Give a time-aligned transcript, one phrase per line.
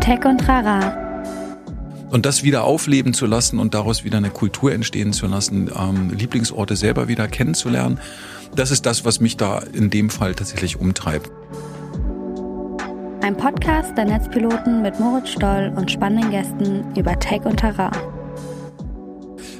[0.00, 0.96] Tech und Rara.
[2.10, 6.10] Und das wieder aufleben zu lassen und daraus wieder eine Kultur entstehen zu lassen, ähm,
[6.10, 7.98] Lieblingsorte selber wieder kennenzulernen,
[8.54, 11.30] das ist das, was mich da in dem Fall tatsächlich umtreibt.
[13.22, 17.92] Ein Podcast der Netzpiloten mit Moritz Stoll und spannenden Gästen über Tech und Terrain.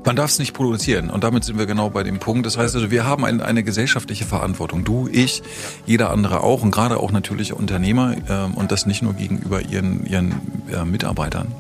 [0.05, 2.45] Man darf es nicht produzieren und damit sind wir genau bei dem Punkt.
[2.45, 4.83] Das heißt also, wir haben ein, eine gesellschaftliche Verantwortung.
[4.83, 5.45] Du, ich,
[5.87, 10.05] jeder andere auch und gerade auch natürlich Unternehmer äh, und das nicht nur gegenüber ihren,
[10.05, 10.33] ihren
[10.73, 11.55] äh, Mitarbeitern.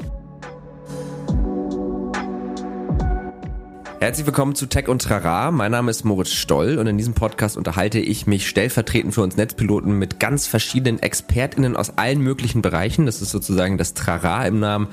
[4.00, 5.52] Herzlich willkommen zu Tech und Trara.
[5.52, 9.36] Mein Name ist Moritz Stoll und in diesem Podcast unterhalte ich mich stellvertretend für uns
[9.36, 13.06] Netzpiloten mit ganz verschiedenen ExpertInnen aus allen möglichen Bereichen.
[13.06, 14.88] Das ist sozusagen das Trara im Namen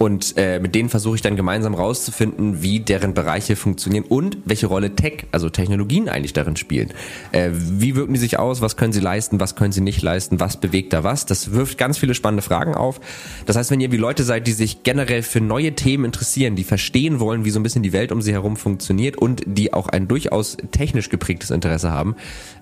[0.00, 4.66] und äh, mit denen versuche ich dann gemeinsam rauszufinden, wie deren Bereiche funktionieren und welche
[4.66, 6.94] Rolle Tech, also Technologien eigentlich darin spielen.
[7.32, 8.62] Äh, wie wirken die sich aus?
[8.62, 9.40] Was können sie leisten?
[9.40, 10.40] Was können sie nicht leisten?
[10.40, 11.26] Was bewegt da was?
[11.26, 12.98] Das wirft ganz viele spannende Fragen auf.
[13.44, 16.64] Das heißt, wenn ihr wie Leute seid, die sich generell für neue Themen interessieren, die
[16.64, 19.86] verstehen wollen, wie so ein bisschen die Welt um sie herum funktioniert und die auch
[19.86, 22.16] ein durchaus technisch geprägtes Interesse haben,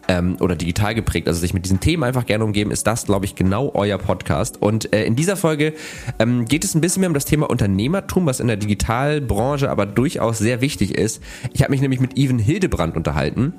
[0.08, 3.26] ähm, oder digital geprägt, also sich mit diesen Themen einfach gerne umgeben, ist das, glaube
[3.26, 4.60] ich, genau euer Podcast.
[4.60, 5.74] Und äh, in dieser Folge
[6.18, 9.86] ähm, geht es ein bisschen mehr um das Thema Unternehmertum, was in der Digitalbranche aber
[9.86, 11.22] durchaus sehr wichtig ist.
[11.52, 13.52] Ich habe mich nämlich mit Even Hildebrand unterhalten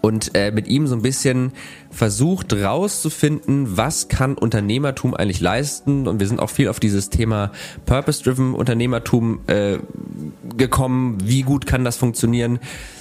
[0.00, 1.52] und äh, mit ihm so ein bisschen
[1.90, 7.52] versucht rauszufinden, was kann Unternehmertum eigentlich leisten und wir sind auch viel auf dieses Thema
[7.86, 9.78] Purpose-Driven Unternehmertum äh,
[10.56, 12.60] gekommen, wie gut kann das funktionieren,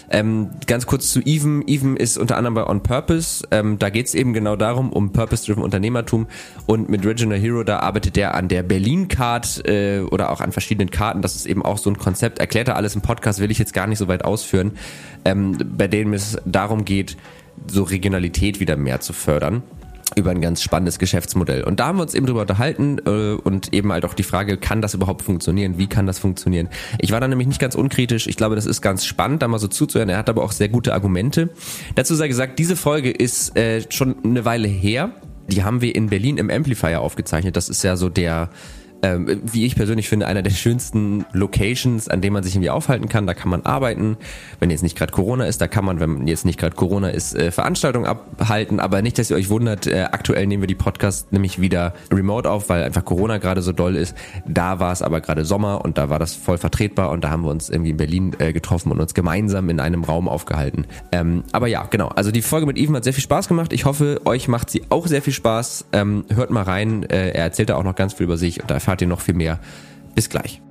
[0.10, 1.68] ähm, ganz kurz zu Even.
[1.68, 3.48] Even ist unter anderem bei On Purpose.
[3.52, 6.28] Ähm, da geht es eben genau darum, um Purpose-Driven Unternehmertum.
[6.66, 10.92] Und mit Regional Hero, da arbeitet er an der Berlin-Card äh, oder auch an verschiedenen
[10.92, 11.22] Karten.
[11.22, 12.40] Das ist eben auch so ein Konzept.
[12.40, 14.74] Erklärt er alles im Podcast, will ich jetzt gar nicht so weit ausführen.
[15.26, 17.18] Ähm, bei dem es darum geht,
[17.68, 19.64] so Regionalität wieder mehr zu fördern
[20.16, 21.64] über ein ganz spannendes Geschäftsmodell.
[21.64, 24.58] Und da haben wir uns eben drüber unterhalten äh, und eben halt auch die Frage,
[24.58, 25.78] kann das überhaupt funktionieren?
[25.78, 26.70] Wie kann das funktionieren?
[27.00, 28.28] Ich war da nämlich nicht ganz unkritisch.
[28.28, 30.10] Ich glaube, das ist ganz spannend, da mal so zuzuhören.
[30.10, 31.50] Er hat aber auch sehr gute Argumente.
[31.96, 35.12] Dazu sei gesagt, diese Folge ist äh, schon eine Weile her.
[35.48, 37.56] Die haben wir in Berlin im Amplifier aufgezeichnet.
[37.56, 38.50] Das ist ja so der
[39.02, 43.08] ähm, wie ich persönlich finde, einer der schönsten Locations, an dem man sich irgendwie aufhalten
[43.10, 43.28] kann.
[43.28, 44.18] Da kann man arbeiten,
[44.60, 45.62] wenn jetzt nicht gerade Corona ist.
[45.62, 48.80] Da kann man, wenn jetzt nicht gerade Corona ist, äh, Veranstaltungen abhalten.
[48.80, 52.50] Aber nicht, dass ihr euch wundert, äh, aktuell nehmen wir die Podcast nämlich wieder remote
[52.50, 54.16] auf, weil einfach Corona gerade so doll ist.
[54.48, 57.44] Da war es aber gerade Sommer und da war das voll vertretbar und da haben
[57.44, 60.86] wir uns irgendwie in Berlin äh, getroffen und uns gemeinsam in einem Raum aufgehalten.
[61.12, 62.08] Ähm, aber ja, genau.
[62.10, 63.74] Also die Folge mit Even hat sehr viel Spaß gemacht.
[63.74, 65.86] Ich hoffe, euch macht sie auch sehr viel Spaß.
[65.94, 67.04] Ähm, hört mal rein.
[67.04, 69.36] Äh, er erzählt da auch noch ganz viel über sich und da ihr noch viel
[69.36, 69.60] mehr.
[70.16, 70.62] Bis gleich.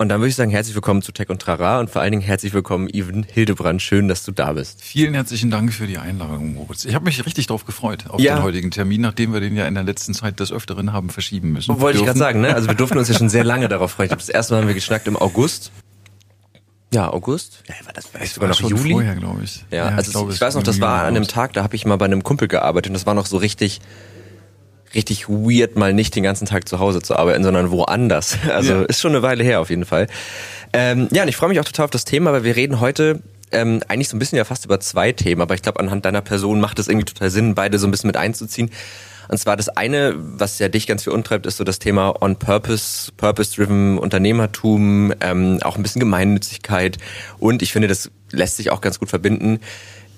[0.00, 2.22] Und dann würde ich sagen, herzlich willkommen zu Tech und Trara und vor allen Dingen
[2.22, 3.82] herzlich willkommen, Even Hildebrand.
[3.82, 4.80] Schön, dass du da bist.
[4.80, 6.84] Vielen herzlichen Dank für die Einladung, Moritz.
[6.84, 8.36] Ich habe mich richtig darauf gefreut, auf ja.
[8.36, 11.50] den heutigen Termin, nachdem wir den ja in der letzten Zeit des Öfteren haben verschieben
[11.50, 11.80] müssen.
[11.80, 12.54] Wollte ich gerade sagen, ne?
[12.54, 14.08] Also wir durften uns ja schon sehr lange darauf freuen.
[14.10, 15.72] Das erste Mal haben wir geschnackt im August.
[16.94, 17.64] Ja, August.
[17.66, 18.92] Ja, war das vielleicht sogar noch Juli?
[18.92, 19.64] Vorher, glaube ich.
[19.72, 21.74] Ja, ja also ich, glaube, ich weiß noch, das war an einem Tag, da habe
[21.74, 23.80] ich mal bei einem Kumpel gearbeitet und das war noch so richtig
[24.94, 28.38] richtig weird, mal nicht den ganzen Tag zu Hause zu arbeiten, sondern woanders.
[28.48, 28.82] Also ja.
[28.82, 30.08] ist schon eine Weile her auf jeden Fall.
[30.72, 33.22] Ähm, ja, und ich freue mich auch total auf das Thema, weil wir reden heute
[33.52, 36.20] ähm, eigentlich so ein bisschen ja fast über zwei Themen, aber ich glaube, anhand deiner
[36.20, 38.70] Person macht es irgendwie total Sinn, beide so ein bisschen mit einzuziehen.
[39.28, 43.12] Und zwar das eine, was ja dich ganz viel untreibt, ist so das Thema On-Purpose,
[43.16, 46.96] Purpose-Driven Unternehmertum, ähm, auch ein bisschen Gemeinnützigkeit.
[47.38, 49.60] Und ich finde, das lässt sich auch ganz gut verbinden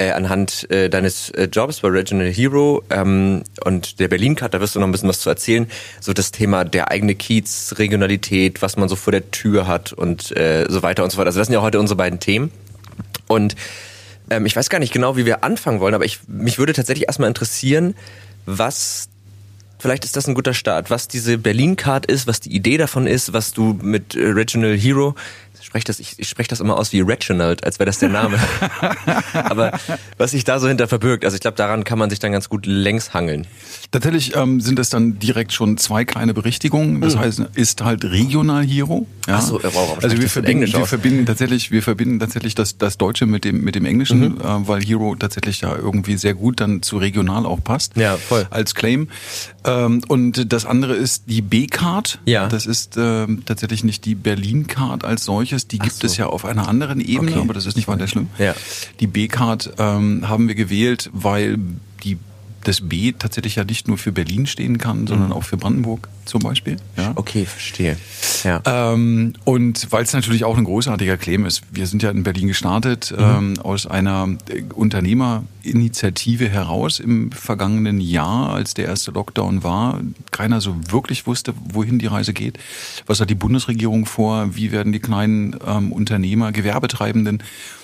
[0.00, 4.60] äh, anhand äh, deines äh, Jobs bei Regional Hero ähm, und der Berlin Card, da
[4.60, 5.70] wirst du noch ein bisschen was zu erzählen.
[6.00, 10.34] So das Thema der eigene Kiez, Regionalität, was man so vor der Tür hat und
[10.34, 11.26] äh, so weiter und so fort.
[11.26, 12.50] Also das sind ja heute unsere beiden Themen.
[13.28, 13.56] Und
[14.30, 17.06] ähm, ich weiß gar nicht genau, wie wir anfangen wollen, aber ich, mich würde tatsächlich
[17.06, 17.94] erstmal interessieren,
[18.46, 19.08] was
[19.80, 23.06] Vielleicht ist das ein guter Start, was diese Berlin Card ist, was die Idee davon
[23.06, 25.14] ist, was du mit äh, Regional Hero
[25.66, 28.38] spreche das, ich, ich spreche das immer aus wie Reginald, als wäre das der Name.
[29.32, 29.72] Aber
[30.18, 32.48] was sich da so hinter verbirgt, also ich glaube, daran kann man sich dann ganz
[32.48, 33.46] gut längs hangeln.
[33.90, 37.00] Tatsächlich ähm, sind es dann direkt schon zwei kleine Berichtigungen.
[37.00, 37.20] Das mhm.
[37.20, 39.06] heißt, ist halt Regional Hero.
[39.26, 39.36] Ja?
[39.36, 43.26] Ach so, wow, also wir verbinden, wir verbinden tatsächlich, wir verbinden tatsächlich das, das Deutsche
[43.26, 44.40] mit dem mit dem Englischen, mhm.
[44.40, 47.96] äh, weil Hero tatsächlich ja irgendwie sehr gut dann zu regional auch passt.
[47.96, 48.46] Ja, voll.
[48.50, 49.08] Als Claim.
[49.64, 52.20] Ähm, und das andere ist die B-Card.
[52.26, 52.48] Ja.
[52.48, 56.06] Das ist ähm, tatsächlich nicht die Berlin-Card als solches die gibt so.
[56.06, 57.40] es ja auf einer anderen Ebene, okay.
[57.40, 58.28] aber das ist nicht weiter schlimm.
[58.38, 58.54] Ja.
[59.00, 61.58] Die B-Card ähm, haben wir gewählt, weil
[62.04, 62.18] die
[62.64, 65.34] das B tatsächlich ja nicht nur für Berlin stehen kann, sondern mhm.
[65.34, 66.76] auch für Brandenburg zum Beispiel.
[66.96, 67.12] Ja?
[67.16, 67.96] Okay, verstehe.
[68.44, 68.62] Ja.
[68.64, 71.62] Ähm, und weil es natürlich auch ein großartiger Claim ist.
[71.70, 73.24] Wir sind ja in Berlin gestartet mhm.
[73.24, 80.00] ähm, aus einer äh, Unternehmerinitiative heraus im vergangenen Jahr, als der erste Lockdown war.
[80.30, 82.58] Keiner so wirklich wusste, wohin die Reise geht.
[83.06, 84.54] Was hat die Bundesregierung vor?
[84.54, 87.42] Wie werden die kleinen ähm, Unternehmer, Gewerbetreibenden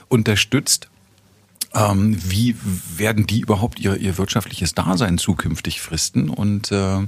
[0.08, 0.88] unterstützt?
[1.74, 2.56] Ähm, wie
[2.96, 6.30] werden die überhaupt ihr, ihr wirtschaftliches Dasein zukünftig fristen?
[6.30, 7.06] Und äh,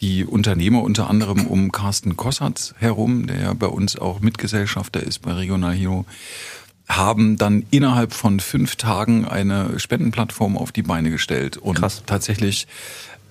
[0.00, 5.20] die Unternehmer unter anderem um Carsten Kossatz herum, der ja bei uns auch Mitgesellschafter ist
[5.20, 6.04] bei Regional Hero,
[6.88, 12.02] haben dann innerhalb von fünf Tagen eine Spendenplattform auf die Beine gestellt und Krass.
[12.06, 12.66] tatsächlich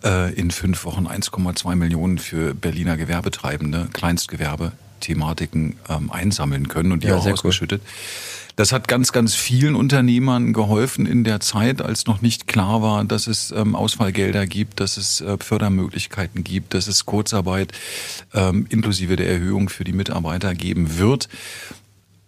[0.04, 7.04] äh, in fünf Wochen 1,2 Millionen für Berliner Gewerbetreibende, Kleinstgewerbe, Thematiken ähm, einsammeln können und
[7.04, 7.82] die ja, auch ausgeschüttet.
[7.84, 7.90] Cool.
[8.56, 13.04] Das hat ganz, ganz vielen Unternehmern geholfen in der Zeit, als noch nicht klar war,
[13.04, 17.74] dass es ähm, Ausfallgelder gibt, dass es äh, Fördermöglichkeiten gibt, dass es Kurzarbeit
[18.34, 21.28] ähm, inklusive der Erhöhung für die Mitarbeiter geben wird.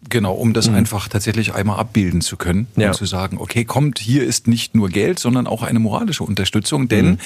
[0.09, 0.75] Genau, um das mhm.
[0.75, 2.89] einfach tatsächlich einmal abbilden zu können ja.
[2.89, 6.87] und zu sagen, okay, kommt, hier ist nicht nur Geld, sondern auch eine moralische Unterstützung,
[6.87, 7.17] denn mhm.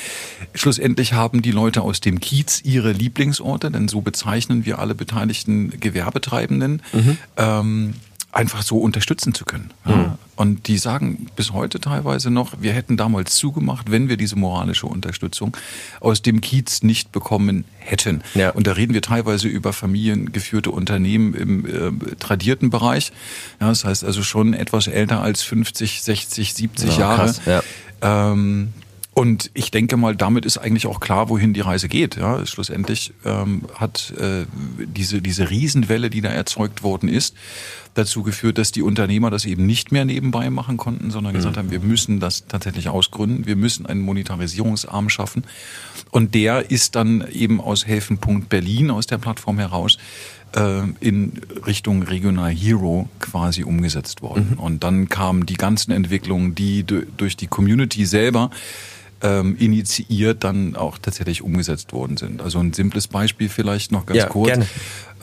[0.56, 5.80] schlussendlich haben die Leute aus dem Kiez ihre Lieblingsorte, denn so bezeichnen wir alle beteiligten
[5.80, 6.82] Gewerbetreibenden.
[6.94, 7.18] Mhm.
[7.38, 7.94] Ähm,
[8.32, 9.72] einfach so unterstützen zu können.
[9.86, 9.96] Ja.
[9.96, 10.12] Mhm.
[10.36, 14.88] Und die sagen bis heute teilweise noch, wir hätten damals zugemacht, wenn wir diese moralische
[14.88, 15.56] Unterstützung
[16.00, 18.24] aus dem Kiez nicht bekommen hätten.
[18.34, 18.50] Ja.
[18.50, 23.12] Und da reden wir teilweise über familiengeführte Unternehmen im äh, tradierten Bereich.
[23.60, 27.34] Ja, das heißt also schon etwas älter als 50, 60, 70 ja, Jahre.
[27.34, 27.64] Krass.
[28.02, 28.74] Ähm,
[29.22, 32.16] und ich denke mal, damit ist eigentlich auch klar, wohin die Reise geht.
[32.16, 34.46] Ja, schlussendlich ähm, hat äh,
[34.84, 37.36] diese diese Riesenwelle, die da erzeugt worden ist,
[37.94, 41.38] dazu geführt, dass die Unternehmer das eben nicht mehr nebenbei machen konnten, sondern mhm.
[41.38, 45.44] gesagt haben, wir müssen das tatsächlich ausgründen, wir müssen einen Monetarisierungsarm schaffen.
[46.10, 50.00] Und der ist dann eben aus Helfen.Berlin, Berlin, aus der Plattform heraus,
[50.56, 51.34] äh, in
[51.68, 54.54] Richtung Regional Hero quasi umgesetzt worden.
[54.54, 54.60] Mhm.
[54.60, 58.50] Und dann kamen die ganzen Entwicklungen, die durch die Community selber
[59.22, 62.42] ähm, initiiert dann auch tatsächlich umgesetzt worden sind.
[62.42, 64.48] Also ein simples Beispiel vielleicht noch ganz ja, kurz.
[64.48, 64.68] Gerne.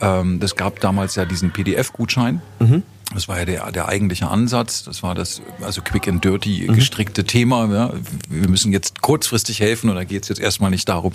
[0.01, 2.41] Ähm, das gab damals ja diesen PDF-Gutschein.
[2.59, 2.83] Mhm.
[3.13, 4.83] Das war ja der, der eigentliche Ansatz.
[4.83, 6.75] Das war das, also quick and dirty mhm.
[6.75, 7.27] gestrickte mhm.
[7.27, 7.73] Thema.
[7.73, 7.93] Ja.
[8.29, 11.13] Wir müssen jetzt kurzfristig helfen und da geht es jetzt erstmal nicht darum,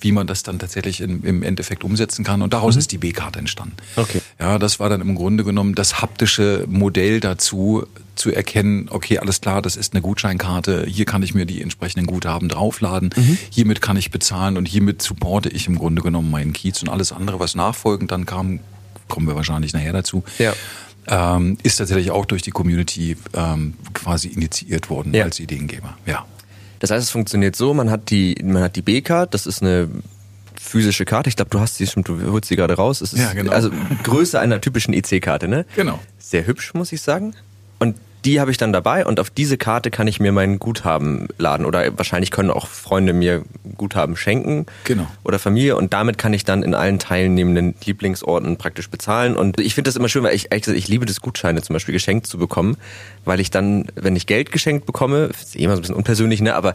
[0.00, 2.42] wie man das dann tatsächlich in, im Endeffekt umsetzen kann.
[2.42, 2.80] Und daraus mhm.
[2.80, 3.76] ist die B-Karte entstanden.
[3.94, 4.20] Okay.
[4.40, 7.86] Ja, das war dann im Grunde genommen das haptische Modell dazu,
[8.16, 12.06] zu erkennen, okay, alles klar, das ist eine Gutscheinkarte, hier kann ich mir die entsprechenden
[12.06, 13.38] Guthaben draufladen, mhm.
[13.50, 17.12] hiermit kann ich bezahlen und hiermit supporte ich im Grunde genommen meinen Kiez und alles
[17.12, 18.60] andere, was nachfolgend dann kam,
[19.08, 20.24] kommen wir wahrscheinlich nachher dazu.
[20.38, 20.52] Ja
[21.08, 25.24] ähm, ist tatsächlich auch durch die Community ähm, quasi initiiert worden ja.
[25.24, 25.96] als Ideengeber.
[26.06, 26.26] Ja.
[26.78, 29.88] Das heißt, es funktioniert so, man hat die, man hat die B-Card, das ist eine
[30.60, 31.28] physische Karte.
[31.28, 33.00] Ich glaube, du hast sie schon, du holst sie gerade raus.
[33.00, 33.52] Es ist ja, genau.
[33.52, 33.70] also
[34.02, 35.64] Größe einer typischen EC-Karte, ne?
[35.76, 36.00] Genau.
[36.18, 37.34] Sehr hübsch, muss ich sagen.
[37.78, 41.28] Und die habe ich dann dabei und auf diese Karte kann ich mir mein Guthaben
[41.38, 43.42] laden oder wahrscheinlich können auch Freunde mir
[43.76, 45.06] Guthaben schenken genau.
[45.22, 49.76] oder Familie und damit kann ich dann in allen teilnehmenden Lieblingsorten praktisch bezahlen und ich
[49.76, 52.76] finde das immer schön, weil ich ich liebe das Gutscheine zum Beispiel geschenkt zu bekommen,
[53.24, 56.42] weil ich dann, wenn ich Geld geschenkt bekomme, ist eh immer so ein bisschen unpersönlich,
[56.42, 56.74] ne, aber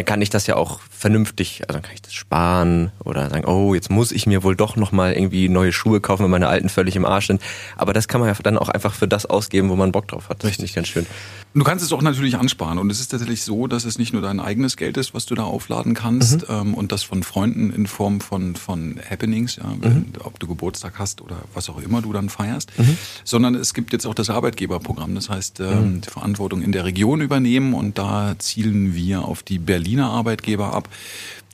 [0.00, 3.44] dann kann ich das ja auch vernünftig, also dann kann ich das sparen oder sagen,
[3.44, 6.70] oh, jetzt muss ich mir wohl doch nochmal irgendwie neue Schuhe kaufen, wenn meine alten
[6.70, 7.42] völlig im Arsch sind.
[7.76, 10.30] Aber das kann man ja dann auch einfach für das ausgeben, wo man Bock drauf
[10.30, 10.42] hat.
[10.42, 11.06] Das finde ich ganz schön.
[11.52, 14.22] Du kannst es auch natürlich ansparen und es ist tatsächlich so, dass es nicht nur
[14.22, 16.54] dein eigenes Geld ist, was du da aufladen kannst mhm.
[16.54, 20.06] ähm, und das von Freunden in Form von, von Happenings, ja, mhm.
[20.22, 22.96] ob du Geburtstag hast oder was auch immer du dann feierst, mhm.
[23.24, 26.00] sondern es gibt jetzt auch das Arbeitgeberprogramm, das heißt ähm, mhm.
[26.02, 30.88] die Verantwortung in der Region übernehmen und da zielen wir auf die Berliner Arbeitgeber ab,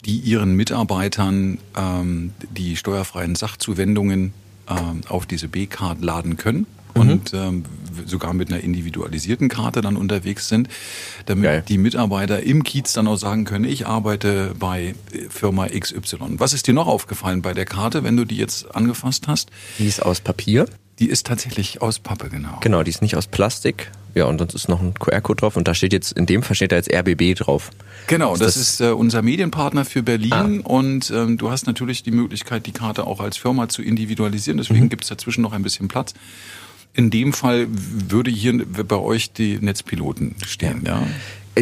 [0.04, 4.34] die ihren Mitarbeitern ähm, die steuerfreien Sachzuwendungen
[4.68, 7.38] ähm, auf diese B-Card laden können und mhm.
[7.38, 7.64] ähm,
[8.04, 10.68] sogar mit einer individualisierten Karte dann unterwegs sind,
[11.26, 11.64] damit Geil.
[11.66, 14.94] die Mitarbeiter im Kiez dann auch sagen können, ich arbeite bei
[15.28, 16.38] Firma XY.
[16.38, 19.50] Was ist dir noch aufgefallen bei der Karte, wenn du die jetzt angefasst hast?
[19.78, 20.66] Die ist aus Papier.
[20.98, 22.58] Die ist tatsächlich aus Pappe, genau.
[22.60, 23.90] Genau, die ist nicht aus Plastik.
[24.14, 26.56] Ja, und sonst ist noch ein QR-Code drauf und da steht jetzt, in dem Fall
[26.56, 27.70] steht da jetzt RBB drauf.
[28.06, 30.68] Genau, ist das, das, ist äh, unser Medienpartner für Berlin ah.
[30.68, 34.84] und ähm, du hast natürlich die Möglichkeit, die Karte auch als Firma zu individualisieren, deswegen
[34.84, 34.88] mhm.
[34.88, 36.14] gibt es dazwischen noch ein bisschen Platz.
[36.96, 41.02] In dem Fall würde hier bei euch die Netzpiloten stehen, ja?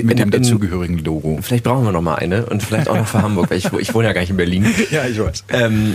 [0.00, 1.38] Mit dem dazugehörigen Logo.
[1.42, 3.94] Vielleicht brauchen wir noch mal eine und vielleicht auch noch für Hamburg, weil ich, ich
[3.94, 4.66] wohne ja gar nicht in Berlin.
[4.90, 5.44] ja, ich weiß.
[5.50, 5.94] Ähm,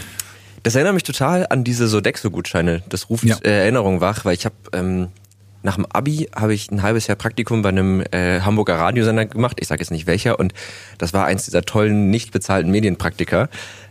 [0.63, 2.84] das erinnert mich total an diese Sodexo-Gutscheine.
[2.88, 3.38] Das ruft ja.
[3.41, 5.08] Erinnerung wach, weil ich habe ähm,
[5.63, 9.58] nach dem Abi habe ich ein halbes Jahr Praktikum bei einem äh, Hamburger Radiosender gemacht.
[9.60, 10.39] Ich sage jetzt nicht welcher.
[10.39, 10.53] Und
[10.98, 13.50] das war eins dieser tollen, nicht bezahlten Medienpraktika,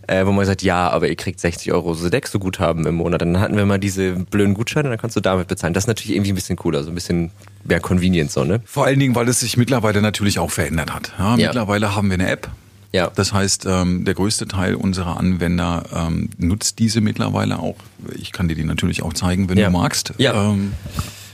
[0.09, 3.21] äh, wo man sagt, ja, aber ihr kriegt 60 Euro Sodexo-Guthaben im Monat.
[3.21, 5.75] Dann hatten wir mal diese blöden Gutscheine, dann kannst du damit bezahlen.
[5.75, 7.31] Das ist natürlich irgendwie ein bisschen cooler, so ein bisschen
[7.65, 8.61] mehr Convenience so, ne?
[8.65, 11.13] Vor allen Dingen, weil es sich mittlerweile natürlich auch verändert hat.
[11.19, 11.49] Ja, ja.
[11.49, 12.49] Mittlerweile haben wir eine App.
[12.93, 13.11] Ja.
[13.15, 17.77] Das heißt, ähm, der größte Teil unserer Anwender ähm, nutzt diese mittlerweile auch.
[18.17, 19.67] Ich kann dir die natürlich auch zeigen, wenn ja.
[19.67, 20.15] du magst.
[20.17, 20.53] Ja.
[20.53, 20.73] Ähm,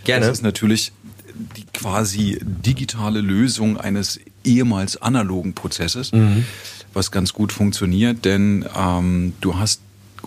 [0.04, 0.26] Gerne.
[0.26, 0.92] Das ist natürlich
[1.56, 6.44] die quasi digitale Lösung eines ehemals analogen Prozesses, mhm.
[6.94, 9.80] Was ganz gut funktioniert, denn ähm, du hast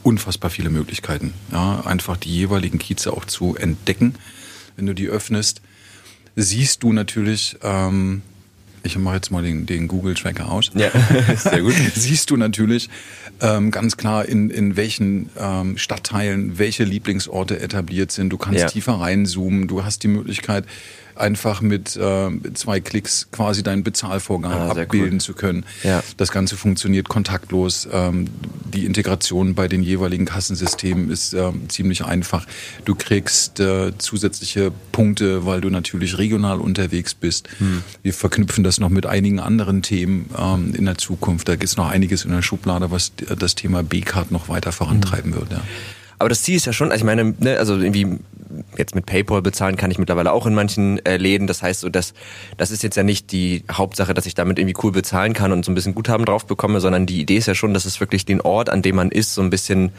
[0.04, 4.16] unfassbar viele Möglichkeiten, ja, einfach die jeweiligen Kieze auch zu entdecken.
[4.76, 5.62] Wenn du die öffnest,
[6.36, 8.22] siehst du natürlich, ähm,
[8.84, 10.72] ich mache jetzt mal den, den Google-Tracker aus.
[10.76, 10.92] Ja,
[11.36, 11.74] sehr gut.
[11.96, 12.90] siehst du natürlich
[13.42, 18.30] ähm, ganz klar, in, in welchen ähm, Stadtteilen welche Lieblingsorte etabliert sind.
[18.30, 18.68] Du kannst ja.
[18.68, 20.66] tiefer reinzoomen, du hast die Möglichkeit,
[21.20, 25.22] einfach mit äh, zwei Klicks quasi deinen Bezahlvorgang ah, abbilden cool.
[25.22, 25.66] zu können.
[25.84, 26.04] Ja.
[26.18, 27.88] Das Ganze funktioniert kontaktlos.
[27.92, 28.28] Ähm,
[28.66, 32.46] die Integration bei den jeweiligen Kassensystemen ist äh, ziemlich einfach.
[32.86, 37.50] Du kriegst äh, zusätzliche Punkte, weil du natürlich regional unterwegs bist.
[37.60, 37.84] Hm.
[38.04, 41.48] Wir verknüpfen das noch mit einigen anderen Themen ähm, in der Zukunft.
[41.48, 45.34] Da gibt es noch einiges in der Schublade, was das Thema B-Card noch weiter vorantreiben
[45.34, 45.40] hm.
[45.40, 45.52] wird.
[45.52, 45.62] Ja.
[46.20, 48.20] Aber das Ziel ist ja schon, also ich meine, ne, also irgendwie
[48.78, 51.48] jetzt mit PayPal bezahlen kann ich mittlerweile auch in manchen äh, Läden.
[51.48, 52.14] Das heißt so, dass
[52.58, 55.64] das ist jetzt ja nicht die Hauptsache, dass ich damit irgendwie cool bezahlen kann und
[55.66, 58.26] so ein bisschen Guthaben drauf bekomme, sondern die Idee ist ja schon, dass es wirklich
[58.26, 59.92] den Ort, an dem man ist, so ein bisschen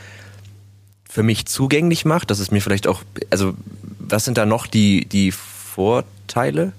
[1.09, 2.31] für mich zugänglich macht.
[2.31, 3.55] Dass es mir vielleicht auch, also
[3.99, 6.73] was sind da noch die die Vorteile?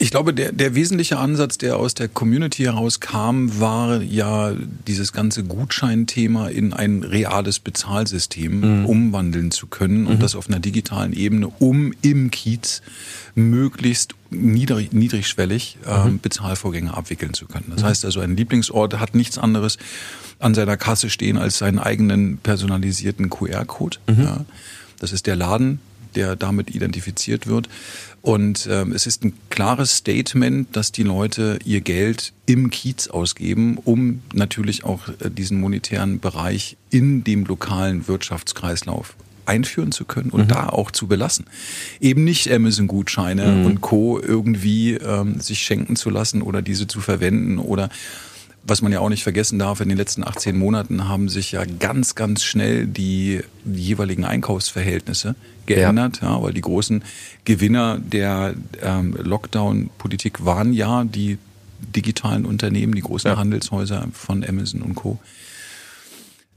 [0.00, 4.52] Ich glaube, der, der wesentliche Ansatz, der aus der Community herauskam, war ja
[4.86, 8.86] dieses ganze Gutscheinthema in ein reales Bezahlsystem mhm.
[8.86, 10.20] umwandeln zu können und mhm.
[10.20, 12.80] das auf einer digitalen Ebene, um im Kiez
[13.34, 16.20] möglichst niedrig, niedrigschwellig äh, mhm.
[16.20, 17.66] Bezahlvorgänge abwickeln zu können.
[17.70, 17.86] Das mhm.
[17.86, 19.78] heißt also, ein Lieblingsort hat nichts anderes
[20.38, 23.98] an seiner Kasse stehen als seinen eigenen personalisierten QR-Code.
[24.06, 24.22] Mhm.
[24.22, 24.44] Ja.
[25.00, 25.80] Das ist der Laden,
[26.14, 27.68] der damit identifiziert wird.
[28.22, 33.78] Und ähm, es ist ein klares Statement, dass die Leute ihr Geld im Kiez ausgeben,
[33.84, 39.14] um natürlich auch äh, diesen monetären Bereich in dem lokalen Wirtschaftskreislauf
[39.48, 40.48] einführen zu können und mhm.
[40.48, 41.46] da auch zu belassen.
[42.00, 43.66] Eben nicht Amazon-Gutscheine mhm.
[43.66, 44.20] und Co.
[44.20, 47.88] irgendwie ähm, sich schenken zu lassen oder diese zu verwenden oder
[48.64, 51.64] was man ja auch nicht vergessen darf, in den letzten 18 Monaten haben sich ja
[51.64, 55.34] ganz, ganz schnell die, jeweiligen Einkaufsverhältnisse
[55.66, 56.36] geändert, ja.
[56.36, 56.42] ja.
[56.42, 57.02] weil die großen
[57.44, 61.38] Gewinner der ähm, Lockdown-Politik waren ja die
[61.80, 63.36] digitalen Unternehmen, die großen ja.
[63.36, 65.18] Handelshäuser von Amazon und Co.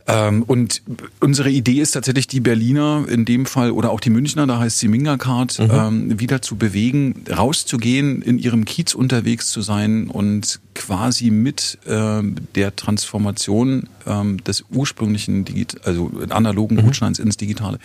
[0.08, 0.81] Ähm, und
[1.20, 4.79] unsere Idee ist tatsächlich, die Berliner in dem Fall oder auch die Münchner, da heißt
[4.79, 5.70] sie Mingacard, mhm.
[5.72, 12.36] ähm, wieder zu bewegen, rauszugehen, in ihrem Kiez unterwegs zu sein und quasi mit ähm,
[12.55, 16.84] der Transformation ähm, des ursprünglichen, Digit also analogen mhm.
[16.84, 17.79] Gutscheins ins Digitale,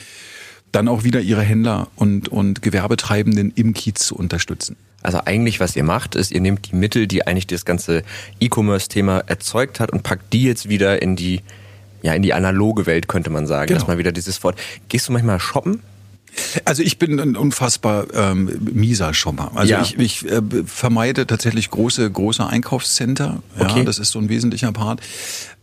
[0.72, 4.76] dann auch wieder ihre Händler und, und Gewerbetreibenden im Kiez zu unterstützen.
[5.02, 8.02] Also eigentlich, was ihr macht, ist, ihr nehmt die Mittel, die eigentlich das ganze
[8.40, 11.42] E-Commerce-Thema erzeugt hat und packt die jetzt wieder in die
[12.06, 13.66] ja, in die analoge Welt, könnte man sagen.
[13.66, 13.80] Genau.
[13.80, 14.56] Dass wieder dieses Wort.
[14.88, 15.82] Gehst du manchmal shoppen?
[16.64, 19.52] Also ich bin ein unfassbar ähm, mieser Shopper.
[19.54, 19.82] Also ja.
[19.82, 23.42] ich, ich äh, vermeide tatsächlich große große Einkaufscenter.
[23.58, 23.78] Okay.
[23.78, 25.00] Ja, das ist so ein wesentlicher Part.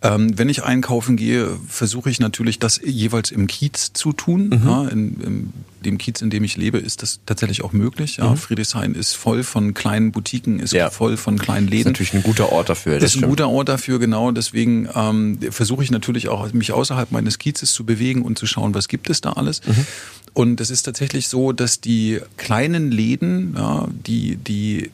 [0.03, 4.49] Ähm, wenn ich einkaufen gehe, versuche ich natürlich das jeweils im Kiez zu tun.
[4.49, 4.67] Mhm.
[4.67, 5.53] Ja, in, in
[5.85, 8.17] dem Kiez, in dem ich lebe, ist das tatsächlich auch möglich.
[8.17, 8.37] Ja, mhm.
[8.37, 10.89] Friedrichshain ist voll von kleinen Boutiquen, ist ja.
[10.89, 11.93] voll von kleinen Läden.
[11.93, 12.95] Das ist natürlich ein guter Ort dafür.
[12.95, 14.31] Das, das ist ein guter Ort dafür, genau.
[14.31, 18.73] Deswegen ähm, versuche ich natürlich auch, mich außerhalb meines Kiezes zu bewegen und zu schauen,
[18.73, 19.61] was gibt es da alles.
[19.65, 19.87] Mhm.
[20.33, 24.91] Und es ist tatsächlich so, dass die kleinen Läden, ja, die, die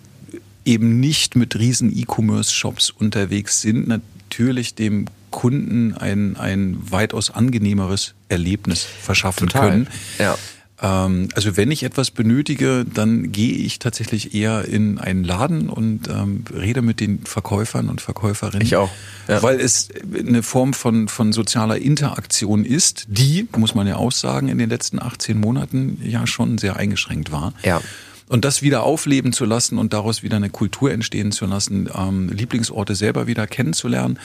[0.66, 8.84] eben nicht mit riesen E-Commerce-Shops unterwegs sind, natürlich dem Kunden ein, ein weitaus angenehmeres Erlebnis
[8.84, 9.70] verschaffen Total.
[9.70, 9.88] können.
[10.18, 10.38] Ja.
[10.82, 16.08] Ähm, also wenn ich etwas benötige, dann gehe ich tatsächlich eher in einen Laden und
[16.08, 18.66] ähm, rede mit den Verkäufern und Verkäuferinnen.
[18.66, 18.90] Ich auch.
[19.28, 19.44] Ja.
[19.44, 24.48] Weil es eine Form von, von sozialer Interaktion ist, die, muss man ja auch sagen,
[24.48, 27.54] in den letzten 18 Monaten ja schon sehr eingeschränkt war.
[27.64, 27.82] Ja.
[28.30, 32.30] Und das wieder aufleben zu lassen und daraus wieder eine Kultur entstehen zu lassen, ähm,
[32.30, 34.18] Lieblingsorte selber wieder kennenzulernen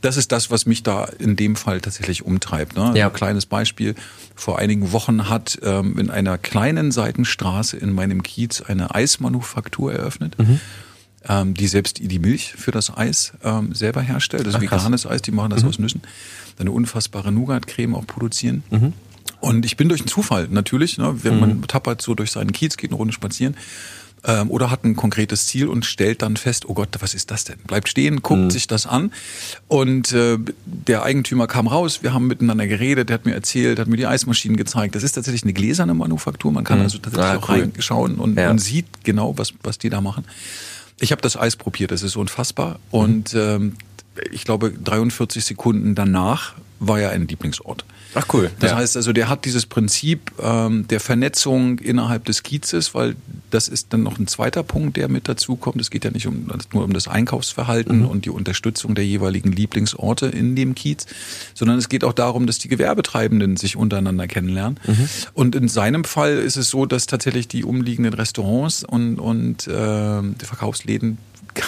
[0.00, 2.76] das ist das, was mich da in dem Fall tatsächlich umtreibt.
[2.76, 2.92] Ne?
[2.94, 3.06] Ja.
[3.06, 3.94] Ein kleines Beispiel.
[4.34, 10.38] Vor einigen Wochen hat ähm, in einer kleinen Seitenstraße in meinem Kiez eine Eismanufaktur eröffnet.
[10.38, 10.60] Mhm.
[11.28, 14.46] Ähm, die selbst die Milch für das Eis ähm, selber herstellt.
[14.46, 15.68] Das ist veganes Eis, die machen das mhm.
[15.70, 16.02] aus Nüssen.
[16.58, 18.62] Eine unfassbare Nougat-Creme auch produzieren.
[18.70, 18.92] Mhm.
[19.40, 21.40] Und ich bin durch einen Zufall natürlich, ne, wenn mhm.
[21.40, 23.56] man tappert so durch seinen Kiez, geht eine Runde spazieren
[24.26, 27.44] ähm, oder hat ein konkretes Ziel und stellt dann fest, oh Gott, was ist das
[27.44, 27.58] denn?
[27.66, 28.50] Bleibt stehen, guckt mhm.
[28.50, 29.12] sich das an
[29.68, 33.88] und äh, der Eigentümer kam raus, wir haben miteinander geredet, der hat mir erzählt, hat
[33.88, 34.94] mir die Eismaschinen gezeigt.
[34.94, 36.84] Das ist tatsächlich eine gläserne Manufaktur, man kann mhm.
[36.84, 37.60] also tatsächlich ah, auch cool.
[37.60, 38.50] reinschauen und, ja.
[38.50, 40.24] und sieht genau, was, was die da machen.
[40.98, 43.40] Ich habe das Eis probiert, das ist unfassbar und mhm.
[43.40, 43.76] ähm,
[44.32, 47.84] ich glaube 43 Sekunden danach war ja ein Lieblingsort.
[48.14, 48.50] Ach cool.
[48.60, 48.76] Das ja.
[48.78, 53.16] heißt also, der hat dieses Prinzip ähm, der Vernetzung innerhalb des Kiezes, weil
[53.50, 55.80] das ist dann noch ein zweiter Punkt, der mit dazu kommt.
[55.80, 58.06] Es geht ja nicht um, nur um das Einkaufsverhalten mhm.
[58.06, 61.06] und die Unterstützung der jeweiligen Lieblingsorte in dem Kiez,
[61.54, 64.80] sondern es geht auch darum, dass die Gewerbetreibenden sich untereinander kennenlernen.
[64.86, 65.08] Mhm.
[65.34, 70.22] Und in seinem Fall ist es so, dass tatsächlich die umliegenden Restaurants und, und äh,
[70.22, 71.18] die Verkaufsläden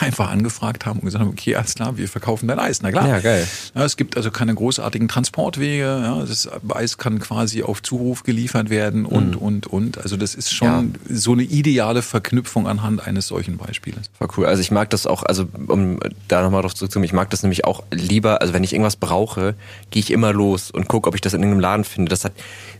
[0.00, 2.82] einfach angefragt haben und gesagt haben, okay, alles klar, wir verkaufen dein Eis.
[2.82, 3.08] Na klar.
[3.08, 3.46] Ja, geil.
[3.74, 5.84] Ja, es gibt also keine großartigen Transportwege.
[5.84, 9.38] Ja, das Eis kann quasi auf Zuruf geliefert werden und, mhm.
[9.38, 9.98] und, und.
[9.98, 11.16] Also das ist schon ja.
[11.16, 14.10] so eine ideale Verknüpfung anhand eines solchen Beispiels.
[14.18, 14.46] War cool.
[14.46, 17.64] Also ich mag das auch, also um da nochmal drauf zurückzukommen, ich mag das nämlich
[17.64, 19.54] auch lieber, also wenn ich irgendwas brauche,
[19.90, 22.10] gehe ich immer los und gucke, ob ich das in irgendeinem Laden finde.
[22.10, 22.32] Das hat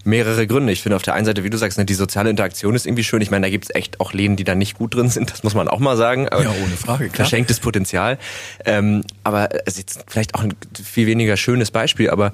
[0.05, 0.73] mehrere Gründe.
[0.73, 3.05] Ich finde auf der einen Seite, wie du sagst, ne, die soziale Interaktion ist irgendwie
[3.05, 3.21] schön.
[3.21, 5.31] Ich meine, da gibt es echt auch Läden, die da nicht gut drin sind.
[5.31, 6.29] Das muss man auch mal sagen.
[6.29, 6.98] Aber ja, ohne Frage.
[6.99, 7.11] Klar.
[7.15, 8.19] Verschenktes Potenzial.
[8.65, 12.33] Ähm, aber es ist jetzt vielleicht auch ein viel weniger schönes Beispiel, aber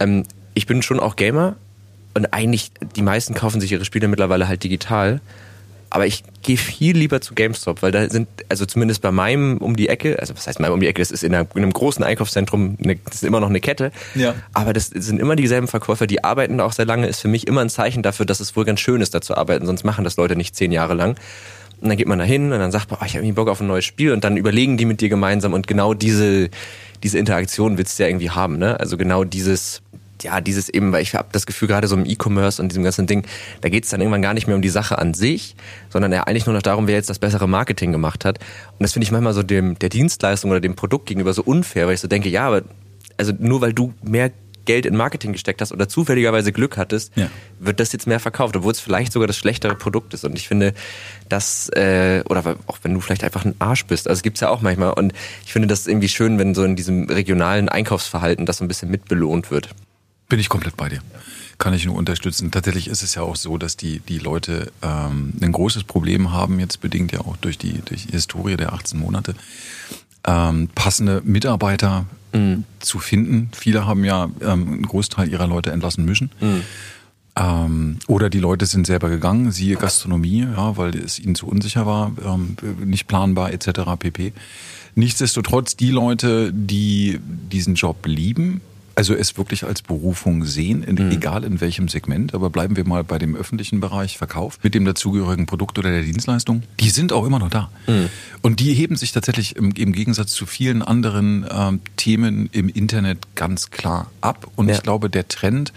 [0.00, 1.56] ähm, ich bin schon auch Gamer
[2.14, 5.20] und eigentlich die meisten kaufen sich ihre Spiele mittlerweile halt digital.
[5.92, 9.74] Aber ich gehe viel lieber zu GameStop, weil da sind, also zumindest bei meinem um
[9.74, 11.72] die Ecke, also was heißt meinem um die Ecke, das ist in, einer, in einem
[11.72, 13.90] großen Einkaufszentrum, eine, das ist immer noch eine Kette.
[14.14, 14.34] Ja.
[14.52, 17.60] Aber das sind immer dieselben Verkäufer, die arbeiten auch sehr lange, ist für mich immer
[17.60, 20.16] ein Zeichen dafür, dass es wohl ganz schön ist, da zu arbeiten, sonst machen das
[20.16, 21.16] Leute nicht zehn Jahre lang.
[21.80, 23.48] Und dann geht man da hin und dann sagt man, oh, ich habe irgendwie Bock
[23.48, 26.50] auf ein neues Spiel und dann überlegen die mit dir gemeinsam und genau diese,
[27.02, 28.78] diese Interaktion willst du ja irgendwie haben, ne?
[28.78, 29.82] Also genau dieses,
[30.22, 33.06] ja, dieses eben, weil ich habe das Gefühl, gerade so im E-Commerce und diesem ganzen
[33.06, 33.26] Ding,
[33.62, 35.56] da geht es dann irgendwann gar nicht mehr um die Sache an sich,
[35.88, 38.38] sondern ja eigentlich nur noch darum, wer jetzt das bessere Marketing gemacht hat.
[38.38, 41.86] Und das finde ich manchmal so dem der Dienstleistung oder dem Produkt gegenüber so unfair,
[41.86, 42.62] weil ich so denke, ja, aber
[43.16, 44.30] also nur weil du mehr
[44.70, 47.28] Geld in Marketing gesteckt hast oder zufälligerweise Glück hattest, ja.
[47.58, 50.22] wird das jetzt mehr verkauft, obwohl es vielleicht sogar das schlechtere Produkt ist.
[50.24, 50.74] Und ich finde,
[51.28, 54.48] das, äh, oder auch wenn du vielleicht einfach ein Arsch bist, also es gibt's ja
[54.48, 54.92] auch manchmal.
[54.92, 55.12] Und
[55.44, 58.92] ich finde das irgendwie schön, wenn so in diesem regionalen Einkaufsverhalten das so ein bisschen
[58.92, 59.70] mitbelohnt wird.
[60.28, 61.00] Bin ich komplett bei dir.
[61.58, 62.52] Kann ich nur unterstützen.
[62.52, 66.60] Tatsächlich ist es ja auch so, dass die, die Leute ähm, ein großes Problem haben,
[66.60, 69.34] jetzt bedingt ja auch durch die, durch die Historie der 18 Monate,
[70.26, 72.64] ähm, passende Mitarbeiter mhm.
[72.78, 73.50] zu finden.
[73.52, 76.30] Viele haben ja ähm, einen Großteil ihrer Leute entlassen müssen.
[76.40, 76.62] Mhm.
[77.36, 81.86] Ähm, oder die Leute sind selber gegangen, siehe Gastronomie, ja, weil es ihnen zu unsicher
[81.86, 83.80] war, ähm, nicht planbar etc.
[83.98, 84.32] pp.
[84.96, 88.60] Nichtsdestotrotz, die Leute, die diesen Job lieben,
[88.94, 91.10] also es wirklich als Berufung sehen, in, mhm.
[91.10, 94.84] egal in welchem Segment, aber bleiben wir mal bei dem öffentlichen Bereich Verkauf mit dem
[94.84, 97.70] dazugehörigen Produkt oder der Dienstleistung, die sind auch immer noch da.
[97.86, 98.08] Mhm.
[98.42, 103.18] Und die heben sich tatsächlich im, im Gegensatz zu vielen anderen ähm, Themen im Internet
[103.34, 104.46] ganz klar ab.
[104.56, 104.74] Und ja.
[104.74, 105.72] ich glaube, der Trend,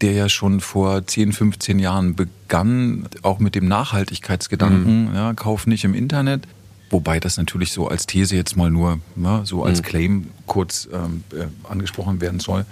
[0.00, 5.14] der ja schon vor 10, 15 Jahren begann, auch mit dem Nachhaltigkeitsgedanken, mhm.
[5.14, 6.46] ja, Kauf nicht im Internet,
[6.94, 9.84] Wobei das natürlich so als These jetzt mal nur ne, so als mhm.
[9.84, 12.66] Claim kurz ähm, äh, angesprochen werden soll.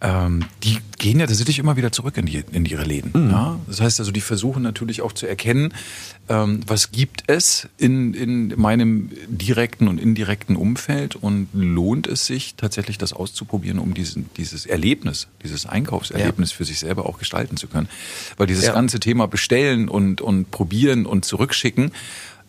[0.00, 3.12] Ähm, die gehen ja tatsächlich immer wieder zurück in, die, in ihre Läden.
[3.14, 3.30] Mhm.
[3.30, 3.60] Ja?
[3.68, 5.72] Das heißt also, die versuchen natürlich auch zu erkennen,
[6.28, 12.56] ähm, was gibt es in, in meinem direkten und indirekten Umfeld und lohnt es sich
[12.56, 16.56] tatsächlich das auszuprobieren, um diesen, dieses Erlebnis, dieses Einkaufserlebnis ja.
[16.56, 17.88] für sich selber auch gestalten zu können.
[18.36, 18.72] Weil dieses ja.
[18.72, 21.92] ganze Thema bestellen und, und probieren und zurückschicken,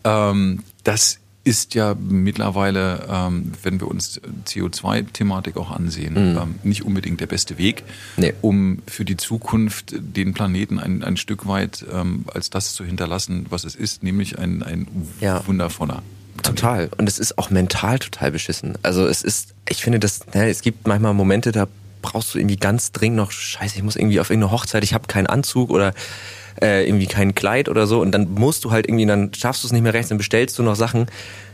[0.04, 6.38] ähm, das ist ja mittlerweile, ähm, wenn wir uns CO2-Thematik auch ansehen, mhm.
[6.38, 7.84] ähm, nicht unbedingt der beste Weg,
[8.18, 8.34] nee.
[8.42, 13.46] um für die Zukunft den Planeten ein, ein Stück weit ähm, als das zu hinterlassen,
[13.50, 14.88] was es ist, nämlich ein, ein
[15.22, 15.46] ja.
[15.46, 16.02] wundervoller.
[16.42, 16.90] Total.
[16.98, 18.78] Und es ist auch mental total beschissen.
[18.82, 21.68] Also es ist, ich finde, das, ne, es gibt manchmal Momente, da
[22.02, 25.08] brauchst du irgendwie ganz dringend noch, scheiße, ich muss irgendwie auf irgendeine Hochzeit, ich habe
[25.08, 25.94] keinen Anzug oder
[26.62, 29.68] äh, irgendwie kein Kleid oder so und dann musst du halt irgendwie, dann schaffst du
[29.68, 31.08] es nicht mehr rechts, dann bestellst du noch Sachen.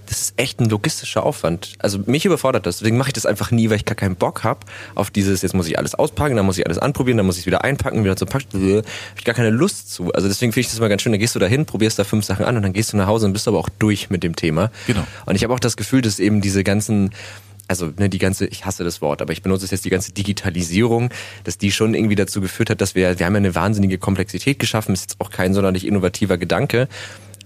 [0.08, 1.76] Das ist echt ein logistischer Aufwand.
[1.80, 2.80] Also mich überfordert das.
[2.80, 4.60] Deswegen mache ich das einfach nie, weil ich gar keinen Bock habe
[4.94, 7.44] auf dieses, jetzt muss ich alles auspacken, dann muss ich alles anprobieren, dann muss ich
[7.44, 8.50] es wieder einpacken, wieder zu packen.
[8.62, 8.84] Habe
[9.16, 10.12] ich gar keine Lust zu.
[10.12, 11.14] Also deswegen finde ich das immer ganz schön.
[11.14, 13.08] Dann gehst du da hin, probierst da fünf Sachen an und dann gehst du nach
[13.08, 14.70] Hause und bist aber auch durch mit dem Thema.
[14.86, 15.08] Genau.
[15.26, 17.12] Und ich habe auch das Gefühl, dass eben diese ganzen
[17.72, 20.12] also ne, die ganze, ich hasse das Wort, aber ich benutze es jetzt die ganze
[20.12, 21.10] Digitalisierung,
[21.44, 24.60] dass die schon irgendwie dazu geführt hat, dass wir, wir haben ja eine wahnsinnige Komplexität
[24.60, 26.88] geschaffen, ist jetzt auch kein sonderlich innovativer Gedanke.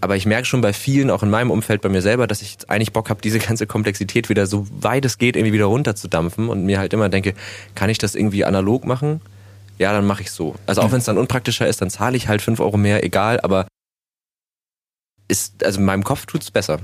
[0.01, 2.51] Aber ich merke schon bei vielen, auch in meinem Umfeld, bei mir selber, dass ich
[2.51, 6.49] jetzt eigentlich Bock habe, diese ganze Komplexität wieder so weit es geht irgendwie wieder runterzudampfen
[6.49, 7.33] und mir halt immer denke,
[7.75, 9.21] kann ich das irgendwie analog machen?
[9.77, 10.55] ja, dann mache ich so.
[10.65, 13.39] Also auch wenn es dann unpraktischer ist, dann zahle ich halt fünf Euro mehr, egal,
[13.41, 13.67] aber
[15.27, 16.79] ist, also in meinem Kopf tut's besser.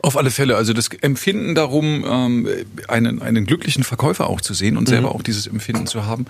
[0.00, 0.56] Auf alle Fälle.
[0.56, 2.48] Also das Empfinden darum, ähm,
[2.88, 4.90] einen, einen glücklichen Verkäufer auch zu sehen und mhm.
[4.90, 6.26] selber auch dieses Empfinden zu haben,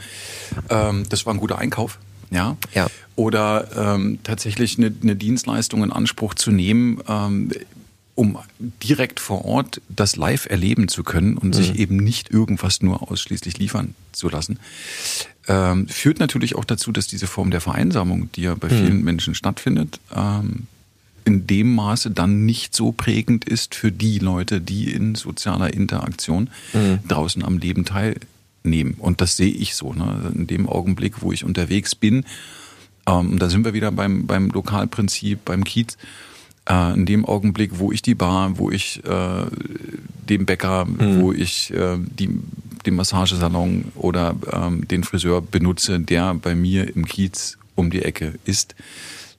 [0.71, 1.99] ähm, das war ein guter Einkauf.
[2.31, 2.57] Ja.
[2.75, 2.89] ja.
[3.15, 7.53] Oder ähm, tatsächlich eine, eine Dienstleistung in Anspruch zu nehmen, ähm,
[8.15, 8.39] um
[8.83, 11.53] direkt vor Ort das live erleben zu können und mhm.
[11.53, 14.59] sich eben nicht irgendwas nur ausschließlich liefern zu lassen,
[15.87, 18.79] führt natürlich auch dazu, dass diese Form der Vereinsamung, die ja bei mhm.
[18.79, 20.67] vielen Menschen stattfindet, ähm,
[21.27, 26.49] in dem Maße dann nicht so prägend ist für die Leute, die in sozialer Interaktion
[26.73, 27.01] mhm.
[27.09, 28.95] draußen am Leben teilnehmen.
[28.99, 29.93] Und das sehe ich so.
[29.93, 30.33] Ne?
[30.35, 32.25] In dem Augenblick, wo ich unterwegs bin,
[33.09, 35.99] ähm, da sind wir wieder beim, beim Lokalprinzip, beim Kiez,
[36.69, 39.47] äh, in dem Augenblick, wo ich die Bar, wo ich äh,
[40.29, 41.23] den Bäcker, mhm.
[41.23, 42.31] wo ich äh, die,
[42.87, 48.35] den Massagesalon oder ähm, den Friseur benutze, der bei mir im Kiez um die Ecke
[48.45, 48.77] ist,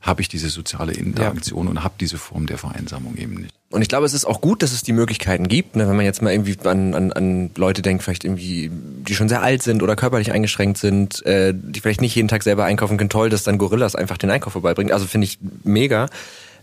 [0.01, 1.71] habe ich diese soziale Interaktion ja.
[1.71, 3.53] und habe diese Form der Vereinsamung eben nicht.
[3.69, 5.89] Und ich glaube, es ist auch gut, dass es die Möglichkeiten gibt, ne?
[5.89, 9.41] wenn man jetzt mal irgendwie an, an, an Leute denkt, vielleicht irgendwie, die schon sehr
[9.41, 13.09] alt sind oder körperlich eingeschränkt sind, äh, die vielleicht nicht jeden Tag selber einkaufen können.
[13.09, 14.93] Toll, dass dann Gorillas einfach den Einkauf vorbeibringt.
[14.93, 16.07] Also finde ich mega.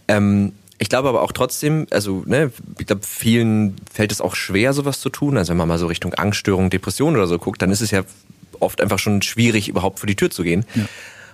[0.09, 4.73] Ähm, ich glaube aber auch trotzdem, also ne, ich glaube, vielen fällt es auch schwer,
[4.73, 5.37] sowas zu tun.
[5.37, 8.03] Also wenn man mal so Richtung Angststörung, Depression oder so guckt, dann ist es ja
[8.61, 10.65] oft einfach schon schwierig, überhaupt vor die Tür zu gehen.
[10.75, 10.85] Ja.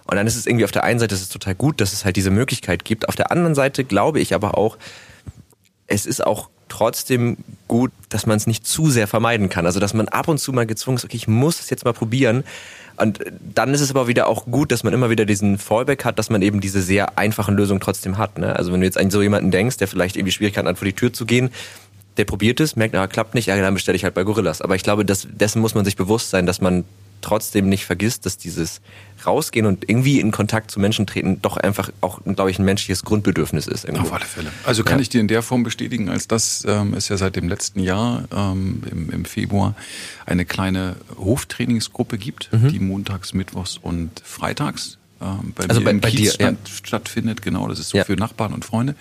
[0.05, 2.05] Und dann ist es irgendwie auf der einen Seite ist es total gut, dass es
[2.05, 3.09] halt diese Möglichkeit gibt.
[3.09, 4.77] Auf der anderen Seite glaube ich aber auch,
[5.87, 7.37] es ist auch trotzdem
[7.69, 9.67] gut, dass man es nicht zu sehr vermeiden kann.
[9.67, 11.93] Also dass man ab und zu mal gezwungen ist, okay, ich muss es jetzt mal
[11.93, 12.45] probieren.
[12.97, 13.21] Und
[13.55, 16.31] dann ist es aber wieder auch gut, dass man immer wieder diesen Fallback hat, dass
[16.31, 18.39] man eben diese sehr einfachen Lösungen trotzdem hat.
[18.39, 18.55] Ne?
[18.55, 20.93] Also wenn du jetzt an so jemanden denkst, der vielleicht irgendwie Schwierigkeiten hat, vor die
[20.93, 21.51] Tür zu gehen,
[22.17, 24.61] der probiert es, merkt, na, klappt nicht, ja, dann bestelle ich halt bei Gorillas.
[24.61, 26.85] Aber ich glaube, das, dessen muss man sich bewusst sein, dass man
[27.21, 28.81] trotzdem nicht vergisst, dass dieses
[29.27, 33.05] Rausgehen und irgendwie in Kontakt zu Menschen treten doch einfach auch, glaube ich, ein menschliches
[33.05, 33.85] Grundbedürfnis ist.
[33.85, 34.07] Irgendwo.
[34.07, 34.51] Auf alle Fälle.
[34.65, 35.03] Also kann ja.
[35.03, 38.25] ich dir in der Form bestätigen, als das ähm, ist ja seit dem letzten Jahr
[38.35, 39.75] ähm, im, im, Februar
[40.27, 42.69] eine kleine Hoftrainingsgruppe gibt, mhm.
[42.69, 46.57] die montags, mittwochs und freitags ähm, bei also mir bei, im bei Kiez dir, ja.
[46.83, 47.43] stattfindet.
[47.43, 48.05] Genau, das ist so ja.
[48.05, 48.95] für Nachbarn und Freunde.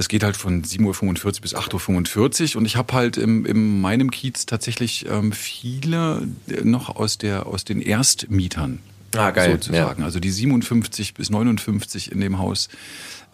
[0.00, 3.82] Es geht halt von 7.45 Uhr bis 8.45 Uhr und ich habe halt im, in
[3.82, 8.78] meinem Kiez tatsächlich ähm, viele äh, noch aus, der, aus den Erstmietern
[9.14, 9.52] ah, geil.
[9.52, 10.00] sozusagen.
[10.00, 10.06] Ja.
[10.06, 12.70] Also die 57 bis 59 in dem Haus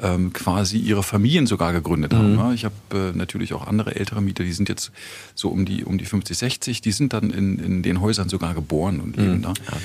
[0.00, 2.34] ähm, quasi ihre Familien sogar gegründet haben.
[2.34, 2.54] Mhm.
[2.54, 4.90] Ich habe äh, natürlich auch andere ältere Mieter, die sind jetzt
[5.36, 8.54] so um die, um die 50, 60, die sind dann in, in den Häusern sogar
[8.54, 9.42] geboren und leben mhm.
[9.42, 9.54] da.
[9.70, 9.78] Ja,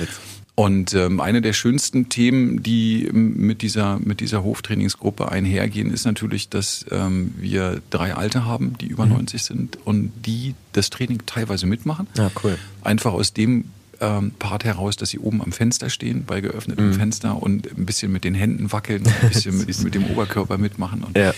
[0.62, 6.50] und ähm, eine der schönsten Themen, die mit dieser, mit dieser Hoftrainingsgruppe einhergehen, ist natürlich,
[6.50, 9.14] dass ähm, wir drei Alte haben, die über mhm.
[9.14, 12.06] 90 sind und die das Training teilweise mitmachen.
[12.16, 12.60] Ja, cool.
[12.84, 13.72] Einfach aus dem
[14.02, 16.94] ähm, Part heraus, dass sie oben am Fenster stehen, bei geöffnetem mhm.
[16.94, 21.04] Fenster und ein bisschen mit den Händen wackeln, ein bisschen mit, mit dem Oberkörper mitmachen.
[21.04, 21.34] Und, ja.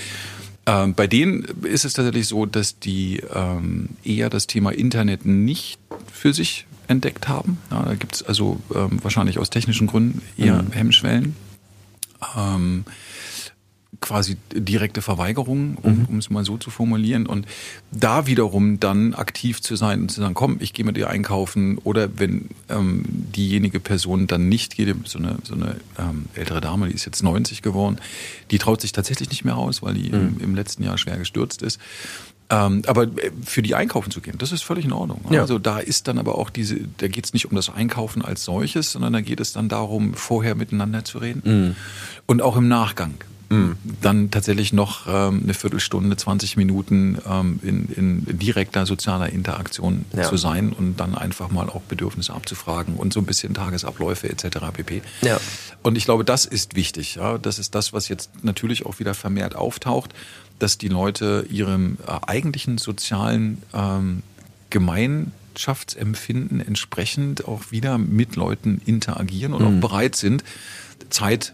[0.66, 5.80] Ähm, bei denen ist es tatsächlich so, dass die ähm, eher das Thema Internet nicht
[6.12, 7.58] für sich entdeckt haben.
[7.72, 10.72] Ja, da gibt es also ähm, wahrscheinlich aus technischen Gründen eher mhm.
[10.72, 11.36] Hemmschwellen.
[12.38, 12.86] Ähm,
[14.04, 16.18] quasi direkte Verweigerung, um mhm.
[16.18, 17.26] es mal so zu formulieren.
[17.26, 17.46] Und
[17.92, 21.78] da wiederum dann aktiv zu sein und zu sagen, komm, ich gehe mit dir einkaufen.
[21.80, 26.90] Oder wenn ähm, diejenige Person dann nicht geht, so eine, so eine ähm, ältere Dame,
[26.90, 27.98] die ist jetzt 90 geworden,
[28.52, 30.36] die traut sich tatsächlich nicht mehr raus, weil die mhm.
[30.38, 31.80] im, im, letzten Jahr schwer gestürzt ist.
[32.50, 35.22] Ähm, aber äh, für die einkaufen zu gehen, das ist völlig in Ordnung.
[35.30, 35.42] Ja.
[35.42, 38.44] Also da ist dann aber auch diese, da geht es nicht um das Einkaufen als
[38.44, 41.76] solches, sondern da geht es dann darum, vorher miteinander zu reden mhm.
[42.26, 43.14] und auch im Nachgang.
[43.50, 43.78] Mhm.
[44.02, 50.24] Dann tatsächlich noch ähm, eine Viertelstunde, 20 Minuten ähm, in, in direkter sozialer Interaktion ja.
[50.24, 54.60] zu sein und dann einfach mal auch Bedürfnisse abzufragen und so ein bisschen Tagesabläufe etc.
[54.74, 55.02] pp.
[55.22, 55.40] Ja.
[55.82, 57.16] Und ich glaube, das ist wichtig.
[57.16, 57.38] Ja?
[57.38, 60.14] Das ist das, was jetzt natürlich auch wieder vermehrt auftaucht
[60.60, 64.24] dass die Leute ihrem äh, eigentlichen sozialen ähm,
[64.70, 69.78] Gemeinschaftsempfinden entsprechend auch wieder mit Leuten interagieren und mhm.
[69.78, 70.44] auch bereit sind,
[71.10, 71.54] Zeit,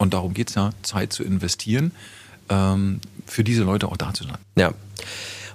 [0.00, 1.92] und darum geht es ja, Zeit zu investieren,
[2.48, 4.38] ähm, für diese Leute auch da zu sein.
[4.56, 4.72] Ja.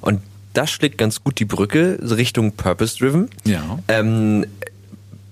[0.01, 0.21] Und
[0.53, 3.29] das schlägt ganz gut die Brücke Richtung Purpose-Driven.
[3.43, 3.79] Ja.
[3.87, 4.45] Ähm,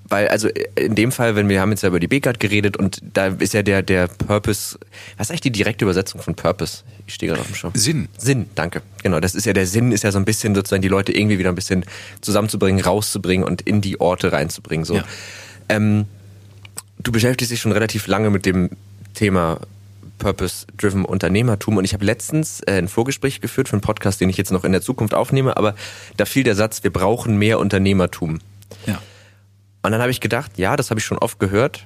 [0.10, 3.02] weil, also in dem Fall, wenn wir haben jetzt ja über die B-Card geredet und
[3.14, 4.80] da ist ja der, der Purpose,
[5.18, 6.84] was ist eigentlich die direkte Übersetzung von Purpose?
[7.06, 7.72] Ich stehe gerade auf dem Schirm.
[7.76, 8.10] Sinn.
[8.18, 8.82] Sinn, danke.
[9.04, 11.38] Genau, das ist ja der Sinn, ist ja so ein bisschen sozusagen die Leute irgendwie
[11.38, 11.86] wieder ein bisschen
[12.22, 14.86] zusammenzubringen, rauszubringen und in die Orte reinzubringen.
[14.86, 14.96] So.
[14.96, 15.04] Ja.
[15.70, 16.06] Ähm,
[16.98, 18.72] du beschäftigst dich schon relativ lange mit dem
[19.14, 19.60] Thema
[20.20, 21.78] Purpose-Driven Unternehmertum.
[21.78, 24.64] Und ich habe letztens äh, ein Vorgespräch geführt für einen Podcast, den ich jetzt noch
[24.64, 25.76] in der Zukunft aufnehme, aber
[26.18, 28.40] da fiel der Satz, wir brauchen mehr Unternehmertum.
[28.86, 29.02] Ja.
[29.82, 31.86] Und dann habe ich gedacht, ja, das habe ich schon oft gehört,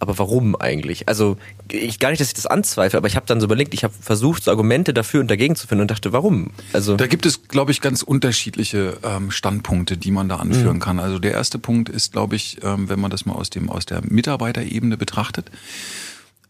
[0.00, 1.08] aber warum eigentlich?
[1.08, 1.36] Also
[1.70, 3.94] ich gar nicht, dass ich das anzweifle, aber ich habe dann so überlegt, ich habe
[3.98, 6.50] versucht, so Argumente dafür und dagegen zu finden und dachte, warum?
[6.72, 10.80] Also da gibt es, glaube ich, ganz unterschiedliche ähm, Standpunkte, die man da anführen mhm.
[10.80, 10.98] kann.
[10.98, 13.86] Also der erste Punkt ist, glaube ich, ähm, wenn man das mal aus dem aus
[13.86, 15.50] der Mitarbeiterebene betrachtet,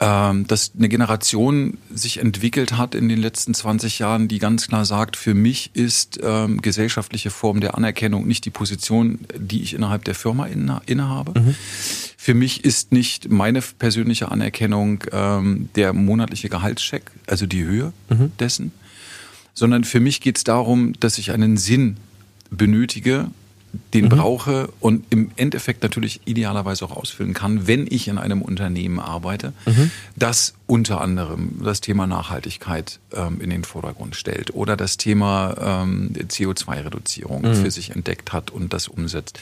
[0.05, 5.17] dass eine Generation sich entwickelt hat in den letzten 20 Jahren, die ganz klar sagt,
[5.17, 10.15] für mich ist ähm, gesellschaftliche Form der Anerkennung nicht die Position, die ich innerhalb der
[10.15, 11.39] Firma inne, innehabe.
[11.41, 11.55] Mhm.
[12.17, 18.33] Für mich ist nicht meine persönliche Anerkennung ähm, der monatliche Gehaltscheck, also die Höhe mhm.
[18.39, 18.73] dessen,
[19.55, 21.97] sondern für mich geht es darum, dass ich einen Sinn
[22.51, 23.29] benötige
[23.93, 24.09] den mhm.
[24.11, 29.53] brauche und im Endeffekt natürlich idealerweise auch ausfüllen kann, wenn ich in einem Unternehmen arbeite,
[29.67, 29.91] mhm.
[30.17, 36.13] das unter anderem das Thema Nachhaltigkeit ähm, in den Vordergrund stellt oder das Thema ähm,
[36.15, 37.55] CO2-Reduzierung mhm.
[37.55, 39.39] für sich entdeckt hat und das umsetzt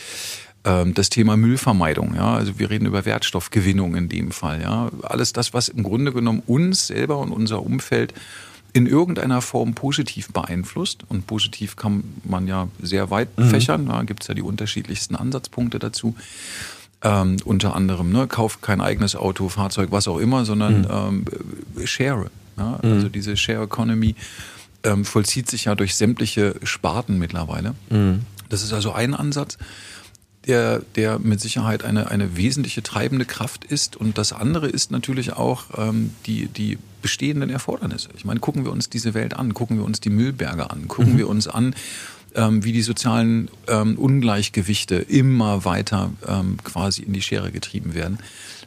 [0.65, 5.33] ähm, das Thema Müllvermeidung, ja, also wir reden über Wertstoffgewinnung in dem Fall, ja, alles
[5.33, 8.15] das, was im Grunde genommen uns selber und unser Umfeld
[8.73, 11.05] in irgendeiner Form positiv beeinflusst.
[11.09, 13.51] Und positiv kann man ja sehr weit mhm.
[13.51, 13.87] fächern.
[13.87, 16.15] Da gibt es ja die unterschiedlichsten Ansatzpunkte dazu.
[17.03, 21.25] Ähm, unter anderem, ne, kauf kein eigenes Auto, Fahrzeug, was auch immer, sondern mhm.
[21.77, 22.31] ähm, share.
[22.57, 22.79] Ja?
[22.83, 22.93] Mhm.
[22.93, 24.15] Also diese Share Economy
[24.85, 27.75] ähm, vollzieht sich ja durch sämtliche Sparten mittlerweile.
[27.91, 28.23] Mhm.
[28.49, 29.59] Das ist also ein Ansatz
[30.47, 33.97] der, der mit Sicherheit eine, eine wesentliche treibende Kraft ist.
[33.97, 38.09] Und das andere ist natürlich auch ähm, die, die bestehenden Erfordernisse.
[38.17, 41.15] Ich meine, gucken wir uns diese Welt an, gucken wir uns die Müllberge an, gucken
[41.15, 41.19] mhm.
[41.19, 41.75] wir uns an,
[42.35, 48.19] ähm, wie die sozialen ähm, Ungleichgewichte immer weiter ähm, quasi in die Schere getrieben werden.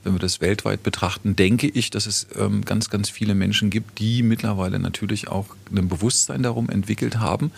[0.04, 3.98] Wenn wir das weltweit betrachten, denke ich, dass es ähm, ganz, ganz viele Menschen gibt,
[3.98, 7.52] die mittlerweile natürlich auch ein Bewusstsein darum entwickelt haben,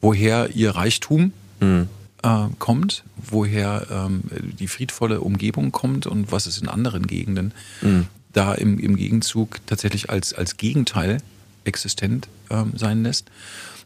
[0.00, 1.88] woher ihr Reichtum mhm
[2.24, 4.22] äh, kommt, woher ähm,
[4.58, 8.06] die friedvolle Umgebung kommt und was es in anderen Gegenden mhm.
[8.34, 11.18] Da im, im Gegenzug tatsächlich als, als Gegenteil
[11.64, 13.30] existent ähm, sein lässt.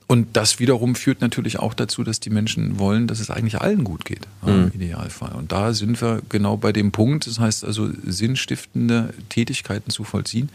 [0.09, 3.85] Und das wiederum führt natürlich auch dazu, dass die Menschen wollen, dass es eigentlich allen
[3.85, 4.49] gut geht, mhm.
[4.49, 5.33] im Idealfall.
[5.33, 10.49] Und da sind wir genau bei dem Punkt, das heißt also sinnstiftende Tätigkeiten zu vollziehen,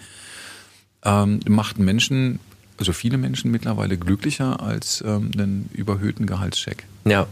[1.06, 2.39] ähm, macht Menschen,
[2.79, 6.86] also viele Menschen mittlerweile glücklicher als ähm, einen überhöhten Gehaltscheck.
[7.06, 7.27] Ja.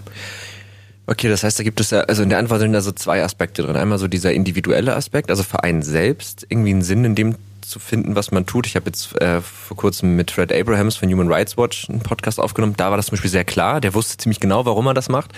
[1.07, 3.23] Okay, das heißt, da gibt es ja, also in der Antwort sind da so zwei
[3.23, 3.75] Aspekte drin.
[3.75, 7.79] Einmal so dieser individuelle Aspekt, also für einen selbst irgendwie einen Sinn in dem zu
[7.79, 8.67] finden, was man tut.
[8.67, 12.39] Ich habe jetzt äh, vor kurzem mit Fred Abrahams von Human Rights Watch einen Podcast
[12.39, 12.73] aufgenommen.
[12.77, 13.81] Da war das zum Beispiel sehr klar.
[13.81, 15.31] Der wusste ziemlich genau, warum er das macht.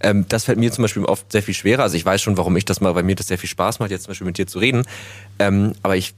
[0.00, 1.82] Ähm, das fällt mir zum Beispiel oft sehr viel schwerer.
[1.82, 3.90] Also ich weiß schon, warum ich das mache, weil mir das sehr viel Spaß macht,
[3.90, 4.84] jetzt zum Beispiel mit dir zu reden.
[5.38, 6.14] Ähm, aber ich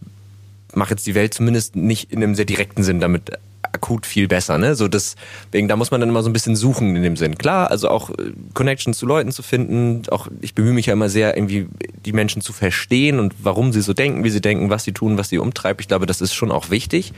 [0.74, 3.33] mache jetzt die Welt zumindest nicht in einem sehr direkten Sinn damit
[3.72, 4.59] akut viel besser.
[4.59, 4.74] Ne?
[4.74, 7.37] So deswegen, da muss man dann immer so ein bisschen suchen in dem Sinn.
[7.37, 10.02] Klar, also auch äh, Connections zu Leuten zu finden.
[10.11, 11.68] Auch ich bemühe mich ja immer sehr, irgendwie
[12.04, 15.18] die Menschen zu verstehen und warum sie so denken, wie sie denken, was sie tun,
[15.18, 15.81] was sie umtreibt.
[15.81, 17.12] Ich glaube, das ist schon auch wichtig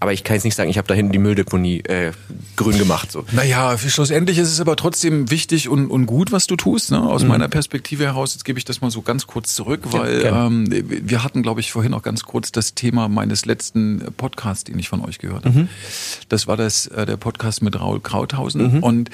[0.00, 2.12] aber ich kann jetzt nicht sagen, ich habe da hinten die Mülldeponie äh,
[2.56, 3.10] grün gemacht.
[3.10, 3.24] So.
[3.32, 6.92] Naja, schlussendlich ist es aber trotzdem wichtig und, und gut, was du tust.
[6.92, 7.00] Ne?
[7.00, 7.28] Aus mhm.
[7.28, 10.66] meiner Perspektive heraus, jetzt gebe ich das mal so ganz kurz zurück, weil ja, ähm,
[10.70, 14.88] wir hatten, glaube ich, vorhin auch ganz kurz das Thema meines letzten Podcasts, den ich
[14.88, 15.60] von euch gehört habe.
[15.60, 15.68] Mhm.
[16.28, 18.76] Das war das äh, der Podcast mit Raul Krauthausen.
[18.76, 18.82] Mhm.
[18.82, 19.10] Und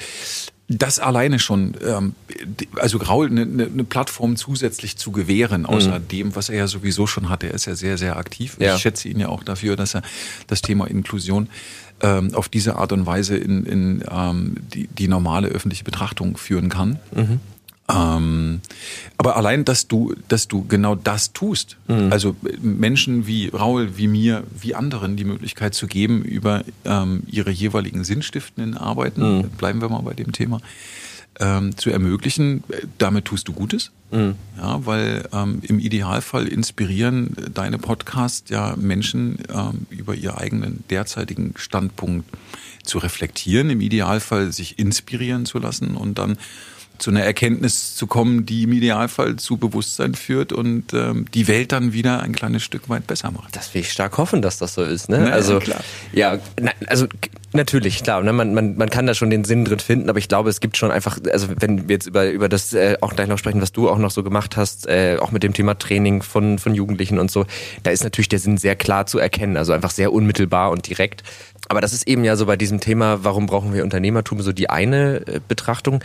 [0.67, 2.15] das alleine schon, ähm,
[2.79, 6.07] also Graul eine, eine Plattform zusätzlich zu gewähren, außer mhm.
[6.07, 7.43] dem, was er ja sowieso schon hat.
[7.43, 8.57] Er ist ja sehr, sehr aktiv.
[8.59, 8.75] Ja.
[8.75, 10.01] Ich schätze ihn ja auch dafür, dass er
[10.47, 11.49] das Thema Inklusion
[12.01, 16.69] ähm, auf diese Art und Weise in, in ähm, die, die normale öffentliche Betrachtung führen
[16.69, 16.99] kann.
[17.13, 17.39] Mhm.
[17.87, 18.61] Ähm,
[19.17, 22.11] aber allein, dass du, dass du genau das tust, mhm.
[22.11, 27.51] also Menschen wie Raul, wie mir, wie anderen die Möglichkeit zu geben, über ähm, ihre
[27.51, 29.49] jeweiligen sinnstiftenden Arbeiten, mhm.
[29.49, 30.61] bleiben wir mal bei dem Thema,
[31.39, 32.63] ähm, zu ermöglichen,
[32.97, 33.91] damit tust du Gutes.
[34.11, 34.35] Mhm.
[34.57, 41.53] Ja, weil ähm, im Idealfall inspirieren deine Podcasts ja Menschen ähm, über ihren eigenen derzeitigen
[41.55, 42.27] Standpunkt
[42.83, 46.37] zu reflektieren, im Idealfall sich inspirieren zu lassen und dann
[46.97, 51.71] zu einer Erkenntnis zu kommen, die im Idealfall zu Bewusstsein führt und ähm, die Welt
[51.71, 53.55] dann wieder ein kleines Stück weit besser macht.
[53.55, 55.09] Das will ich stark hoffen, dass das so ist.
[55.09, 55.19] Ne?
[55.25, 55.81] Na, also klar.
[56.13, 57.07] ja, na, also
[57.53, 58.21] natürlich klar.
[58.21, 58.33] Ne?
[58.33, 60.77] Man, man, man kann da schon den Sinn drin finden, aber ich glaube, es gibt
[60.77, 63.71] schon einfach, also wenn wir jetzt über über das äh, auch gleich noch sprechen, was
[63.71, 67.19] du auch noch so gemacht hast, äh, auch mit dem Thema Training von von Jugendlichen
[67.19, 67.45] und so,
[67.83, 71.23] da ist natürlich der Sinn sehr klar zu erkennen, also einfach sehr unmittelbar und direkt.
[71.67, 74.69] Aber das ist eben ja so bei diesem Thema, warum brauchen wir Unternehmertum, so die
[74.69, 76.03] eine äh, Betrachtung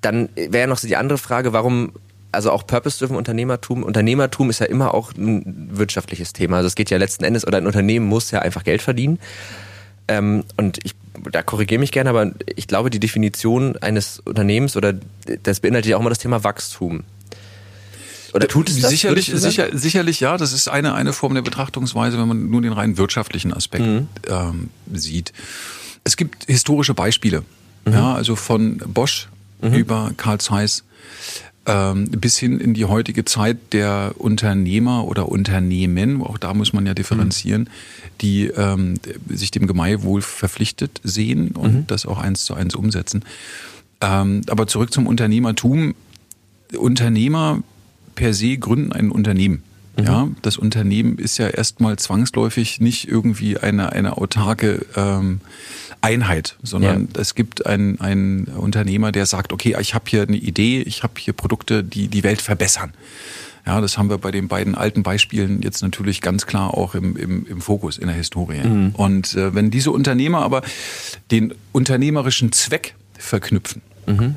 [0.00, 1.92] dann wäre ja noch so die andere Frage, warum
[2.30, 3.82] also auch Purpose-driven Unternehmertum.
[3.82, 6.58] Unternehmertum ist ja immer auch ein wirtschaftliches Thema.
[6.58, 9.18] Also es geht ja letzten Endes, oder ein Unternehmen muss ja einfach Geld verdienen.
[10.08, 10.94] Ähm, und ich
[11.30, 14.94] da korrigiere mich gerne, aber ich glaube, die Definition eines Unternehmens oder
[15.42, 17.04] das beinhaltet ja auch immer das Thema Wachstum.
[18.34, 18.90] Oder tut es das?
[18.90, 20.36] Sicherlich, sicher, sicherlich ja.
[20.36, 24.08] Das ist eine, eine Form der Betrachtungsweise, wenn man nur den rein wirtschaftlichen Aspekt mhm.
[24.28, 25.32] ähm, sieht.
[26.04, 27.42] Es gibt historische Beispiele.
[27.86, 27.92] Mhm.
[27.92, 29.28] Ja, also von Bosch
[29.60, 29.74] mhm.
[29.74, 30.84] über Karl Zeiss
[31.68, 36.86] ähm, bis hin in die heutige Zeit der Unternehmer oder Unternehmen, auch da muss man
[36.86, 37.68] ja differenzieren, mhm.
[38.22, 38.94] die ähm,
[39.28, 41.86] sich dem Gemeinwohl verpflichtet sehen und mhm.
[41.86, 43.24] das auch eins zu eins umsetzen.
[44.00, 45.94] Ähm, aber zurück zum Unternehmertum.
[46.76, 47.62] Unternehmer
[48.14, 49.62] per se gründen ein Unternehmen.
[49.98, 50.04] Mhm.
[50.04, 55.40] Ja, das Unternehmen ist ja erstmal zwangsläufig nicht irgendwie eine, eine autarke ähm,
[56.00, 57.20] Einheit, sondern ja.
[57.20, 61.14] es gibt einen, einen Unternehmer, der sagt, okay, ich habe hier eine Idee, ich habe
[61.18, 62.92] hier Produkte, die die Welt verbessern.
[63.66, 67.16] Ja, das haben wir bei den beiden alten Beispielen jetzt natürlich ganz klar auch im,
[67.16, 68.66] im, im Fokus in der Historie.
[68.66, 68.90] Mhm.
[68.94, 70.62] Und äh, wenn diese Unternehmer aber
[71.30, 74.36] den unternehmerischen Zweck verknüpfen, mhm.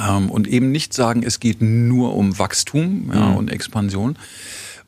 [0.00, 3.36] ähm, und eben nicht sagen, es geht nur um Wachstum ja, mhm.
[3.36, 4.16] und Expansion,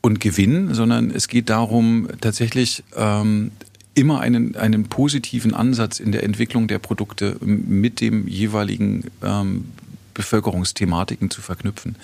[0.04, 3.52] und Gewinn, sondern es geht darum, tatsächlich ähm,
[3.94, 9.64] immer einen, einen positiven Ansatz in der Entwicklung der Produkte mit dem jeweiligen ähm,
[10.12, 11.96] Bevölkerungsthematiken zu verknüpfen.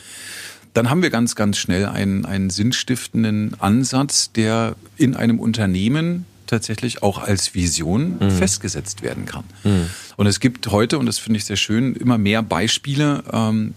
[0.73, 7.03] Dann haben wir ganz, ganz schnell einen, einen sinnstiftenden Ansatz, der in einem Unternehmen tatsächlich
[7.03, 8.31] auch als Vision mhm.
[8.31, 9.45] festgesetzt werden kann.
[9.65, 9.87] Mhm.
[10.17, 13.73] Und es gibt heute, und das finde ich sehr schön, immer mehr Beispiele ähm,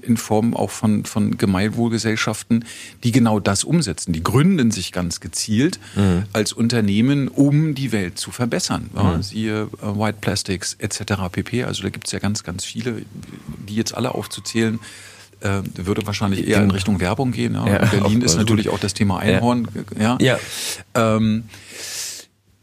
[0.00, 2.64] in Form auch von, von Gemeinwohlgesellschaften,
[3.04, 4.12] die genau das umsetzen.
[4.12, 6.24] Die gründen sich ganz gezielt mhm.
[6.32, 8.88] als Unternehmen, um die Welt zu verbessern.
[8.94, 9.22] Ja, mhm.
[9.22, 11.14] siehe äh, White Plastics etc.
[11.30, 11.64] pp.
[11.64, 13.02] Also da gibt es ja ganz, ganz viele,
[13.68, 14.78] die jetzt alle aufzuzählen
[15.40, 17.54] äh, würde wahrscheinlich eher in Richtung Werbung gehen.
[17.54, 17.66] Ja.
[17.66, 19.68] ja Berlin ist natürlich auch das Thema Einhorn.
[19.98, 20.18] Ja.
[20.20, 20.38] ja.
[20.94, 21.44] Ähm,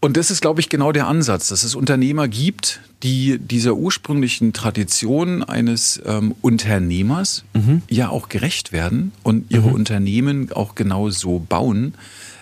[0.04, 4.52] und das ist, glaube ich, genau der Ansatz, dass es Unternehmer gibt, die dieser ursprünglichen
[4.52, 7.84] Tradition eines ähm, Unternehmers mhm.
[7.90, 9.76] ja auch gerecht werden und ihre mhm.
[9.76, 11.94] Unternehmen auch genau so bauen,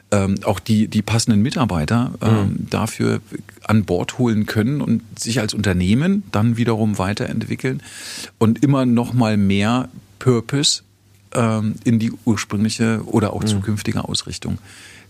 [0.10, 2.68] ähm, auch die, die passenden Mitarbeiter ähm, mhm.
[2.72, 3.22] dafür
[3.64, 7.84] an Bord holen können und sich als Unternehmen dann wiederum weiterentwickeln
[8.40, 9.88] und immer noch mal mehr
[10.22, 10.84] Purpose
[11.34, 13.48] ähm, in die ursprüngliche oder auch mhm.
[13.48, 14.60] zukünftige Ausrichtung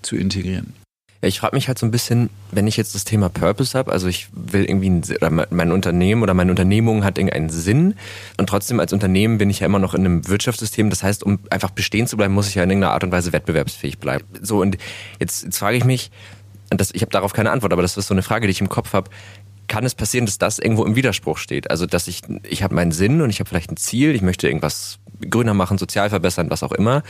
[0.01, 0.73] zu integrieren.
[1.21, 3.91] Ja, ich frage mich halt so ein bisschen, wenn ich jetzt das Thema Purpose habe,
[3.91, 4.89] also ich will irgendwie,
[5.49, 7.95] mein Unternehmen oder meine Unternehmung hat irgendeinen Sinn
[8.37, 10.89] und trotzdem als Unternehmen bin ich ja immer noch in einem Wirtschaftssystem.
[10.89, 13.33] Das heißt, um einfach bestehen zu bleiben, muss ich ja in irgendeiner Art und Weise
[13.33, 14.25] wettbewerbsfähig bleiben.
[14.41, 14.77] So und
[15.19, 16.09] jetzt, jetzt frage ich mich,
[16.69, 18.69] das, ich habe darauf keine Antwort, aber das ist so eine Frage, die ich im
[18.69, 19.11] Kopf habe.
[19.71, 21.71] Kann es passieren, dass das irgendwo im Widerspruch steht?
[21.71, 24.47] Also, dass ich, ich habe meinen Sinn und ich habe vielleicht ein Ziel, ich möchte
[24.47, 27.03] irgendwas grüner machen, sozial verbessern, was auch immer.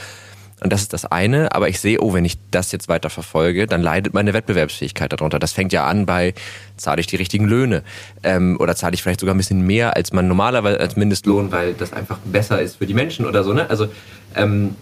[0.64, 1.56] Und das ist das eine.
[1.56, 5.40] Aber ich sehe, oh, wenn ich das jetzt weiter verfolge, dann leidet meine Wettbewerbsfähigkeit darunter.
[5.40, 6.36] Das fängt ja an bei,
[6.78, 7.82] zahle ich die richtigen Löhne?
[8.22, 11.74] Ähm, oder zahle ich vielleicht sogar ein bisschen mehr als man normalerweise als Mindestlohn, weil
[11.74, 13.72] das einfach besser ist für die Menschen oder so, ne?
[13.72, 13.88] Also,
[14.36, 14.76] ähm,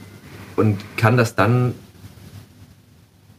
[0.57, 1.75] und kann das dann,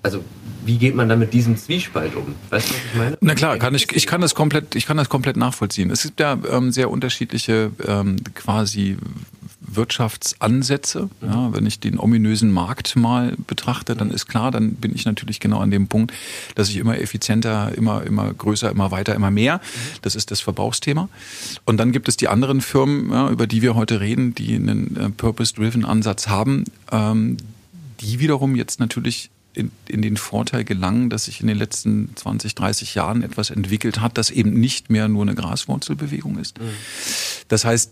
[0.02, 0.24] also,
[0.64, 2.34] wie geht man dann mit diesem Zwiespalt um?
[2.50, 3.18] Weißt du, was ich meine?
[3.20, 5.90] Na klar, kann ich, ich kann das komplett, ich kann das komplett nachvollziehen.
[5.90, 8.96] Es gibt ja ähm, sehr unterschiedliche ähm, quasi
[9.60, 11.08] Wirtschaftsansätze.
[11.22, 15.38] Ja, wenn ich den ominösen Markt mal betrachte, dann ist klar, dann bin ich natürlich
[15.38, 16.12] genau an dem Punkt,
[16.54, 19.60] dass ich immer effizienter, immer, immer größer, immer weiter, immer mehr.
[20.02, 21.08] Das ist das Verbrauchsthema.
[21.64, 24.96] Und dann gibt es die anderen Firmen, ja, über die wir heute reden, die einen
[24.96, 27.36] äh, Purpose-Driven Ansatz haben, ähm,
[28.00, 32.54] die wiederum jetzt natürlich in, in den Vorteil gelangen, dass sich in den letzten 20,
[32.54, 36.58] 30 Jahren etwas entwickelt hat, das eben nicht mehr nur eine Graswurzelbewegung ist.
[36.58, 36.70] Mhm.
[37.48, 37.90] Das heißt,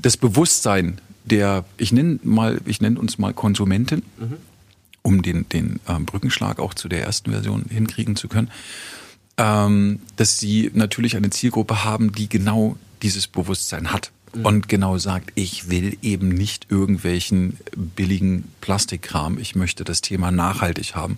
[0.00, 4.36] das Bewusstsein der, ich nenne mal, ich nenne uns mal Konsumenten, mhm.
[5.02, 8.50] um den, den ähm, Brückenschlag auch zu der ersten Version hinkriegen zu können,
[9.36, 14.10] ähm, dass sie natürlich eine Zielgruppe haben, die genau dieses Bewusstsein hat.
[14.32, 20.94] Und genau sagt, ich will eben nicht irgendwelchen billigen Plastikkram, ich möchte das Thema nachhaltig
[20.94, 21.16] haben.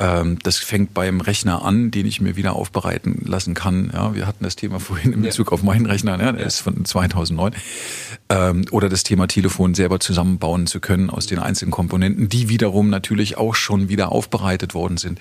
[0.00, 3.90] Ähm, das fängt beim Rechner an, den ich mir wieder aufbereiten lassen kann.
[3.92, 5.52] Ja, wir hatten das Thema vorhin in Bezug ja.
[5.52, 7.54] auf meinen Rechner, ja, der ist von 2009.
[8.28, 12.90] Ähm, oder das Thema Telefon selber zusammenbauen zu können aus den einzelnen Komponenten, die wiederum
[12.90, 15.20] natürlich auch schon wieder aufbereitet worden sind.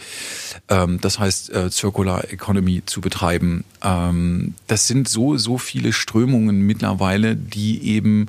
[0.70, 3.64] Ähm, das heißt, äh, Circular Economy zu betreiben.
[3.82, 8.28] das sind so, so viele Strömungen mittlerweile, die eben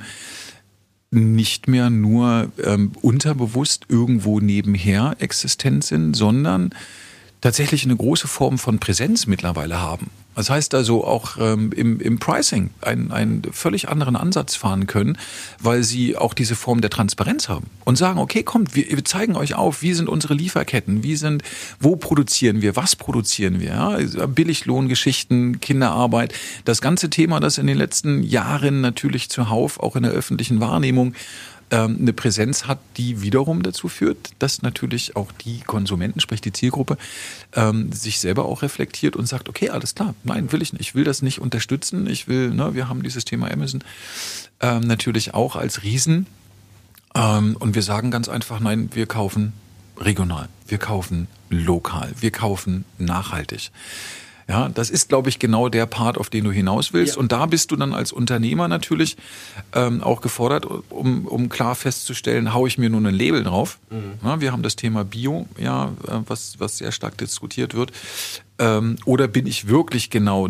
[1.14, 6.70] nicht mehr nur ähm, unterbewusst irgendwo nebenher existent sind, sondern
[7.40, 10.10] tatsächlich eine große Form von Präsenz mittlerweile haben.
[10.34, 15.18] Das heißt also auch ähm, im, im Pricing einen, einen völlig anderen Ansatz fahren können,
[15.60, 19.36] weil sie auch diese Form der Transparenz haben und sagen, okay, kommt, wir, wir zeigen
[19.36, 21.42] euch auf, wie sind unsere Lieferketten, wie sind,
[21.78, 24.26] wo produzieren wir, was produzieren wir, ja?
[24.26, 30.12] Billiglohngeschichten, Kinderarbeit, das ganze Thema, das in den letzten Jahren natürlich zuhauf auch in der
[30.12, 31.14] öffentlichen Wahrnehmung
[31.74, 36.52] ähm, eine Präsenz hat, die wiederum dazu führt, dass natürlich auch die Konsumenten, sprich die
[36.52, 36.96] Zielgruppe,
[37.54, 40.94] ähm, sich selber auch reflektiert und sagt, okay, alles klar, nein, will ich nicht, ich
[40.94, 43.82] will das nicht unterstützen, ich will, ne, wir haben dieses Thema Amazon
[44.60, 46.26] ähm, natürlich auch als Riesen.
[47.16, 49.52] Ähm, und wir sagen ganz einfach, nein, wir kaufen
[49.98, 53.72] regional, wir kaufen lokal, wir kaufen nachhaltig.
[54.48, 57.14] Ja, das ist, glaube ich, genau der Part, auf den du hinaus willst.
[57.14, 57.20] Ja.
[57.20, 59.16] Und da bist du dann als Unternehmer natürlich
[59.72, 63.78] ähm, auch gefordert, um, um klar festzustellen, haue ich mir nur ein Label drauf.
[63.90, 64.14] Mhm.
[64.22, 67.92] Ja, wir haben das Thema Bio, ja, äh, was, was sehr stark diskutiert wird.
[68.58, 70.48] Ähm, oder bin ich wirklich genau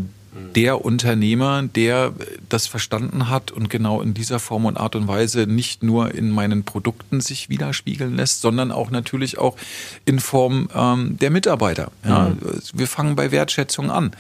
[0.55, 2.12] der Unternehmer, der
[2.49, 6.30] das verstanden hat und genau in dieser Form und Art und Weise nicht nur in
[6.30, 9.57] meinen Produkten sich widerspiegeln lässt, sondern auch natürlich auch
[10.05, 11.91] in Form ähm, der Mitarbeiter.
[12.05, 12.39] Ja, mhm.
[12.72, 14.14] Wir fangen bei Wertschätzung an.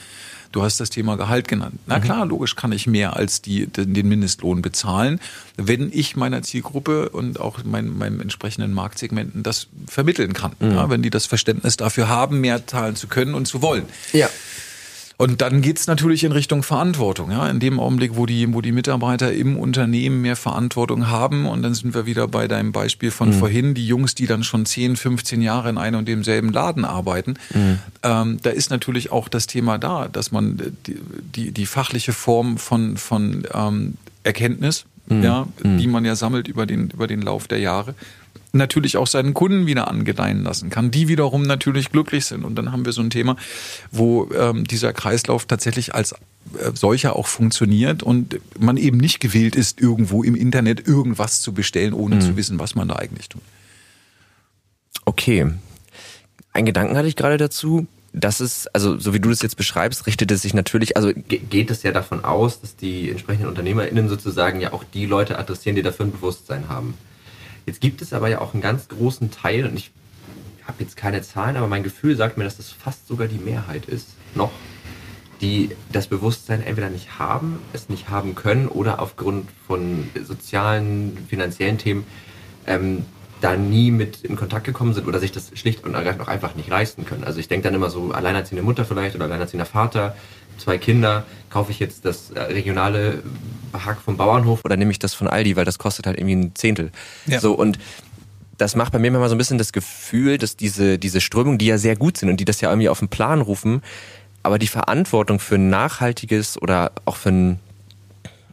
[0.54, 1.80] Du hast das Thema Gehalt genannt.
[1.86, 2.02] Na mhm.
[2.02, 5.18] klar, logisch kann ich mehr als die, den Mindestlohn bezahlen,
[5.56, 10.52] wenn ich meiner Zielgruppe und auch mein, meinem entsprechenden Marktsegmenten das vermitteln kann.
[10.60, 10.70] Mhm.
[10.70, 13.82] Ja, wenn die das Verständnis dafür haben, mehr zahlen zu können und zu wollen.
[14.12, 14.28] Ja.
[15.24, 17.30] Und dann geht's natürlich in Richtung Verantwortung.
[17.30, 17.48] Ja?
[17.48, 21.72] In dem Augenblick, wo die, wo die Mitarbeiter im Unternehmen mehr Verantwortung haben, und dann
[21.72, 23.32] sind wir wieder bei deinem Beispiel von mhm.
[23.32, 27.36] vorhin, die Jungs, die dann schon 10, 15 Jahre in einem und demselben Laden arbeiten,
[27.54, 27.78] mhm.
[28.02, 31.00] ähm, da ist natürlich auch das Thema da, dass man die,
[31.34, 33.94] die, die fachliche Form von, von ähm,
[34.24, 35.22] Erkenntnis, mhm.
[35.22, 37.94] ja, die man ja sammelt über den, über den Lauf der Jahre,
[38.54, 42.44] natürlich auch seinen Kunden wieder angedeihen lassen kann, die wiederum natürlich glücklich sind.
[42.44, 43.36] Und dann haben wir so ein Thema,
[43.90, 46.16] wo ähm, dieser Kreislauf tatsächlich als äh,
[46.74, 51.92] solcher auch funktioniert und man eben nicht gewillt ist, irgendwo im Internet irgendwas zu bestellen,
[51.92, 52.20] ohne mhm.
[52.20, 53.42] zu wissen, was man da eigentlich tut.
[55.04, 55.50] Okay.
[56.52, 57.86] Ein Gedanken hatte ich gerade dazu.
[58.12, 61.72] Das ist, also so wie du das jetzt beschreibst, richtet es sich natürlich, also geht
[61.72, 65.82] es ja davon aus, dass die entsprechenden UnternehmerInnen sozusagen ja auch die Leute adressieren, die
[65.82, 66.94] dafür ein Bewusstsein haben.
[67.66, 69.90] Jetzt gibt es aber ja auch einen ganz großen Teil, und ich
[70.66, 73.86] habe jetzt keine Zahlen, aber mein Gefühl sagt mir, dass das fast sogar die Mehrheit
[73.86, 74.52] ist, noch,
[75.40, 81.78] die das Bewusstsein entweder nicht haben, es nicht haben können oder aufgrund von sozialen, finanziellen
[81.78, 82.06] Themen
[82.66, 83.04] ähm,
[83.40, 86.54] da nie mit in Kontakt gekommen sind oder sich das schlicht und ergreifend auch einfach
[86.54, 87.24] nicht leisten können.
[87.24, 90.16] Also ich denke dann immer so, alleinerziehende Mutter vielleicht oder alleinerziehender Vater,
[90.58, 93.22] zwei Kinder, kaufe ich jetzt das äh, regionale
[93.72, 96.54] Hack vom Bauernhof oder nehme ich das von Aldi, weil das kostet halt irgendwie ein
[96.54, 96.90] Zehntel.
[97.26, 97.40] Ja.
[97.40, 97.78] So und
[98.58, 101.66] das macht bei mir immer so ein bisschen das Gefühl, dass diese, diese Strömungen, die
[101.66, 103.82] ja sehr gut sind und die das ja irgendwie auf den Plan rufen,
[104.42, 107.58] aber die Verantwortung für ein nachhaltiges oder auch für ein,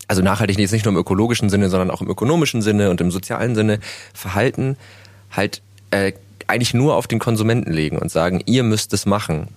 [0.08, 3.12] also nachhaltig jetzt nicht nur im ökologischen Sinne, sondern auch im ökonomischen Sinne und im
[3.12, 3.80] sozialen Sinne
[4.14, 4.78] Verhalten
[5.32, 6.14] halt äh,
[6.48, 9.48] eigentlich nur auf den Konsumenten legen und sagen, ihr müsst es machen.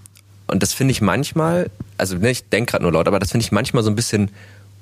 [0.47, 3.45] Und das finde ich manchmal, also ne, ich denke gerade nur laut, aber das finde
[3.45, 4.31] ich manchmal so ein bisschen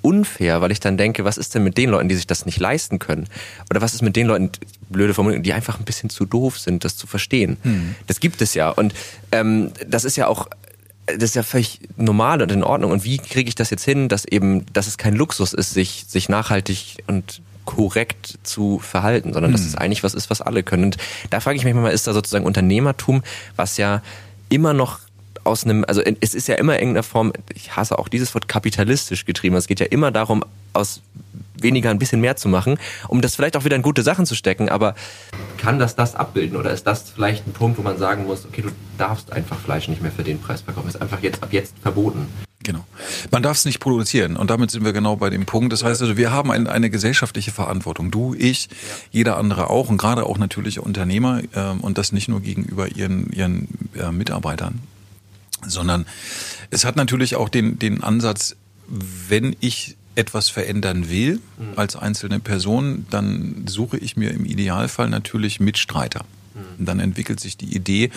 [0.03, 2.59] unfair, weil ich dann denke, was ist denn mit den Leuten, die sich das nicht
[2.59, 3.29] leisten können?
[3.71, 4.51] Oder was ist mit den Leuten,
[4.91, 7.57] blöde Formulierung, die einfach ein bisschen zu doof sind, das zu verstehen?
[7.63, 7.95] Hm.
[8.09, 8.69] Das gibt es ja.
[8.69, 8.95] Und
[9.31, 10.49] ähm, das ist ja auch
[11.07, 12.93] das ist ja völlig normal und in Ordnung.
[12.93, 16.05] Und wie kriege ich das jetzt hin, dass eben, dass es kein Luxus ist, sich,
[16.07, 19.57] sich nachhaltig und korrekt zu verhalten, sondern hm.
[19.57, 20.85] dass es eigentlich was ist, was alle können.
[20.85, 20.97] Und
[21.31, 23.23] da frage ich mich mal, ist da sozusagen Unternehmertum,
[23.57, 24.03] was ja
[24.49, 25.01] immer noch
[25.45, 28.49] aus einem, also es ist ja immer in irgendeiner Form, ich hasse auch dieses Wort
[28.49, 29.57] kapitalistisch getrieben.
[29.57, 31.01] Es geht ja immer darum, aus
[31.63, 32.79] weniger ein bisschen mehr zu machen,
[33.09, 34.69] um das vielleicht auch wieder in gute Sachen zu stecken.
[34.69, 34.95] Aber
[35.59, 38.63] kann das das abbilden oder ist das vielleicht ein Punkt, wo man sagen muss, okay,
[38.63, 41.75] du darfst einfach Fleisch nicht mehr für den Preis verkaufen, ist einfach jetzt ab jetzt
[41.83, 42.27] verboten?
[42.65, 42.85] Genau.
[43.33, 45.73] Man darf es nicht produzieren und damit sind wir genau bei dem Punkt.
[45.73, 48.13] Das heißt also, wir haben ein, eine gesellschaftliche Verantwortung.
[48.13, 48.77] Du, ich, ja.
[49.11, 53.31] jeder andere auch und gerade auch natürlich Unternehmer äh, und das nicht nur gegenüber ihren,
[53.33, 53.69] ihren
[53.99, 54.81] äh, Mitarbeitern
[55.67, 56.07] sondern
[56.71, 58.57] es hat natürlich auch den, den Ansatz,
[58.89, 61.73] wenn ich etwas verändern will mhm.
[61.77, 66.25] als einzelne Person, dann suche ich mir im Idealfall natürlich Mitstreiter.
[66.55, 66.61] Mhm.
[66.81, 68.11] Und dann entwickelt sich die Idee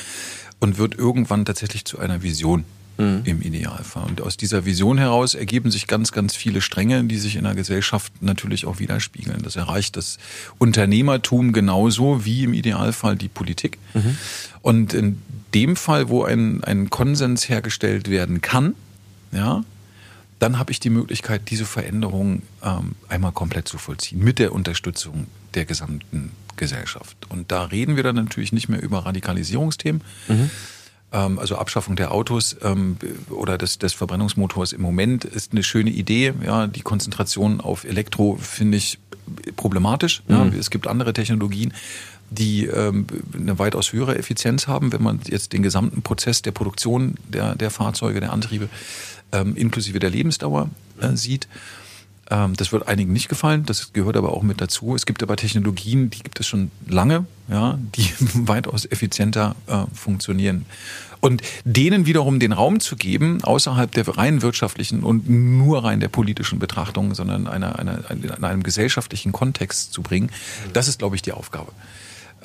[0.60, 2.66] und wird irgendwann tatsächlich zu einer Vision.
[2.98, 3.22] Mhm.
[3.26, 4.06] Im Idealfall.
[4.06, 7.54] Und aus dieser Vision heraus ergeben sich ganz, ganz viele Stränge, die sich in der
[7.54, 9.42] Gesellschaft natürlich auch widerspiegeln.
[9.44, 10.18] Das erreicht das
[10.60, 13.78] Unternehmertum genauso wie im Idealfall die Politik.
[13.94, 14.18] Mhm.
[14.62, 15.22] Und in
[15.54, 18.76] dem Fall, wo ein, ein Konsens hergestellt werden kann,
[19.32, 19.64] ja,
[20.40, 25.28] dann habe ich die Möglichkeit, diese Veränderung ähm, einmal komplett zu vollziehen, mit der Unterstützung
[25.54, 27.18] der gesamten Gesellschaft.
[27.30, 30.50] Und da reden wir dann natürlich nicht mehr über Radikalisierungsthemen, mhm.
[31.16, 32.98] Ähm, also Abschaffung der Autos ähm,
[33.30, 36.34] oder des, des Verbrennungsmotors im Moment ist eine schöne Idee.
[36.46, 39.00] Ja, die Konzentration auf Elektro finde ich
[39.56, 40.24] problematisch.
[40.28, 40.36] Mhm.
[40.36, 41.74] Ja, es gibt andere Technologien,
[42.30, 47.16] die ähm, eine weitaus höhere Effizienz haben, wenn man jetzt den gesamten Prozess der Produktion
[47.28, 48.68] der, der Fahrzeuge, der Antriebe
[49.32, 51.48] ähm, inklusive der Lebensdauer äh, sieht.
[52.30, 54.96] Ähm, das wird einigen nicht gefallen, das gehört aber auch mit dazu.
[54.96, 60.66] Es gibt aber Technologien, die gibt es schon lange, ja, die weitaus effizienter äh, funktionieren.
[61.22, 66.10] Und denen wiederum den Raum zu geben, außerhalb der rein wirtschaftlichen und nur rein der
[66.10, 70.30] politischen Betrachtung, sondern einer, einer, in einem gesellschaftlichen Kontext zu bringen,
[70.74, 71.72] das ist, glaube ich, die Aufgabe.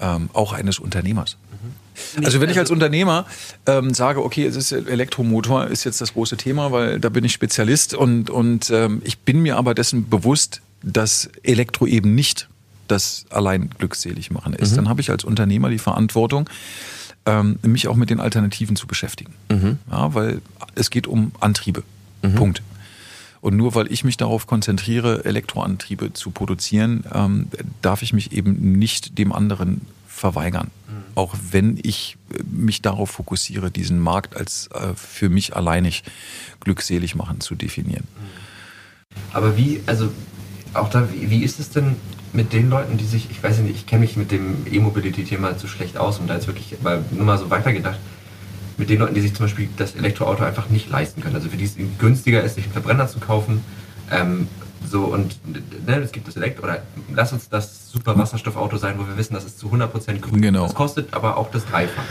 [0.00, 1.36] Ähm, auch eines Unternehmers.
[1.50, 1.74] Mhm.
[2.22, 3.26] Also wenn ich als Unternehmer
[3.66, 7.32] ähm, sage, okay, es ist Elektromotor, ist jetzt das große Thema, weil da bin ich
[7.32, 12.48] Spezialist und, und ähm, ich bin mir aber dessen bewusst, dass Elektro eben nicht
[12.88, 14.72] das allein glückselig machen ist.
[14.72, 14.76] Mhm.
[14.76, 16.48] Dann habe ich als Unternehmer die Verantwortung,
[17.26, 19.34] ähm, mich auch mit den Alternativen zu beschäftigen.
[19.50, 19.78] Mhm.
[19.90, 20.40] Ja, weil
[20.74, 21.82] es geht um Antriebe.
[22.22, 22.34] Mhm.
[22.34, 22.62] Punkt.
[23.40, 27.48] Und nur weil ich mich darauf konzentriere, Elektroantriebe zu produzieren, ähm,
[27.80, 29.82] darf ich mich eben nicht dem anderen
[30.20, 30.70] verweigern.
[30.86, 31.02] Mhm.
[31.16, 36.04] Auch wenn ich äh, mich darauf fokussiere, diesen Markt als äh, für mich alleinig
[36.60, 38.06] glückselig machen zu definieren.
[38.06, 38.50] Mhm.
[39.32, 40.12] Aber wie, also
[40.74, 41.96] auch da, wie, wie ist es denn
[42.32, 45.66] mit den Leuten, die sich, ich weiß nicht, ich kenne mich mit dem E-Mobility-Thema zu
[45.66, 47.98] schlecht aus und da jetzt wirklich mal, nur mal so weitergedacht,
[48.76, 51.34] mit den Leuten, die sich zum Beispiel das Elektroauto einfach nicht leisten können.
[51.34, 53.64] Also für die es günstiger ist, sich einen Verbrenner zu kaufen.
[54.10, 54.48] Ähm,
[54.88, 55.36] so und
[55.86, 56.82] ne, es gibt das Elektro oder
[57.14, 60.62] lass uns das super Wasserstoffauto sein, wo wir wissen, dass es zu 100% grün genau.
[60.64, 62.06] Das kostet aber auch das Dreifache.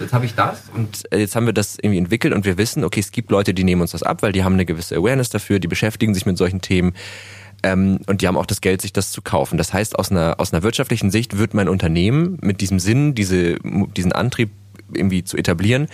[0.00, 2.84] Jetzt habe ich das und äh, jetzt haben wir das irgendwie entwickelt und wir wissen,
[2.84, 5.30] okay, es gibt Leute, die nehmen uns das ab, weil die haben eine gewisse Awareness
[5.30, 6.94] dafür, die beschäftigen sich mit solchen Themen.
[7.64, 9.58] Ähm, und die haben auch das Geld, sich das zu kaufen.
[9.58, 13.56] Das heißt, aus einer, aus einer wirtschaftlichen Sicht wird mein Unternehmen mit diesem Sinn, diese,
[13.96, 14.50] diesen Antrieb
[14.92, 15.88] irgendwie zu etablieren,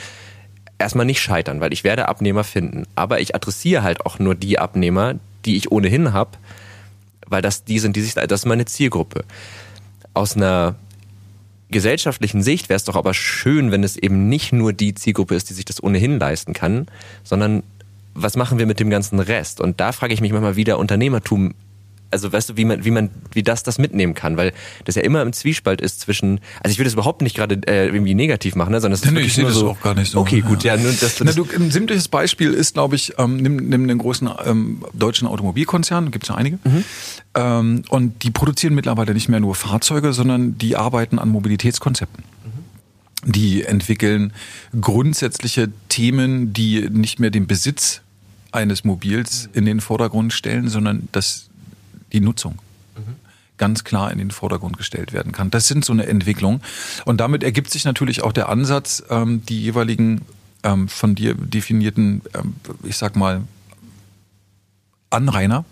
[0.78, 2.84] erstmal nicht scheitern, weil ich werde Abnehmer finden.
[2.94, 6.32] Aber ich adressiere halt auch nur die Abnehmer, die ich ohnehin habe,
[7.26, 9.24] weil das die sind, die sich, das ist meine Zielgruppe.
[10.12, 10.76] Aus einer
[11.70, 15.50] gesellschaftlichen Sicht wäre es doch aber schön, wenn es eben nicht nur die Zielgruppe ist,
[15.50, 16.86] die sich das ohnehin leisten kann,
[17.24, 17.62] sondern
[18.14, 19.60] was machen wir mit dem ganzen Rest?
[19.60, 21.54] Und da frage ich mich manchmal wieder, Unternehmertum
[22.14, 24.52] also weißt du, wie man, wie man, wie das das mitnehmen kann, weil
[24.84, 27.86] das ja immer im Zwiespalt ist zwischen, also ich will das überhaupt nicht gerade äh,
[27.86, 30.12] irgendwie negativ machen, ne, sondern es ist nee, ich sehe das so, auch gar nicht
[30.12, 30.20] so.
[30.20, 33.38] Okay, gut, ja, nur das, das Na, du, ein simples Beispiel ist, glaube ich, ähm,
[33.38, 36.84] nimm, nimm den großen ähm, deutschen Automobilkonzern, gibt es ja einige, mhm.
[37.34, 42.22] ähm, und die produzieren mittlerweile nicht mehr nur Fahrzeuge, sondern die arbeiten an Mobilitätskonzepten.
[42.44, 43.32] Mhm.
[43.32, 44.32] Die entwickeln
[44.80, 48.02] grundsätzliche Themen, die nicht mehr den Besitz
[48.54, 51.48] eines Mobils in den Vordergrund stellen, sondern das,
[52.14, 52.58] die Nutzung
[53.56, 55.50] ganz klar in den Vordergrund gestellt werden kann.
[55.50, 56.60] Das sind so eine Entwicklung.
[57.04, 60.22] Und damit ergibt sich natürlich auch der Ansatz, ähm, die jeweiligen
[60.62, 63.42] ähm, von dir definierten, ähm, ich sag mal,
[65.10, 65.64] Anrainer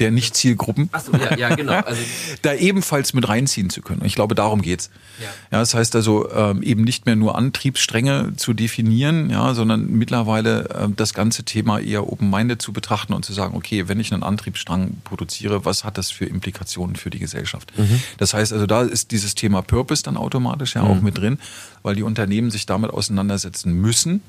[0.00, 1.72] der Nicht-Zielgruppen, so, ja, ja, genau.
[1.86, 2.00] also
[2.42, 4.02] da ebenfalls mit reinziehen zu können.
[4.04, 4.90] Ich glaube, darum geht's.
[5.20, 5.26] Ja.
[5.52, 10.68] ja das heißt also ähm, eben nicht mehr nur Antriebsstränge zu definieren, ja, sondern mittlerweile
[10.70, 14.22] äh, das ganze Thema eher open-minded zu betrachten und zu sagen, okay, wenn ich einen
[14.22, 17.72] Antriebsstrang produziere, was hat das für Implikationen für die Gesellschaft?
[17.76, 18.00] Mhm.
[18.16, 20.90] Das heißt also, da ist dieses Thema Purpose dann automatisch ja mhm.
[20.90, 21.38] auch mit drin,
[21.82, 24.22] weil die Unternehmen sich damit auseinandersetzen müssen,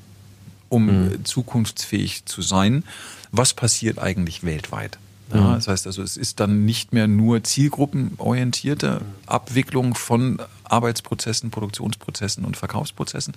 [0.68, 1.24] um mhm.
[1.24, 2.84] zukunftsfähig zu sein.
[3.30, 4.98] Was passiert eigentlich weltweit?
[5.32, 5.54] Ja, mhm.
[5.54, 12.56] das heißt also, es ist dann nicht mehr nur zielgruppenorientierte Abwicklung von Arbeitsprozessen, Produktionsprozessen und
[12.56, 13.34] Verkaufsprozessen,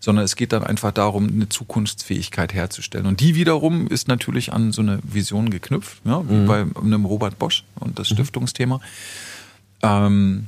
[0.00, 3.06] sondern es geht dann einfach darum, eine Zukunftsfähigkeit herzustellen.
[3.06, 6.46] Und die wiederum ist natürlich an so eine Vision geknüpft, ja, wie mhm.
[6.46, 8.14] bei einem Robert Bosch und das mhm.
[8.14, 8.80] Stiftungsthema.
[9.82, 10.46] Ähm,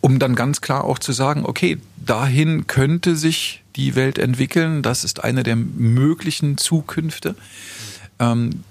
[0.00, 5.04] um dann ganz klar auch zu sagen, okay, dahin könnte sich die Welt entwickeln, das
[5.04, 7.34] ist eine der möglichen Zukünfte.
[8.18, 8.62] Ähm,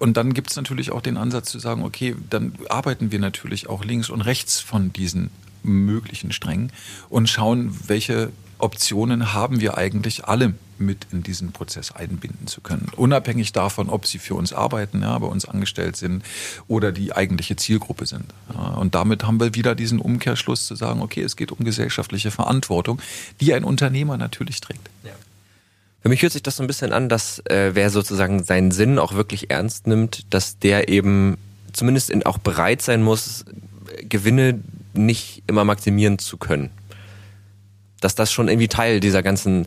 [0.00, 3.68] und dann gibt es natürlich auch den Ansatz zu sagen, okay, dann arbeiten wir natürlich
[3.68, 5.30] auch links und rechts von diesen
[5.62, 6.72] möglichen Strängen
[7.10, 12.88] und schauen, welche Optionen haben wir eigentlich alle mit in diesen Prozess einbinden zu können.
[12.96, 16.24] Unabhängig davon, ob sie für uns arbeiten, ja, bei uns angestellt sind
[16.66, 18.24] oder die eigentliche Zielgruppe sind.
[18.54, 22.30] Ja, und damit haben wir wieder diesen Umkehrschluss zu sagen, okay, es geht um gesellschaftliche
[22.30, 23.02] Verantwortung,
[23.42, 24.88] die ein Unternehmer natürlich trägt.
[25.04, 25.12] Ja.
[26.02, 28.98] Für mich hört sich das so ein bisschen an, dass äh, wer sozusagen seinen Sinn
[28.98, 31.36] auch wirklich ernst nimmt, dass der eben
[31.72, 33.44] zumindest in, auch bereit sein muss,
[34.08, 34.60] Gewinne
[34.94, 36.70] nicht immer maximieren zu können.
[38.00, 39.66] Dass das schon irgendwie Teil dieser ganzen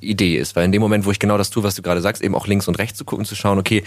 [0.00, 0.56] Idee ist.
[0.56, 2.46] Weil in dem Moment, wo ich genau das tue, was du gerade sagst, eben auch
[2.46, 3.84] links und rechts zu gucken, zu schauen, okay,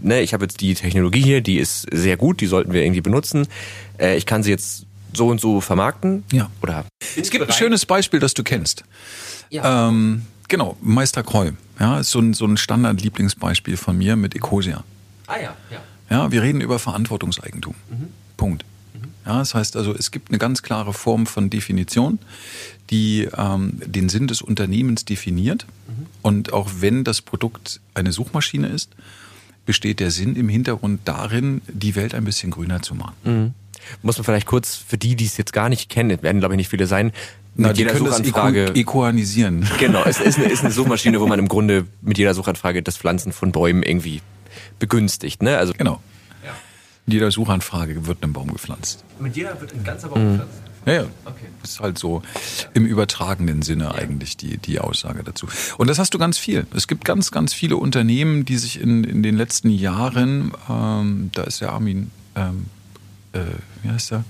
[0.00, 3.00] ne, ich habe jetzt die Technologie hier, die ist sehr gut, die sollten wir irgendwie
[3.02, 3.46] benutzen.
[3.98, 6.24] Äh, ich kann sie jetzt so und so vermarkten?
[6.32, 6.50] Ja.
[6.62, 6.84] Oder
[7.16, 8.84] es gibt ein schönes Beispiel, das du kennst.
[9.50, 9.88] Ja.
[9.88, 11.52] Ähm, genau, Meister Kreu.
[11.78, 14.84] Ja, ist so ein, so ein Standard-Lieblingsbeispiel von mir mit Ecosia.
[15.26, 15.80] Ah ja, ja.
[16.08, 17.74] Ja, wir reden über Verantwortungseigentum.
[17.90, 18.08] Mhm.
[18.36, 18.64] Punkt.
[18.94, 19.08] Mhm.
[19.26, 22.18] Ja, das heißt also, es gibt eine ganz klare Form von Definition,
[22.90, 25.66] die ähm, den Sinn des Unternehmens definiert.
[25.88, 26.06] Mhm.
[26.22, 28.90] Und auch wenn das Produkt eine Suchmaschine ist,
[29.64, 33.54] besteht der Sinn im Hintergrund darin, die Welt ein bisschen grüner zu machen.
[34.02, 36.58] Muss man vielleicht kurz für die, die es jetzt gar nicht kennen, werden glaube ich
[36.58, 37.12] nicht viele sein,
[37.56, 38.72] na, mit jeder Suchanfrage.
[38.74, 39.66] Equanisieren.
[39.78, 42.98] Genau, es ist eine, ist eine Suchmaschine, wo man im Grunde mit jeder Suchanfrage das
[42.98, 44.20] Pflanzen von Bäumen irgendwie
[44.78, 45.42] begünstigt.
[45.42, 45.56] Ne?
[45.56, 46.02] Also genau.
[46.44, 46.50] Ja.
[47.06, 49.04] Mit jeder Suchanfrage wird ein Baum gepflanzt.
[49.18, 50.30] Mit jeder wird ein ganzer Baum mhm.
[50.32, 50.60] gepflanzt.
[50.84, 51.04] Ja, ja.
[51.24, 51.46] Okay.
[51.62, 52.22] Das ist halt so
[52.74, 53.94] im übertragenen Sinne ja.
[53.94, 55.48] eigentlich die, die Aussage dazu.
[55.78, 56.66] Und das hast du ganz viel.
[56.74, 61.42] Es gibt ganz, ganz viele Unternehmen, die sich in, in den letzten Jahren, ähm, da
[61.42, 62.66] ist der Armin, ähm,
[63.36, 63.44] äh,
[63.82, 64.24] wie heißt der?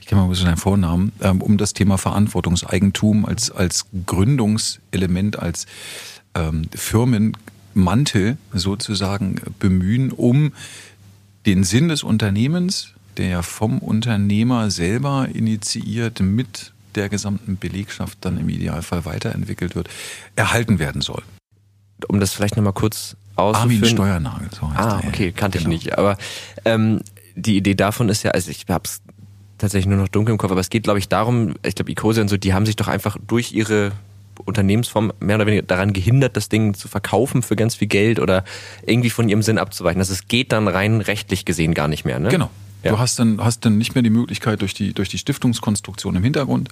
[0.00, 5.66] Ich kenne mal so seinen Vornamen, ähm, um das Thema Verantwortungseigentum als, als Gründungselement, als
[6.34, 10.52] ähm, Firmenmantel sozusagen bemühen, um
[11.46, 18.48] den Sinn des Unternehmens der vom Unternehmer selber initiiert mit der gesamten Belegschaft dann im
[18.48, 19.88] Idealfall weiterentwickelt wird,
[20.36, 21.22] erhalten werden soll.
[22.06, 23.72] Um das vielleicht nochmal kurz auszuführen.
[23.72, 25.70] Armin Steuernagel, so heißt Ah, okay, kannte genau.
[25.70, 25.98] ich nicht.
[25.98, 26.16] Aber
[26.64, 27.00] ähm,
[27.38, 29.00] die Idee davon ist ja, also ich habe es
[29.58, 32.22] tatsächlich nur noch dunkel im Kopf, aber es geht, glaube ich, darum, ich glaube, Ecosia
[32.22, 33.92] und so, die haben sich doch einfach durch ihre
[34.44, 38.44] Unternehmensform mehr oder weniger daran gehindert, das Ding zu verkaufen für ganz viel Geld oder
[38.86, 40.00] irgendwie von ihrem Sinn abzuweichen.
[40.00, 42.28] Also es geht dann rein rechtlich gesehen gar nicht mehr, ne?
[42.28, 42.50] Genau.
[42.84, 42.92] Ja.
[42.92, 46.22] Du hast dann, hast dann nicht mehr die Möglichkeit durch die, durch die Stiftungskonstruktion im
[46.22, 46.68] Hintergrund.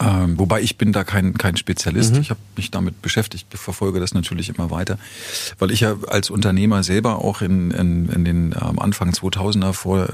[0.00, 2.14] Ähm, wobei ich bin da kein, kein Spezialist.
[2.14, 2.20] Mhm.
[2.20, 4.98] Ich habe mich damit beschäftigt, verfolge das natürlich immer weiter,
[5.60, 10.08] weil ich ja als Unternehmer selber auch in, in, in den ähm, Anfang 2000er vor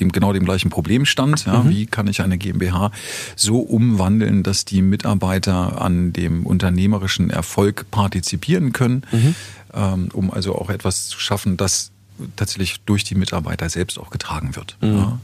[0.00, 1.44] dem genau dem gleichen Problem stand.
[1.44, 1.70] Ja, mhm.
[1.70, 2.92] Wie kann ich eine GmbH
[3.34, 9.34] so umwandeln, dass die Mitarbeiter an dem unternehmerischen Erfolg partizipieren können, mhm.
[9.74, 11.90] ähm, um also auch etwas zu schaffen, das
[12.36, 14.78] tatsächlich durch die Mitarbeiter selbst auch getragen wird.
[14.80, 14.96] Mhm.
[14.96, 15.18] Ja.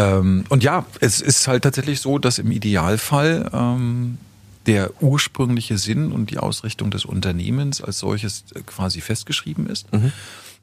[0.00, 4.18] Ähm, und ja, es ist halt tatsächlich so, dass im Idealfall ähm,
[4.66, 9.92] der ursprüngliche Sinn und die Ausrichtung des Unternehmens als solches quasi festgeschrieben ist.
[9.92, 10.12] Mhm.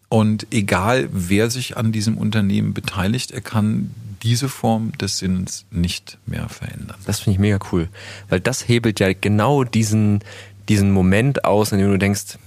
[0.10, 3.92] Und egal, wer sich an diesem Unternehmen beteiligt, er kann
[4.24, 6.98] diese Form des Sinns nicht mehr verändern.
[7.06, 7.90] Das finde ich mega cool,
[8.30, 10.24] weil das hebelt ja genau diesen,
[10.70, 12.38] diesen Moment aus, in dem du denkst,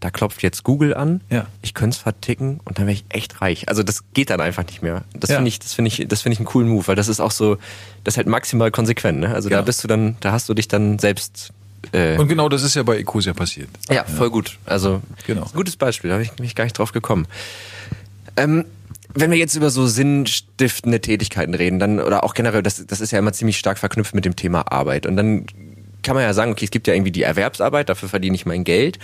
[0.00, 1.46] da klopft jetzt Google an, ja.
[1.60, 3.68] ich könnte es verticken und dann wäre ich echt reich.
[3.68, 5.04] Also das geht dann einfach nicht mehr.
[5.14, 5.36] Das ja.
[5.36, 7.30] finde ich, das finde ich, das finde ich einen coolen Move, weil das ist auch
[7.30, 7.56] so,
[8.02, 9.20] das ist halt maximal konsequent.
[9.20, 9.34] Ne?
[9.34, 9.60] Also genau.
[9.60, 11.52] da bist du dann, da hast du dich dann selbst.
[11.92, 13.68] Äh und genau das ist ja bei Ecosia passiert.
[13.88, 14.04] Ja, ja.
[14.04, 14.58] voll gut.
[14.64, 15.42] Also genau.
[15.42, 17.26] ein gutes Beispiel, da habe ich mich gar nicht drauf gekommen.
[18.36, 18.64] Ähm,
[19.12, 23.10] wenn wir jetzt über so sinnstiftende Tätigkeiten reden, dann, oder auch generell, das, das ist
[23.10, 25.04] ja immer ziemlich stark verknüpft mit dem Thema Arbeit.
[25.04, 25.46] Und dann
[26.02, 28.64] kann man ja sagen, okay, es gibt ja irgendwie die Erwerbsarbeit, dafür verdiene ich mein
[28.64, 28.98] Geld.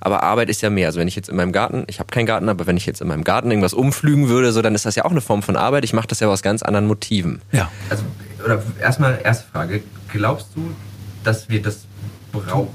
[0.00, 0.88] Aber Arbeit ist ja mehr.
[0.88, 3.00] Also wenn ich jetzt in meinem Garten, ich habe keinen Garten, aber wenn ich jetzt
[3.00, 5.56] in meinem Garten irgendwas umflügen würde, so dann ist das ja auch eine Form von
[5.56, 5.84] Arbeit.
[5.84, 7.40] Ich mache das ja aus ganz anderen Motiven.
[7.52, 7.70] Ja.
[7.88, 8.02] Also,
[8.44, 9.82] oder erstmal erste Frage.
[10.12, 10.74] Glaubst du,
[11.22, 11.86] dass wir das
[12.32, 12.74] brauchen?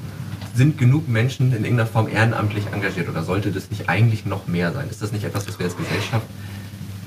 [0.56, 4.72] Sind genug Menschen in irgendeiner Form ehrenamtlich engagiert oder sollte das nicht eigentlich noch mehr
[4.72, 4.90] sein?
[4.90, 6.26] Ist das nicht etwas, was wir als Gesellschaft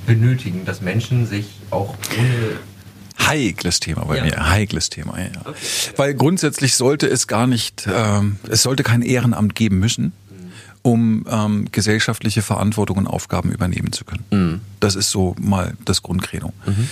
[0.06, 2.58] benötigen, dass Menschen sich auch ohne
[3.26, 4.24] Heikles Thema bei ja.
[4.24, 5.18] mir, heikles Thema.
[5.18, 5.26] Ja.
[5.44, 5.54] Okay.
[5.96, 10.12] Weil grundsätzlich sollte es gar nicht, ähm, es sollte kein Ehrenamt geben müssen,
[10.82, 14.24] um ähm, gesellschaftliche Verantwortung und Aufgaben übernehmen zu können.
[14.30, 14.60] Mhm.
[14.80, 16.52] Das ist so mal das Grundcredo.
[16.66, 16.88] Mhm.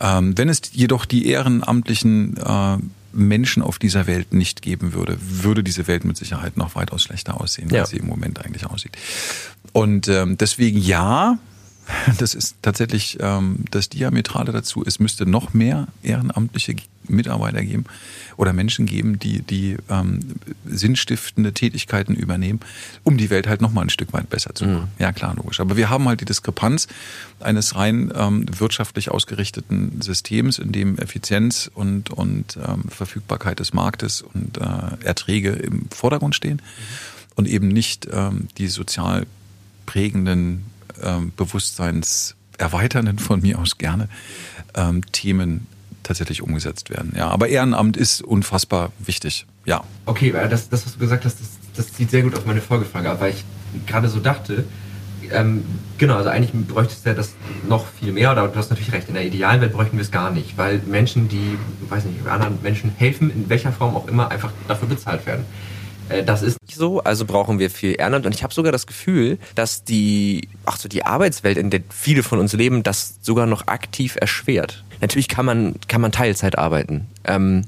[0.00, 2.78] Ähm, wenn es jedoch die ehrenamtlichen äh,
[3.12, 7.40] Menschen auf dieser Welt nicht geben würde, würde diese Welt mit Sicherheit noch weitaus schlechter
[7.40, 7.82] aussehen, ja.
[7.82, 8.96] als sie im Moment eigentlich aussieht.
[9.72, 11.38] Und ähm, deswegen ja,
[12.18, 14.84] das ist tatsächlich ähm, das Diametrale dazu.
[14.86, 16.76] Es müsste noch mehr ehrenamtliche
[17.08, 17.84] Mitarbeiter geben
[18.36, 20.20] oder Menschen geben, die, die ähm,
[20.64, 22.60] sinnstiftende Tätigkeiten übernehmen,
[23.02, 24.90] um die Welt halt noch mal ein Stück weit besser zu machen.
[24.98, 25.02] Mhm.
[25.02, 25.60] Ja, klar, logisch.
[25.60, 26.86] Aber wir haben halt die Diskrepanz
[27.40, 34.22] eines rein ähm, wirtschaftlich ausgerichteten Systems, in dem Effizienz und, und ähm, Verfügbarkeit des Marktes
[34.22, 37.32] und äh, Erträge im Vordergrund stehen mhm.
[37.34, 39.26] und eben nicht ähm, die sozial
[39.86, 40.64] prägenden
[41.02, 44.08] ähm, bewusstseinserweiternden von mir aus gerne
[44.74, 45.66] ähm, Themen
[46.02, 47.12] tatsächlich umgesetzt werden.
[47.16, 49.46] Ja, aber Ehrenamt ist unfassbar wichtig.
[49.64, 49.84] Ja.
[50.06, 53.10] Okay, das, das was du gesagt hast, das, das zieht sehr gut auf meine Folgefrage
[53.10, 53.44] ab, weil ich
[53.86, 54.64] gerade so dachte,
[55.30, 55.64] ähm,
[55.98, 57.34] genau, also eigentlich bräuchte es ja das
[57.68, 60.10] noch viel mehr, oder du hast natürlich recht, in der idealen Welt bräuchten wir es
[60.10, 64.30] gar nicht, weil Menschen, die, weiß nicht, anderen Menschen helfen, in welcher Form auch immer,
[64.30, 65.44] einfach dafür bezahlt werden.
[66.08, 68.26] Äh, das ist nicht so, also brauchen wir viel Ehrenamt.
[68.26, 72.22] Und ich habe sogar das Gefühl, dass die, ach so, die Arbeitswelt, in der viele
[72.22, 74.84] von uns leben, das sogar noch aktiv erschwert.
[75.00, 77.06] natürlich kann man, kann man Teilzeit arbeiten.
[77.24, 77.64] Ähm,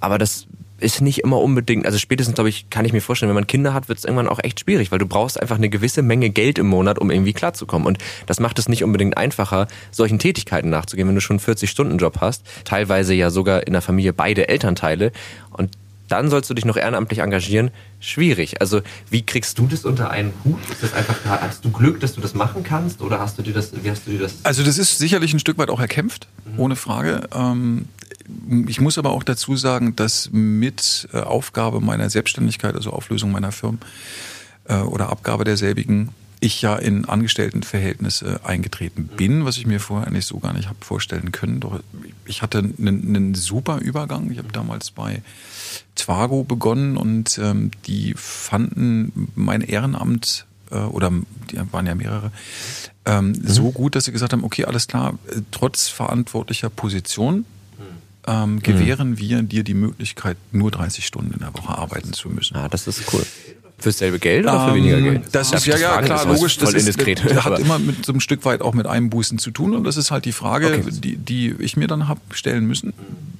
[0.00, 0.46] aber das
[0.82, 3.72] ist nicht immer unbedingt, also spätestens, glaube ich, kann ich mir vorstellen, wenn man Kinder
[3.72, 6.58] hat, wird es irgendwann auch echt schwierig, weil du brauchst einfach eine gewisse Menge Geld
[6.58, 7.86] im Monat, um irgendwie klarzukommen.
[7.86, 12.18] Und das macht es nicht unbedingt einfacher, solchen Tätigkeiten nachzugehen, wenn du schon einen 40-Stunden-Job
[12.20, 15.12] hast, teilweise ja sogar in der Familie beide Elternteile.
[15.50, 15.70] Und
[16.12, 17.70] dann sollst du dich noch ehrenamtlich engagieren.
[17.98, 18.60] Schwierig.
[18.60, 20.58] Also wie kriegst du das unter einen Hut?
[20.70, 23.54] Ist das einfach, hast du Glück, dass du das machen kannst oder hast du dir
[23.54, 24.34] das, wie hast du dir das?
[24.42, 26.60] Also das ist sicherlich ein Stück weit auch erkämpft, mhm.
[26.60, 27.22] ohne Frage.
[27.34, 27.86] Ähm,
[28.68, 33.50] ich muss aber auch dazu sagen, dass mit äh, Aufgabe meiner Selbstständigkeit, also Auflösung meiner
[33.50, 33.80] Firmen
[34.68, 36.10] äh, oder Abgabe derselbigen,
[36.42, 40.84] ich ja in Angestelltenverhältnisse eingetreten bin, was ich mir vorher eigentlich so gar nicht habe
[40.84, 41.60] vorstellen können.
[41.60, 41.80] Doch
[42.26, 44.30] ich hatte einen, einen super Übergang.
[44.30, 45.22] Ich habe damals bei
[45.94, 51.12] Twago begonnen und ähm, die fanden mein Ehrenamt äh, oder
[51.50, 52.32] die waren ja mehrere
[53.04, 53.46] ähm, mhm.
[53.46, 57.44] so gut, dass sie gesagt haben, okay, alles klar, äh, trotz verantwortlicher Position
[58.26, 58.62] ähm, mhm.
[58.62, 59.18] gewähren mhm.
[59.18, 62.56] wir dir die Möglichkeit, nur 30 Stunden in der Woche arbeiten zu müssen.
[62.56, 63.24] Ah, das ist cool.
[63.82, 65.22] Fürs selbe Geld oder für ähm, weniger Geld?
[65.32, 66.56] Das ist ja, ja klar, logisch.
[66.58, 69.74] Das ist, das hat immer mit so einem Stück weit auch mit Einbußen zu tun.
[69.74, 70.84] Und das ist halt die Frage, okay.
[70.90, 72.92] die, die ich mir dann habe stellen müssen.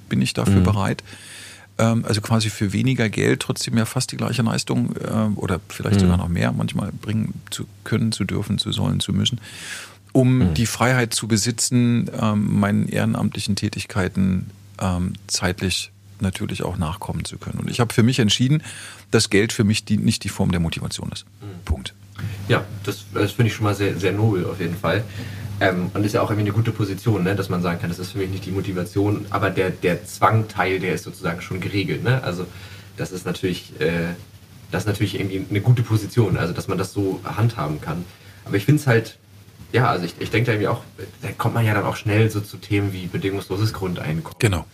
[0.08, 0.64] Bin ich dafür mhm.
[0.64, 1.04] bereit?
[1.78, 5.96] Ähm, also quasi für weniger Geld trotzdem ja fast die gleiche Leistung äh, oder vielleicht
[5.96, 6.00] mhm.
[6.00, 9.40] sogar noch mehr manchmal bringen zu können, zu dürfen, zu sollen, zu müssen
[10.12, 10.54] um mhm.
[10.54, 15.91] die Freiheit zu besitzen, ähm, meinen ehrenamtlichen Tätigkeiten ähm, zeitlich
[16.22, 17.58] natürlich auch nachkommen zu können.
[17.60, 18.62] Und ich habe für mich entschieden,
[19.10, 21.26] dass Geld für mich die, nicht die Form der Motivation ist.
[21.40, 21.64] Mhm.
[21.64, 21.94] Punkt.
[22.48, 25.04] Ja, das, das finde ich schon mal sehr, sehr nobel auf jeden Fall.
[25.60, 27.98] Ähm, und ist ja auch irgendwie eine gute Position, ne, dass man sagen kann, das
[27.98, 32.02] ist für mich nicht die Motivation, aber der, der Zwangteil, der ist sozusagen schon geregelt.
[32.02, 32.22] Ne?
[32.22, 32.46] Also
[32.96, 34.14] das ist natürlich, äh,
[34.70, 38.04] das ist natürlich irgendwie eine gute Position, also dass man das so handhaben kann.
[38.44, 39.18] Aber ich finde es halt,
[39.72, 40.82] ja, also ich, ich denke da irgendwie auch,
[41.22, 44.38] da kommt man ja dann auch schnell so zu Themen wie bedingungsloses Grundeinkommen.
[44.38, 44.66] Genau.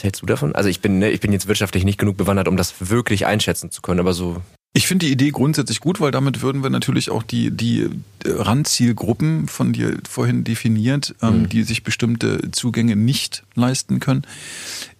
[0.00, 0.54] Was hältst du davon?
[0.54, 3.70] Also ich bin, ne, ich bin jetzt wirtschaftlich nicht genug bewandert, um das wirklich einschätzen
[3.70, 4.40] zu können, aber so
[4.72, 7.90] ich finde die Idee grundsätzlich gut, weil damit würden wir natürlich auch die, die
[8.24, 11.48] Randzielgruppen von dir vorhin definiert, ähm, mhm.
[11.48, 14.22] die sich bestimmte Zugänge nicht leisten können,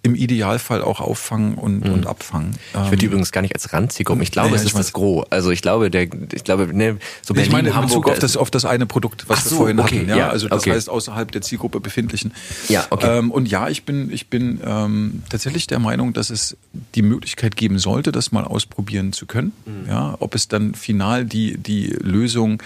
[0.03, 1.93] im Idealfall auch auffangen und, mhm.
[1.93, 2.57] und abfangen.
[2.73, 4.23] Ich würde die ähm, übrigens gar nicht als Randzielgruppen.
[4.23, 5.27] Ich glaube, nee, es ist das Gros.
[5.29, 8.19] Also ich glaube, der, ich glaube, ne, so Berlin, Ich meine in Hamburg, Bezug auf
[8.19, 10.09] das, auf das eine Produkt, was so, wir vorhin okay, hatten.
[10.09, 10.73] Ja, ja also das okay.
[10.73, 12.33] heißt außerhalb der Zielgruppe befindlichen.
[12.69, 13.19] Ja, okay.
[13.19, 16.57] Ähm, und ja, ich bin, ich bin ähm, tatsächlich der Meinung, dass es
[16.95, 19.53] die Möglichkeit geben sollte, das mal ausprobieren zu können.
[19.67, 19.89] Mhm.
[19.89, 22.63] Ja, ob es dann final die, die Lösung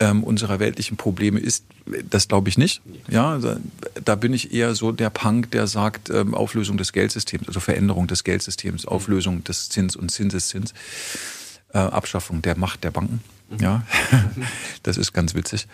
[0.00, 1.64] ähm, unserer weltlichen Probleme ist,
[2.08, 2.82] das glaube ich nicht.
[3.08, 3.58] Ja, da,
[4.04, 8.06] da, bin ich eher so der Punk, der sagt ähm, Auflösung des Geldsystems, also Veränderung
[8.06, 10.74] des Geldsystems, Auflösung des Zins und Zinseszins,
[11.72, 13.20] äh, Abschaffung der Macht der Banken.
[13.50, 13.58] Mhm.
[13.60, 13.82] Ja,
[14.82, 15.66] das ist ganz witzig.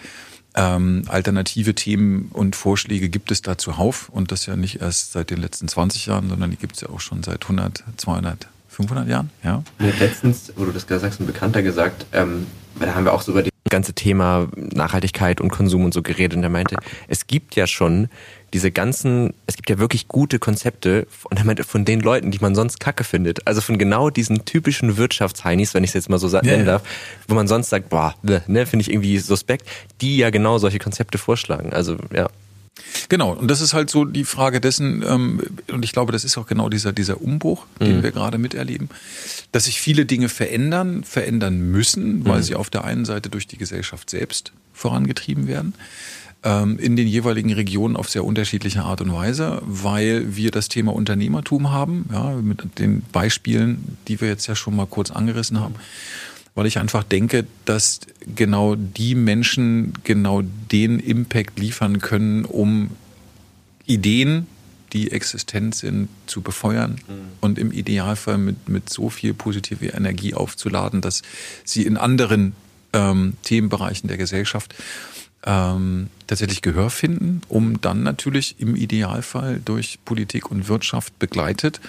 [0.57, 5.31] Ähm, alternative Themen und Vorschläge gibt es da zuhauf und das ja nicht erst seit
[5.31, 9.09] den letzten 20 Jahren, sondern die gibt es ja auch schon seit 100, 200, 500
[9.09, 9.31] Jahren.
[9.45, 9.63] Ja.
[9.79, 12.49] Letztens, wo du das gesagt hast, ein Bekannter gesagt, ähm,
[12.81, 16.37] da haben wir auch so über die ganze Thema Nachhaltigkeit und Konsum und so geredet
[16.37, 16.77] und er meinte,
[17.09, 18.09] es gibt ja schon
[18.53, 22.39] diese ganzen, es gibt ja wirklich gute Konzepte und er meinte von den Leuten, die
[22.41, 23.47] man sonst kacke findet.
[23.47, 26.65] Also von genau diesen typischen Wirtschaftsheinis, wenn ich es jetzt mal so nennen yeah.
[26.65, 26.83] darf,
[27.29, 29.69] wo man sonst sagt, boah, ne, ne finde ich irgendwie suspekt,
[30.01, 31.73] die ja genau solche Konzepte vorschlagen.
[31.73, 32.29] Also ja.
[33.09, 35.41] Genau, und das ist halt so die Frage dessen, ähm,
[35.71, 38.03] und ich glaube, das ist auch genau dieser, dieser Umbruch, den mhm.
[38.03, 38.89] wir gerade miterleben,
[39.53, 42.43] dass sich viele Dinge verändern, verändern müssen, weil mhm.
[42.43, 45.75] sie auf der einen Seite durch die Gesellschaft selbst vorangetrieben werden,
[46.43, 50.95] ähm, in den jeweiligen Regionen auf sehr unterschiedliche Art und Weise, weil wir das Thema
[50.95, 55.75] Unternehmertum haben, ja, mit den Beispielen, die wir jetzt ja schon mal kurz angerissen haben
[56.61, 58.01] weil ich einfach denke, dass
[58.37, 62.91] genau die Menschen genau den Impact liefern können, um
[63.87, 64.47] Ideen,
[64.93, 67.15] die existent sind, zu befeuern mhm.
[67.41, 71.23] und im Idealfall mit, mit so viel positive Energie aufzuladen, dass
[71.65, 72.53] sie in anderen
[72.93, 74.75] ähm, Themenbereichen der Gesellschaft
[75.47, 81.81] ähm, tatsächlich Gehör finden, um dann natürlich im Idealfall durch Politik und Wirtschaft begleitet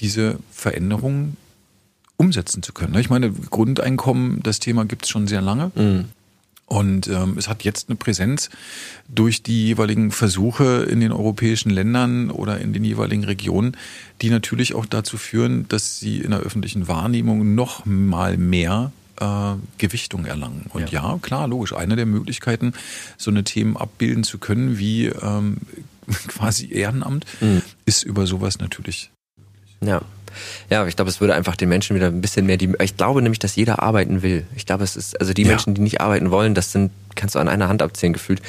[0.00, 1.36] diese Veränderungen
[2.16, 2.94] umsetzen zu können.
[2.98, 5.72] Ich meine, Grundeinkommen, das Thema gibt es schon sehr lange.
[5.74, 6.04] Mhm.
[6.66, 8.48] Und ähm, es hat jetzt eine Präsenz
[9.06, 13.76] durch die jeweiligen Versuche in den europäischen Ländern oder in den jeweiligen Regionen,
[14.22, 18.90] die natürlich auch dazu führen, dass sie in der öffentlichen Wahrnehmung noch mal mehr
[19.20, 20.66] äh, Gewichtung erlangen.
[20.72, 21.12] Und ja.
[21.12, 21.18] ja.
[21.20, 22.72] klar, logisch, eine der Möglichkeiten,
[23.18, 25.58] so eine Themen abbilden zu können wie ähm,
[26.28, 27.60] quasi Ehrenamt, mhm.
[27.84, 29.10] ist über sowas natürlich.
[29.82, 30.00] Ja.
[30.70, 32.72] Ja, ich glaube, es würde einfach den Menschen wieder ein bisschen mehr die.
[32.80, 34.44] Ich glaube nämlich, dass jeder arbeiten will.
[34.56, 35.48] Ich glaube, es ist, also die ja.
[35.48, 38.42] Menschen, die nicht arbeiten wollen, das sind, kannst du an einer Hand abzählen gefühlt.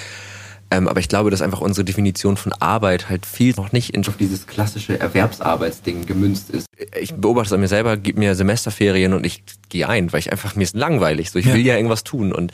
[0.74, 4.02] Ähm, aber ich glaube, dass einfach unsere Definition von Arbeit halt viel noch nicht in
[4.20, 6.66] dieses klassische Erwerbsarbeitsding gemünzt ist.
[7.00, 10.32] Ich beobachte es an mir selber, gebe mir Semesterferien und ich gehe ein, weil ich
[10.32, 11.30] einfach, mir ist langweilig.
[11.30, 11.54] So, ich ja.
[11.54, 12.52] will ja irgendwas tun und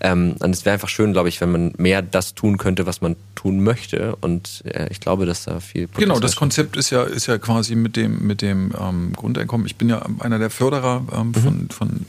[0.00, 3.00] ähm, und es wäre einfach schön, glaube ich, wenn man mehr das tun könnte, was
[3.00, 4.16] man tun möchte.
[4.16, 7.38] Und äh, ich glaube, dass da viel Potenzial Genau, das Konzept ist ja, ist ja
[7.38, 9.66] quasi mit dem, mit dem ähm, Grundeinkommen.
[9.66, 11.70] Ich bin ja einer der Förderer ähm, von, mhm.
[11.70, 12.06] von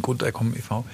[0.00, 0.84] Grundeinkommen e.V.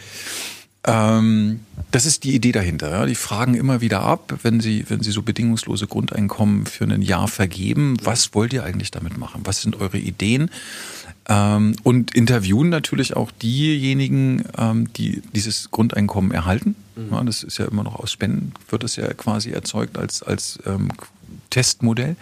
[0.87, 1.61] Ähm,
[1.93, 2.91] das ist die Idee dahinter.
[2.91, 3.07] Ja.
[3.07, 7.29] Die fragen immer wieder ab, wenn sie, wenn sie so bedingungslose Grundeinkommen für ein Jahr
[7.29, 9.43] vergeben, was wollt ihr eigentlich damit machen?
[9.45, 10.51] Was sind eure Ideen?
[11.27, 16.77] Ähm, und interviewen natürlich auch diejenigen, ähm, die dieses Grundeinkommen erhalten.
[16.97, 17.09] Mhm.
[17.13, 20.59] Ja, das ist ja immer noch aus Spenden, wird es ja quasi erzeugt als, als
[20.67, 20.91] ähm,
[21.51, 22.17] Testmodell.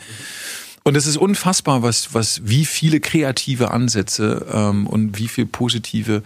[0.84, 6.22] Und es ist unfassbar, was, was, wie viele kreative Ansätze ähm, und wie viel positive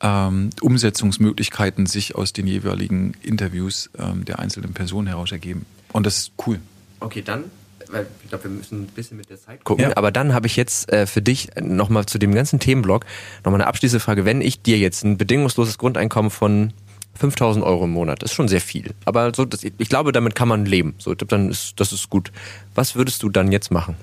[0.00, 5.66] ähm, Umsetzungsmöglichkeiten sich aus den jeweiligen Interviews ähm, der einzelnen Personen heraus ergeben.
[5.92, 6.60] Und das ist cool.
[7.00, 7.44] Okay, dann
[7.90, 9.84] weil ich glaube, wir müssen ein bisschen mit der Zeit gucken.
[9.84, 9.96] Ja.
[9.96, 13.06] Aber dann habe ich jetzt äh, für dich nochmal zu dem ganzen Themenblock
[13.44, 14.24] nochmal eine abschließende Frage.
[14.24, 16.72] Wenn ich dir jetzt ein bedingungsloses Grundeinkommen von
[17.14, 18.94] 5000 Euro im Monat, das ist schon sehr viel.
[19.04, 20.94] Aber so, das, ich glaube, damit kann man leben.
[20.98, 22.32] So, dann ist, das ist gut.
[22.74, 23.96] Was würdest du dann jetzt machen?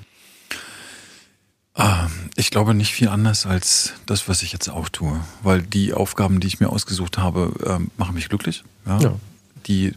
[1.76, 5.20] Ah, ich glaube nicht viel anders als das, was ich jetzt auch tue.
[5.42, 8.64] Weil die Aufgaben, die ich mir ausgesucht habe, ähm, machen mich glücklich.
[8.86, 9.00] Ja.
[9.00, 9.16] ja
[9.68, 9.93] die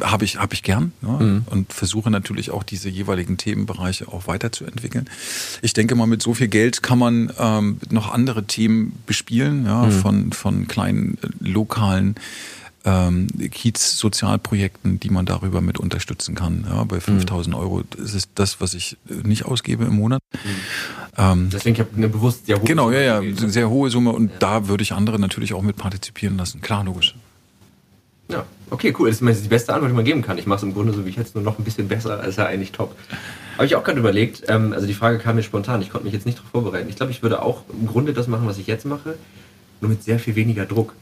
[0.00, 1.44] habe ich, hab ich gern ja, mhm.
[1.50, 5.08] und versuche natürlich auch diese jeweiligen Themenbereiche auch weiterzuentwickeln.
[5.62, 9.84] Ich denke mal, mit so viel Geld kann man ähm, noch andere Themen bespielen, ja,
[9.84, 9.92] mhm.
[9.92, 12.16] von, von kleinen äh, lokalen
[12.86, 16.64] ähm, Kiez-Sozialprojekten, die man darüber mit unterstützen kann.
[16.68, 17.60] Ja, bei 5000 mhm.
[17.60, 20.20] Euro ist es das, was ich äh, nicht ausgebe im Monat.
[20.32, 20.38] Mhm.
[21.18, 24.12] Ähm, Deswegen habe ich eine bewusst sehr hohe Genau, Summe ja, ja, sehr hohe Summe
[24.12, 24.36] und ja.
[24.38, 26.60] da würde ich andere natürlich auch mit partizipieren lassen.
[26.60, 27.16] Klar, logisch.
[28.28, 29.08] Ja, okay, cool.
[29.08, 30.38] Das ist die beste Antwort, die man geben kann.
[30.38, 32.36] Ich mache es im Grunde so wie ich jetzt nur noch ein bisschen besser, als
[32.36, 32.96] ja eigentlich top.
[33.54, 36.14] Habe ich auch gerade überlegt, ähm, also die Frage kam mir spontan, ich konnte mich
[36.14, 36.88] jetzt nicht darauf vorbereiten.
[36.88, 39.16] Ich glaube, ich würde auch im Grunde das machen, was ich jetzt mache,
[39.80, 40.94] nur mit sehr viel weniger Druck.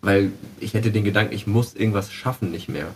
[0.00, 2.86] Weil ich hätte den Gedanken, ich muss irgendwas schaffen, nicht mehr.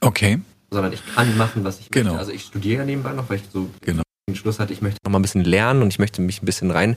[0.00, 0.40] Okay.
[0.70, 2.10] Sondern ich kann machen, was ich genau.
[2.10, 2.18] möchte.
[2.18, 4.02] Also ich studiere ja nebenbei noch, weil ich so genau.
[4.28, 6.46] den Schluss hatte, ich möchte noch mal ein bisschen lernen und ich möchte mich ein
[6.46, 6.96] bisschen rein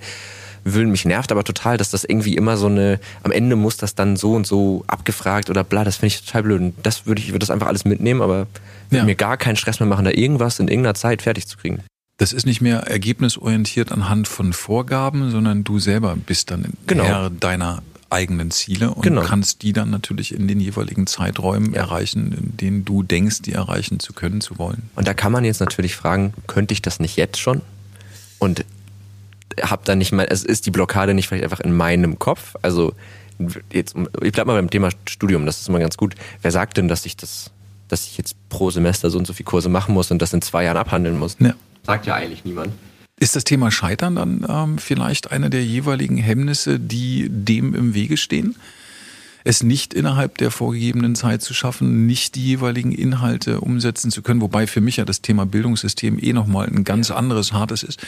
[0.64, 0.91] wühlen.
[0.91, 4.16] Mich nervt aber total, dass das irgendwie immer so eine, am Ende muss das dann
[4.16, 6.61] so und so abgefragt oder bla, das finde ich total blöd.
[6.61, 8.47] Und das würde ich, würde das einfach alles mitnehmen, aber
[8.91, 9.03] ja.
[9.03, 11.80] mir gar keinen Stress mehr machen, da irgendwas in irgendeiner Zeit fertig zu kriegen.
[12.18, 17.03] Das ist nicht mehr ergebnisorientiert anhand von Vorgaben, sondern du selber bist dann genau.
[17.03, 17.82] Herr deiner
[18.14, 19.24] eigenen Ziele und genau.
[19.24, 21.82] kannst die dann natürlich in den jeweiligen Zeiträumen ja.
[21.82, 24.84] erreichen, in denen du denkst, die erreichen zu können, zu wollen.
[24.95, 27.61] Und da kann man jetzt natürlich fragen, könnte ich das nicht jetzt schon?
[28.38, 28.64] Und
[29.61, 32.55] habe dann nicht mal, es ist die Blockade nicht vielleicht einfach in meinem Kopf.
[32.61, 32.93] Also
[33.71, 36.15] jetzt, ich bleib mal beim Thema Studium, das ist immer ganz gut.
[36.41, 37.51] Wer sagt denn, dass ich das,
[37.87, 40.41] dass ich jetzt pro Semester so und so viele Kurse machen muss und das in
[40.41, 41.37] zwei Jahren abhandeln muss?
[41.39, 41.53] Ja.
[41.85, 42.71] Sagt ja eigentlich niemand.
[43.19, 48.17] Ist das Thema Scheitern dann ähm, vielleicht eine der jeweiligen Hemmnisse, die dem im Wege
[48.17, 48.55] stehen?
[49.45, 54.41] Es nicht innerhalb der vorgegebenen Zeit zu schaffen, nicht die jeweiligen Inhalte umsetzen zu können,
[54.41, 57.99] wobei für mich ja das Thema Bildungssystem eh nochmal ein ganz anderes, hartes ist.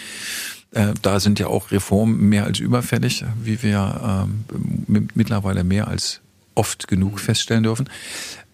[0.75, 6.19] Äh, da sind ja auch Reformen mehr als überfällig, wie wir äh, mittlerweile mehr als
[6.53, 7.89] oft genug feststellen dürfen.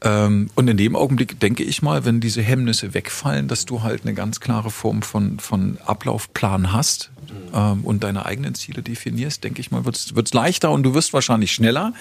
[0.03, 4.03] Ähm, und in dem Augenblick denke ich mal, wenn diese Hemmnisse wegfallen, dass du halt
[4.03, 7.11] eine ganz klare Form von, von Ablaufplan hast
[7.53, 11.13] ähm, und deine eigenen Ziele definierst, denke ich mal, wird es leichter und du wirst
[11.13, 11.93] wahrscheinlich schneller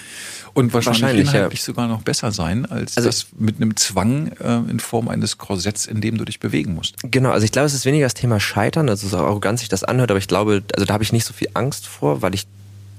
[0.54, 1.66] und wahrscheinlich, wahrscheinlich inhaltlich ja.
[1.66, 5.86] sogar noch besser sein, als also, das mit einem Zwang äh, in Form eines Korsetts,
[5.86, 6.96] in dem du dich bewegen musst.
[7.02, 9.84] Genau, also ich glaube, es ist weniger das Thema Scheitern, also so arrogant sich das
[9.84, 12.46] anhört, aber ich glaube, also da habe ich nicht so viel Angst vor, weil ich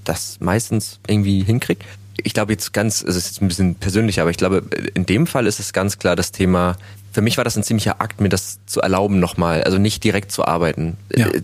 [0.04, 1.86] das meistens irgendwie hinkriege
[2.24, 4.64] ich glaube jetzt ganz, es ist jetzt ein bisschen persönlich, aber ich glaube,
[4.94, 6.78] in dem Fall ist es ganz klar das Thema,
[7.12, 10.32] für mich war das ein ziemlicher Akt, mir das zu erlauben nochmal, also nicht direkt
[10.32, 10.98] zu arbeiten.
[11.16, 11.28] Ja.
[11.28, 11.42] Äh,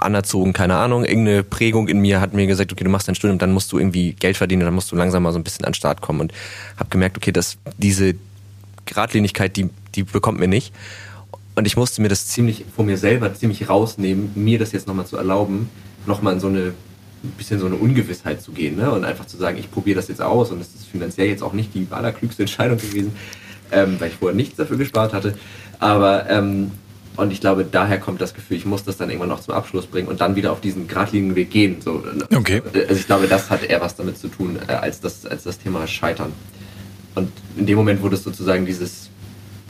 [0.00, 3.38] anerzogen, keine Ahnung, irgendeine Prägung in mir hat mir gesagt, okay, du machst dein Studium,
[3.38, 5.70] dann musst du irgendwie Geld verdienen, dann musst du langsam mal so ein bisschen an
[5.70, 6.32] den Start kommen und
[6.76, 8.14] habe gemerkt, okay, dass diese
[8.86, 10.74] Gradlinigkeit, die, die bekommt mir nicht.
[11.54, 15.06] Und ich musste mir das ziemlich vor mir selber ziemlich rausnehmen, mir das jetzt nochmal
[15.06, 15.70] zu erlauben,
[16.06, 16.74] nochmal in so eine
[17.24, 18.92] ein bisschen so eine Ungewissheit zu gehen ne?
[18.92, 21.52] und einfach zu sagen, ich probiere das jetzt aus und es ist finanziell jetzt auch
[21.52, 23.12] nicht die allerklügste Entscheidung gewesen,
[23.72, 25.34] ähm, weil ich vorher nichts dafür gespart hatte.
[25.78, 26.72] Aber ähm,
[27.18, 29.86] und ich glaube, daher kommt das Gefühl, ich muss das dann irgendwann noch zum Abschluss
[29.86, 31.78] bringen und dann wieder auf diesen geradlinigen Weg gehen.
[31.80, 32.62] So, okay.
[32.74, 35.58] Also ich glaube, das hat eher was damit zu tun, äh, als, das, als das
[35.58, 36.32] Thema Scheitern.
[37.16, 39.10] Und in dem Moment, wo das sozusagen dieses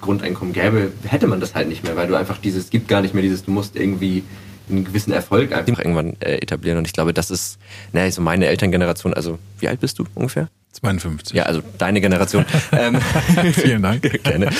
[0.03, 3.14] Grundeinkommen gäbe, hätte man das halt nicht mehr, weil du einfach dieses, gibt gar nicht
[3.14, 4.24] mehr dieses, du musst irgendwie
[4.71, 6.79] einen gewissen Erfolg einfach irgendwann äh, etablieren.
[6.79, 7.59] Und ich glaube, das ist,
[7.93, 10.49] naja, so meine Elterngeneration, also wie alt bist du ungefähr?
[10.73, 11.37] 52.
[11.37, 12.45] Ja, also deine Generation.
[12.73, 13.01] ähm,
[13.53, 14.03] Vielen Dank.
[14.23, 14.51] Gerne.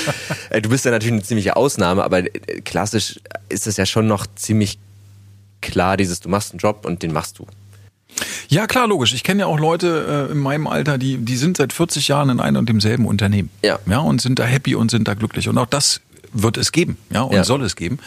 [0.51, 4.07] Äh, du bist ja natürlich eine ziemliche Ausnahme, aber äh, klassisch ist es ja schon
[4.07, 4.79] noch ziemlich
[5.61, 7.47] klar, dieses, du machst einen Job und den machst du.
[8.49, 9.13] Ja, klar, logisch.
[9.13, 12.31] Ich kenne ja auch Leute äh, in meinem Alter, die, die sind seit 40 Jahren
[12.31, 13.51] in einem und demselben Unternehmen.
[13.63, 13.79] Ja.
[13.87, 15.49] Ja, und sind da happy und sind da glücklich.
[15.49, 16.01] Und auch das
[16.33, 17.45] wird es geben, ja, und ja.
[17.45, 17.99] soll es geben.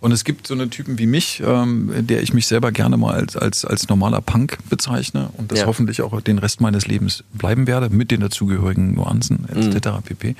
[0.00, 3.14] Und es gibt so eine Typen wie mich, ähm, der ich mich selber gerne mal
[3.14, 5.66] als, als, als normaler Punk bezeichne und das ja.
[5.66, 9.88] hoffentlich auch den Rest meines Lebens bleiben werde, mit den dazugehörigen Nuancen etc.
[9.88, 10.02] Mhm.
[10.02, 10.36] pp.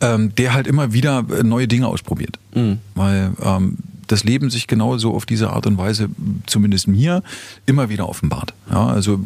[0.00, 2.38] Ähm, der halt immer wieder neue Dinge ausprobiert.
[2.54, 2.78] Mhm.
[2.94, 3.78] Weil ähm,
[4.10, 6.08] das Leben sich genauso auf diese Art und Weise,
[6.46, 7.22] zumindest mir,
[7.66, 8.54] immer wieder offenbart.
[8.70, 9.22] Ja, also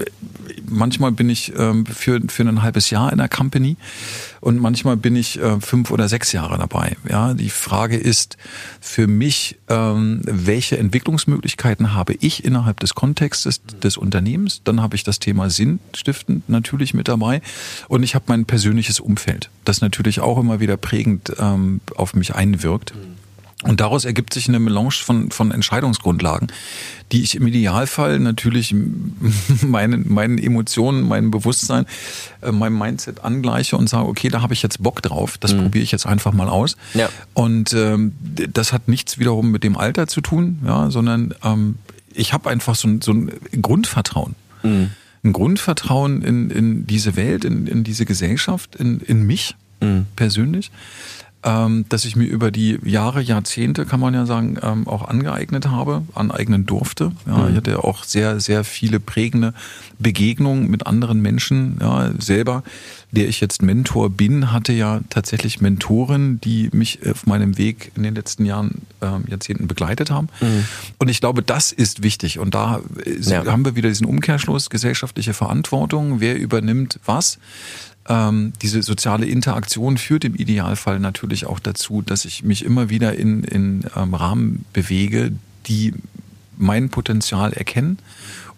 [0.68, 3.76] manchmal bin ich ähm, für, für ein halbes Jahr in der Company
[4.41, 6.97] und manchmal bin ich äh, fünf oder sechs Jahre dabei.
[7.09, 8.37] Ja, die Frage ist
[8.80, 14.61] für mich, ähm, welche Entwicklungsmöglichkeiten habe ich innerhalb des Kontextes des Unternehmens?
[14.64, 17.41] Dann habe ich das Thema Sinnstiftend natürlich mit dabei
[17.89, 22.35] und ich habe mein persönliches Umfeld, das natürlich auch immer wieder prägend ähm, auf mich
[22.35, 22.95] einwirkt.
[22.95, 23.24] Mhm.
[23.65, 26.49] Und daraus ergibt sich eine Melange von, von Entscheidungsgrundlagen,
[27.12, 28.75] die ich im Idealfall natürlich
[29.62, 31.87] meinen, meinen Emotionen, meinem Bewusstsein,
[32.43, 35.62] äh, meinem Mindset angleiche und sage, okay, da habe ich jetzt Bock drauf, das mhm.
[35.62, 36.77] probiere ich jetzt einfach mal aus.
[36.93, 37.09] Ja.
[37.33, 38.12] Und ähm,
[38.53, 41.77] das hat nichts wiederum mit dem Alter zu tun, ja, sondern ähm,
[42.12, 44.35] ich habe einfach so ein, so ein Grundvertrauen.
[44.62, 44.91] Mhm.
[45.25, 50.05] Ein Grundvertrauen in, in diese Welt, in, in diese Gesellschaft, in, in mich mhm.
[50.17, 50.71] persönlich
[51.45, 55.68] ähm, dass ich mir über die Jahre, Jahrzehnte, kann man ja sagen, ähm, auch angeeignet
[55.68, 57.12] habe, aneignen durfte.
[57.26, 57.51] Ja, mhm.
[57.51, 59.53] Ich hatte auch sehr, sehr viele prägende
[59.99, 61.76] Begegnungen mit anderen Menschen.
[61.80, 62.62] Ja, selber,
[63.11, 68.05] der ich jetzt Mentor bin, hatte ja tatsächlich Mentoren, die mich auf meinem Weg in
[68.05, 70.28] den letzten Jahren, äh, Jahrzehnten begleitet haben.
[70.40, 70.64] Mhm.
[70.99, 72.38] Und ich glaube, das ist wichtig.
[72.38, 73.45] Und da ist, ja.
[73.45, 76.20] haben wir wieder diesen Umkehrschluss, gesellschaftliche Verantwortung.
[76.20, 77.38] Wer übernimmt was?
[78.09, 83.14] Ähm, diese soziale Interaktion führt im Idealfall natürlich auch dazu, dass ich mich immer wieder
[83.14, 85.32] in, in ähm, Rahmen bewege,
[85.66, 85.94] die
[86.57, 87.98] mein Potenzial erkennen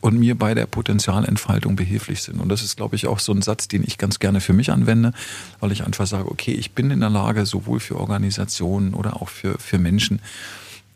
[0.00, 2.40] und mir bei der Potenzialentfaltung behilflich sind.
[2.40, 4.70] Und das ist, glaube ich, auch so ein Satz, den ich ganz gerne für mich
[4.70, 5.12] anwende,
[5.60, 9.28] weil ich einfach sage, okay, ich bin in der Lage, sowohl für Organisationen oder auch
[9.28, 10.20] für, für Menschen,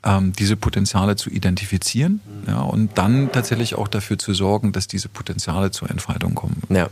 [0.04, 5.08] ähm, diese Potenziale zu identifizieren ja, und dann tatsächlich auch dafür zu sorgen, dass diese
[5.08, 6.62] Potenziale zur Entfaltung kommen.
[6.68, 6.88] Ja.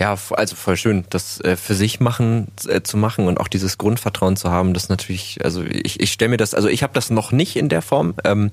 [0.00, 3.76] Ja, also voll schön, das äh, für sich machen äh, zu machen und auch dieses
[3.76, 7.10] Grundvertrauen zu haben, das natürlich, also ich, ich stelle mir das, also ich habe das
[7.10, 8.14] noch nicht in der Form.
[8.24, 8.50] Ähm,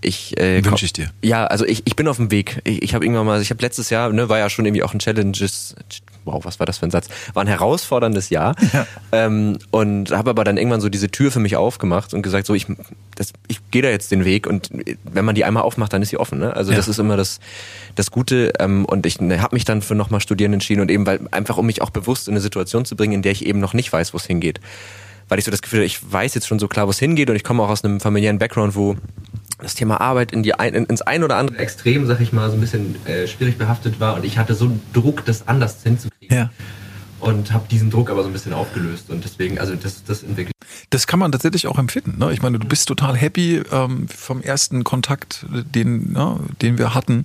[0.00, 1.10] ich äh, wünsche ich dir.
[1.22, 2.60] Ja, also ich, ich bin auf dem Weg.
[2.64, 4.92] Ich, ich habe irgendwann mal, ich habe letztes Jahr, ne, war ja schon irgendwie auch
[4.92, 5.74] ein Challenges.
[6.24, 7.08] Wow, was war das für ein Satz?
[7.34, 8.54] War ein herausforderndes Jahr.
[8.72, 8.86] Ja.
[9.12, 12.54] Ähm, und habe aber dann irgendwann so diese Tür für mich aufgemacht und gesagt, so
[12.54, 12.66] ich,
[13.14, 14.70] das, ich gehe da jetzt den Weg und
[15.04, 16.40] wenn man die einmal aufmacht, dann ist sie offen.
[16.40, 16.54] Ne?
[16.54, 16.76] Also ja.
[16.76, 17.38] das ist immer das,
[17.94, 18.52] das Gute.
[18.58, 21.56] Ähm, und ich ne, habe mich dann für nochmal Studieren entschieden und eben weil einfach
[21.56, 23.92] um mich auch bewusst in eine Situation zu bringen, in der ich eben noch nicht
[23.92, 24.60] weiß, wo es hingeht.
[25.28, 27.30] Weil ich so das Gefühl habe, ich weiß jetzt schon so klar, wo es hingeht
[27.30, 28.96] und ich komme auch aus einem familiären Background, wo
[29.58, 32.56] das Thema Arbeit in die ein, ins ein oder andere Extrem, sag ich mal, so
[32.56, 36.36] ein bisschen äh, schwierig behaftet war und ich hatte so einen Druck, das anders hinzukriegen.
[36.36, 36.50] Ja.
[37.18, 40.52] Und habe diesen Druck aber so ein bisschen aufgelöst und deswegen, also das, das entwickelt.
[40.90, 42.18] Das kann man tatsächlich auch empfinden.
[42.18, 42.32] Ne?
[42.32, 47.24] Ich meine, du bist total happy ähm, vom ersten Kontakt, den, ne, den wir hatten,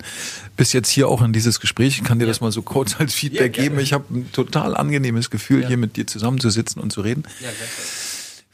[0.56, 1.98] bis jetzt hier auch in dieses Gespräch.
[1.98, 2.32] Ich kann dir ja.
[2.32, 3.80] das mal so kurz als Feedback ja, geben.
[3.80, 5.68] Ich habe ein total angenehmes Gefühl, ja.
[5.68, 7.24] hier mit dir zusammenzusitzen und zu reden.
[7.42, 7.50] Ja,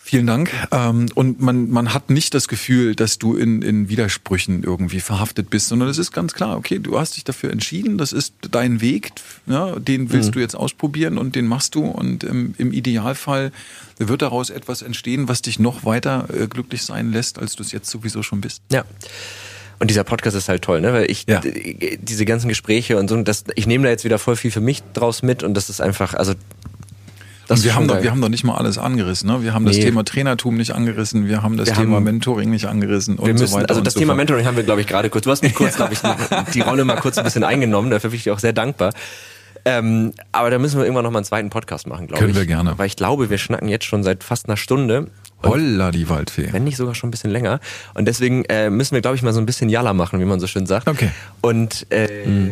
[0.08, 0.50] Vielen Dank.
[0.72, 5.50] Ähm, und man, man hat nicht das Gefühl, dass du in, in Widersprüchen irgendwie verhaftet
[5.50, 8.80] bist, sondern es ist ganz klar, okay, du hast dich dafür entschieden, das ist dein
[8.80, 9.12] Weg,
[9.48, 10.32] ja, den willst mhm.
[10.36, 13.52] du jetzt ausprobieren und den machst du und im, im Idealfall
[13.98, 17.74] wird daraus etwas entstehen, was dich noch weiter äh, glücklich sein lässt, als du es
[17.74, 18.62] jetzt sowieso schon bist.
[18.72, 18.86] Ja.
[19.80, 20.94] Und dieser Podcast ist halt toll, ne?
[20.94, 21.42] Weil ich ja.
[21.42, 24.84] diese ganzen Gespräche und so, das, ich nehme da jetzt wieder voll viel für mich
[24.94, 26.34] draus mit und das ist einfach, also
[27.48, 29.30] das wir haben, doch, wir haben doch nicht mal alles angerissen.
[29.30, 29.42] Ne?
[29.42, 29.72] Wir haben nee.
[29.72, 33.32] das Thema Trainertum nicht angerissen, wir haben das wir Thema haben, Mentoring nicht angerissen und
[33.32, 33.70] müssen, so weiter.
[33.70, 34.18] Also das Thema fort.
[34.18, 35.24] Mentoring haben wir, glaube ich, gerade kurz.
[35.24, 36.00] Du hast mich kurz, glaube ich,
[36.54, 37.90] die Rolle mal kurz ein bisschen eingenommen.
[37.90, 38.94] Dafür bin ich dir auch sehr dankbar.
[39.68, 42.34] Ähm, aber da müssen wir irgendwann noch mal einen zweiten Podcast machen, glaube ich.
[42.34, 42.78] Können wir gerne.
[42.78, 45.08] Weil ich glaube, wir schnacken jetzt schon seit fast einer Stunde.
[45.44, 46.48] Holla, die Waldfee.
[46.52, 47.60] Wenn nicht sogar schon ein bisschen länger.
[47.94, 50.40] Und deswegen äh, müssen wir, glaube ich, mal so ein bisschen Jalla machen, wie man
[50.40, 50.88] so schön sagt.
[50.88, 51.12] Okay.
[51.42, 52.52] Und äh, mhm.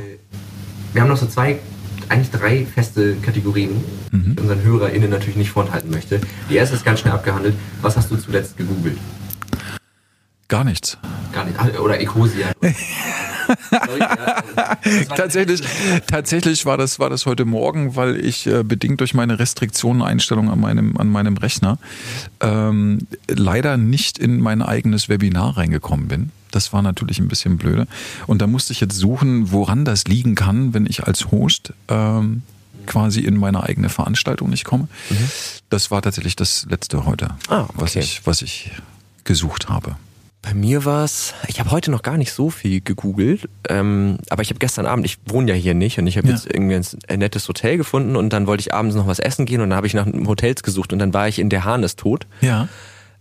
[0.94, 1.60] wir haben noch so zwei
[2.10, 4.24] eigentlich drei feste Kategorien, mhm.
[4.24, 6.22] die ich unseren HörerInnen natürlich nicht vorenthalten möchte.
[6.50, 7.56] Die erste ist ganz schnell abgehandelt.
[7.82, 8.98] Was hast du zuletzt gegoogelt?
[10.48, 10.98] Gar nichts.
[11.34, 11.60] Gar nicht.
[11.60, 12.52] Ah, oder Ecosia.
[15.16, 15.62] tatsächlich,
[16.08, 20.60] tatsächlich war das, war das heute Morgen, weil ich äh, bedingt durch meine Restriktioneneinstellung an
[20.60, 21.78] meinem, an meinem Rechner
[22.42, 26.32] ähm, leider nicht in mein eigenes Webinar reingekommen bin.
[26.56, 27.86] Das war natürlich ein bisschen blöde.
[28.28, 32.44] Und da musste ich jetzt suchen, woran das liegen kann, wenn ich als Host ähm,
[32.86, 34.88] quasi in meine eigene Veranstaltung nicht komme.
[35.10, 35.30] Mhm.
[35.70, 37.74] Das war tatsächlich das letzte heute, ah, okay.
[37.76, 38.72] was, ich, was ich
[39.26, 39.98] gesucht habe.
[40.42, 44.42] Bei mir war es, ich habe heute noch gar nicht so viel gegoogelt, ähm, aber
[44.42, 46.36] ich habe gestern Abend, ich wohne ja hier nicht und ich habe ja.
[46.36, 49.60] jetzt irgendwie ein nettes Hotel gefunden und dann wollte ich abends noch was essen gehen
[49.60, 52.28] und dann habe ich nach Hotels gesucht und dann war ich in der Hahn tot.
[52.40, 52.70] Ja.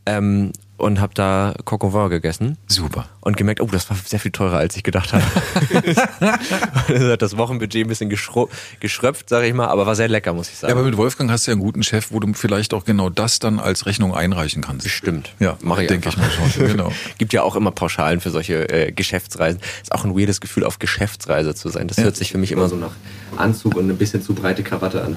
[0.07, 0.53] Ähm,
[0.85, 2.59] und habe da Coq au vin gegessen.
[2.67, 3.09] Super.
[3.21, 5.25] Und gemerkt, oh, das war sehr viel teurer, als ich gedacht habe.
[7.11, 10.57] hat das Wochenbudget ein bisschen geschröpft, sage ich mal, aber war sehr lecker, muss ich
[10.57, 10.73] sagen.
[10.73, 13.09] Ja, aber mit Wolfgang hast du ja einen guten Chef, wo du vielleicht auch genau
[13.09, 14.87] das dann als Rechnung einreichen kannst.
[14.91, 15.33] Stimmt.
[15.41, 16.67] Ja, mache ich denke ich mal schon.
[16.67, 16.93] Genau.
[17.19, 19.63] Gibt ja auch immer Pauschalen für solche äh, Geschäftsreisen.
[19.83, 21.89] Ist auch ein weirdes Gefühl, auf Geschäftsreise zu sein.
[21.89, 22.05] Das ja.
[22.05, 22.93] hört sich für mich immer so nach
[23.39, 25.17] Anzug und ein bisschen zu breite Krawatte an.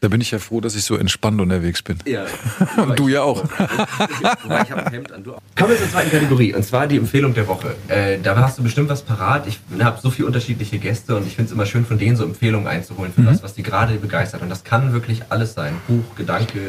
[0.00, 1.98] Da bin ich ja froh, dass ich so entspannt unterwegs bin.
[2.04, 2.26] Ja.
[2.82, 3.42] und du ja auch.
[4.42, 5.40] Wobei ich habe ein Hemd an, du auch.
[5.56, 7.74] Kommen wir zur zweiten Kategorie, und zwar die Empfehlung der Woche.
[7.88, 9.46] Äh, da hast du bestimmt was parat.
[9.46, 12.24] Ich habe so viele unterschiedliche Gäste und ich finde es immer schön, von denen so
[12.24, 13.26] Empfehlungen einzuholen für mhm.
[13.26, 14.42] das, was die gerade begeistert.
[14.42, 15.74] Und das kann wirklich alles sein.
[15.88, 16.60] Buch, Gedanke,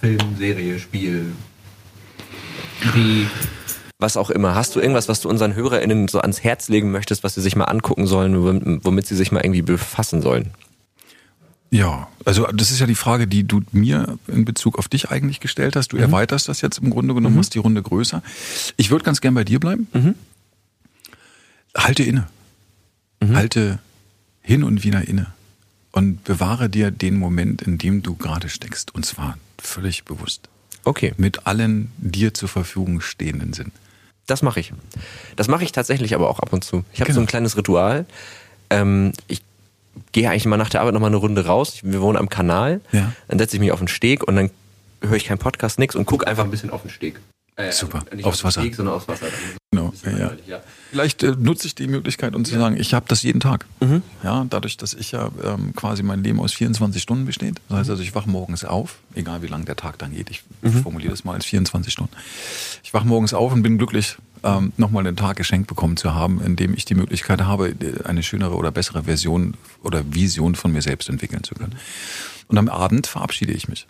[0.00, 1.32] Film, Serie, Spiel,
[2.82, 3.26] Idee
[4.00, 4.54] was auch immer.
[4.54, 7.54] Hast du irgendwas, was du unseren HörerInnen so ans Herz legen möchtest, was sie sich
[7.54, 10.52] mal angucken sollen, womit sie sich mal irgendwie befassen sollen?
[11.70, 15.38] Ja, also das ist ja die Frage, die du mir in Bezug auf dich eigentlich
[15.38, 15.92] gestellt hast.
[15.92, 16.02] Du mhm.
[16.02, 17.38] erweiterst das jetzt im Grunde genommen, mhm.
[17.38, 18.22] machst die Runde größer.
[18.76, 19.86] Ich würde ganz gern bei dir bleiben.
[19.92, 20.14] Mhm.
[21.76, 22.26] Halte inne.
[23.20, 23.36] Mhm.
[23.36, 23.78] Halte
[24.42, 25.28] hin und wieder inne.
[25.92, 28.94] Und bewahre dir den Moment, in dem du gerade steckst.
[28.94, 30.48] Und zwar völlig bewusst.
[30.84, 31.14] Okay.
[31.16, 33.70] Mit allen dir zur Verfügung stehenden Sinn.
[34.26, 34.72] Das mache ich.
[35.36, 36.84] Das mache ich tatsächlich aber auch ab und zu.
[36.92, 37.16] Ich habe genau.
[37.16, 38.06] so ein kleines Ritual.
[38.70, 39.42] Ähm, ich
[40.12, 41.80] gehe eigentlich mal nach der Arbeit noch mal eine Runde raus.
[41.82, 42.80] Wir wohnen am Kanal.
[42.92, 43.12] Ja.
[43.28, 44.50] Dann setze ich mich auf den Steg und dann
[45.02, 47.20] höre ich keinen Podcast, nix und gucke einfach ein bisschen auf den Steg.
[47.56, 48.04] Äh, Super.
[48.14, 48.60] Nicht aufs auf Wasser.
[48.62, 49.26] Steg, sondern aufs Wasser.
[49.72, 49.92] Genau.
[50.04, 50.32] Ja.
[50.46, 50.60] ja.
[50.90, 53.66] Vielleicht äh, nutze ich die Möglichkeit, um zu sagen, ich habe das jeden Tag.
[53.80, 54.02] Mhm.
[54.22, 57.60] Ja, dadurch, dass ich ja ähm, quasi mein Leben aus 24 Stunden besteht.
[57.68, 60.30] Das heißt also, ich wache morgens auf, egal wie lang der Tag dann geht.
[60.30, 60.82] Ich mhm.
[60.82, 62.12] formuliere das mal als 24 Stunden.
[62.82, 66.40] Ich wache morgens auf und bin glücklich, ähm, nochmal einen Tag geschenkt bekommen zu haben,
[66.40, 67.74] in dem ich die Möglichkeit habe,
[68.04, 71.76] eine schönere oder bessere Version oder Vision von mir selbst entwickeln zu können.
[72.48, 73.86] Und am Abend verabschiede ich mich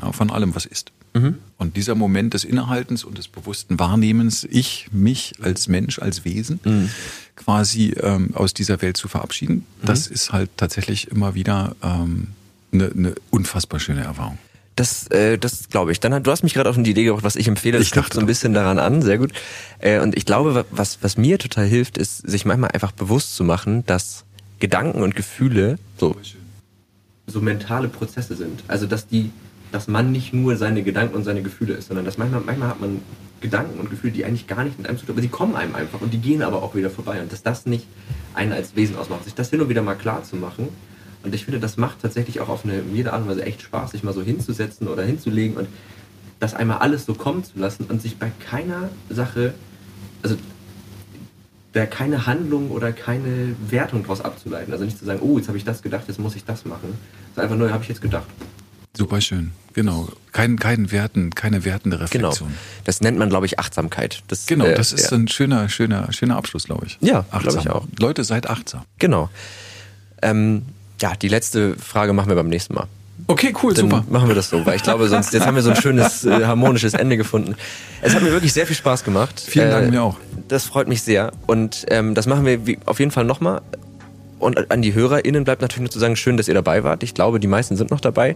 [0.00, 0.92] ja, von allem, was ist.
[1.14, 1.36] Mhm.
[1.58, 6.60] Und dieser Moment des Innehaltens und des bewussten Wahrnehmens, ich, mich als Mensch, als Wesen,
[6.64, 6.90] mhm.
[7.36, 9.86] quasi ähm, aus dieser Welt zu verabschieden, mhm.
[9.86, 12.28] das ist halt tatsächlich immer wieder ähm,
[12.72, 14.38] eine, eine unfassbar schöne Erfahrung.
[14.76, 16.00] Das, äh, das glaube ich.
[16.00, 17.78] Dann, du hast mich gerade auf die Idee gebracht, was ich empfehle.
[17.78, 19.02] Das knüpft so ein bisschen daran an.
[19.02, 19.32] Sehr gut.
[19.78, 23.44] Äh, und ich glaube, was, was mir total hilft, ist, sich manchmal einfach bewusst zu
[23.44, 24.24] machen, dass
[24.60, 26.16] Gedanken und Gefühle so,
[27.26, 28.62] so mentale Prozesse sind.
[28.68, 29.30] Also, dass die,
[29.72, 32.80] dass man nicht nur seine Gedanken und seine Gefühle ist, sondern dass manchmal, manchmal hat
[32.80, 33.02] man
[33.42, 35.56] Gedanken und Gefühle, die eigentlich gar nicht mit einem zu tun haben, aber die kommen
[35.56, 37.20] einem einfach und die gehen aber auch wieder vorbei.
[37.20, 37.86] Und dass das nicht
[38.34, 40.68] einen als Wesen ausmacht, sich das hin und wieder mal klar zu machen
[41.24, 43.92] und ich finde, das macht tatsächlich auch auf eine jede Art und Weise echt Spaß,
[43.92, 45.68] sich mal so hinzusetzen oder hinzulegen und
[46.40, 49.54] das einmal alles so kommen zu lassen und sich bei keiner Sache,
[50.22, 50.36] also
[51.72, 54.72] da keine Handlung oder keine Wertung daraus abzuleiten.
[54.72, 56.98] Also nicht zu sagen, oh, jetzt habe ich das gedacht, jetzt muss ich das machen.
[57.34, 58.26] Das ist einfach nur, habe ich jetzt gedacht.
[58.94, 60.08] Super schön, genau.
[60.32, 62.28] Kein, kein Werten, keine wertende genau.
[62.28, 62.48] Reflexion.
[62.48, 62.60] Genau.
[62.84, 64.22] Das nennt man, glaube ich, Achtsamkeit.
[64.28, 65.16] Das, genau, äh, das ist ja.
[65.16, 66.98] ein schöner, schöner, schöner Abschluss, glaube ich.
[67.00, 67.86] Ja, glaube ich auch.
[67.98, 68.82] Leute, seid achtsam.
[68.98, 69.30] Genau.
[70.20, 70.62] Ähm,
[71.02, 72.86] ja, die letzte Frage machen wir beim nächsten Mal.
[73.26, 74.04] Okay, cool, Dann super.
[74.08, 76.44] Machen wir das so, weil ich glaube, sonst jetzt haben wir so ein schönes äh,
[76.44, 77.54] harmonisches Ende gefunden.
[78.00, 79.40] Es hat mir wirklich sehr viel Spaß gemacht.
[79.40, 80.16] Vielen Dank äh, mir auch.
[80.48, 83.60] Das freut mich sehr und ähm, das machen wir auf jeden Fall nochmal.
[84.38, 87.04] Und an die HörerInnen bleibt natürlich nur zu sagen, schön, dass ihr dabei wart.
[87.04, 88.34] Ich glaube, die meisten sind noch dabei.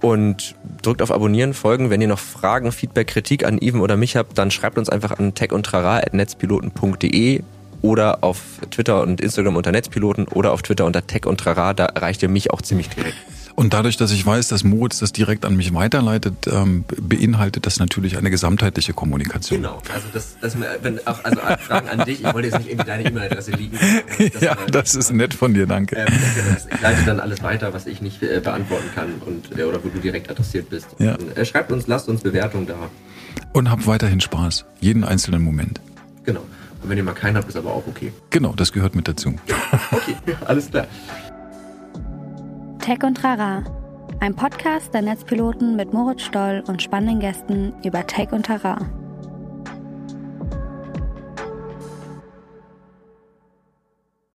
[0.00, 1.88] Und drückt auf Abonnieren, folgen.
[1.88, 5.18] Wenn ihr noch Fragen, Feedback, Kritik an Even oder mich habt, dann schreibt uns einfach
[5.18, 7.42] an techundtrara.netzpiloten.de
[7.84, 11.84] oder auf Twitter und Instagram unter Netzpiloten oder auf Twitter unter Tech und Trara, da
[11.84, 13.14] erreicht ihr mich auch ziemlich direkt.
[13.56, 17.78] Und dadurch, dass ich weiß, dass Moritz das direkt an mich weiterleitet, ähm, beinhaltet das
[17.78, 19.60] natürlich eine gesamtheitliche Kommunikation.
[19.60, 22.86] Genau, also das, das wenn auch, also Fragen an dich, ich wollte jetzt nicht irgendwie
[22.86, 23.78] deine E-Mail-Adresse liegen.
[24.40, 25.96] ja, das ist nett von dir, danke.
[25.96, 26.06] Ähm,
[26.74, 29.88] ich leite dann alles weiter, was ich nicht äh, beantworten kann und äh, oder wo
[29.88, 30.88] du direkt adressiert bist.
[30.98, 31.16] Ja.
[31.34, 32.76] Äh, schreibt uns, lasst uns Bewertungen da.
[33.52, 35.82] Und habt weiterhin Spaß, jeden einzelnen Moment.
[36.24, 36.40] Genau.
[36.84, 38.12] Und wenn ihr mal keinen habt, ist aber auch okay.
[38.28, 39.34] Genau, das gehört mit dazu.
[39.90, 40.86] okay, alles klar.
[42.78, 43.64] Tech und Rara.
[44.20, 48.76] Ein Podcast der Netzpiloten mit Moritz Stoll und spannenden Gästen über Tech und Rara.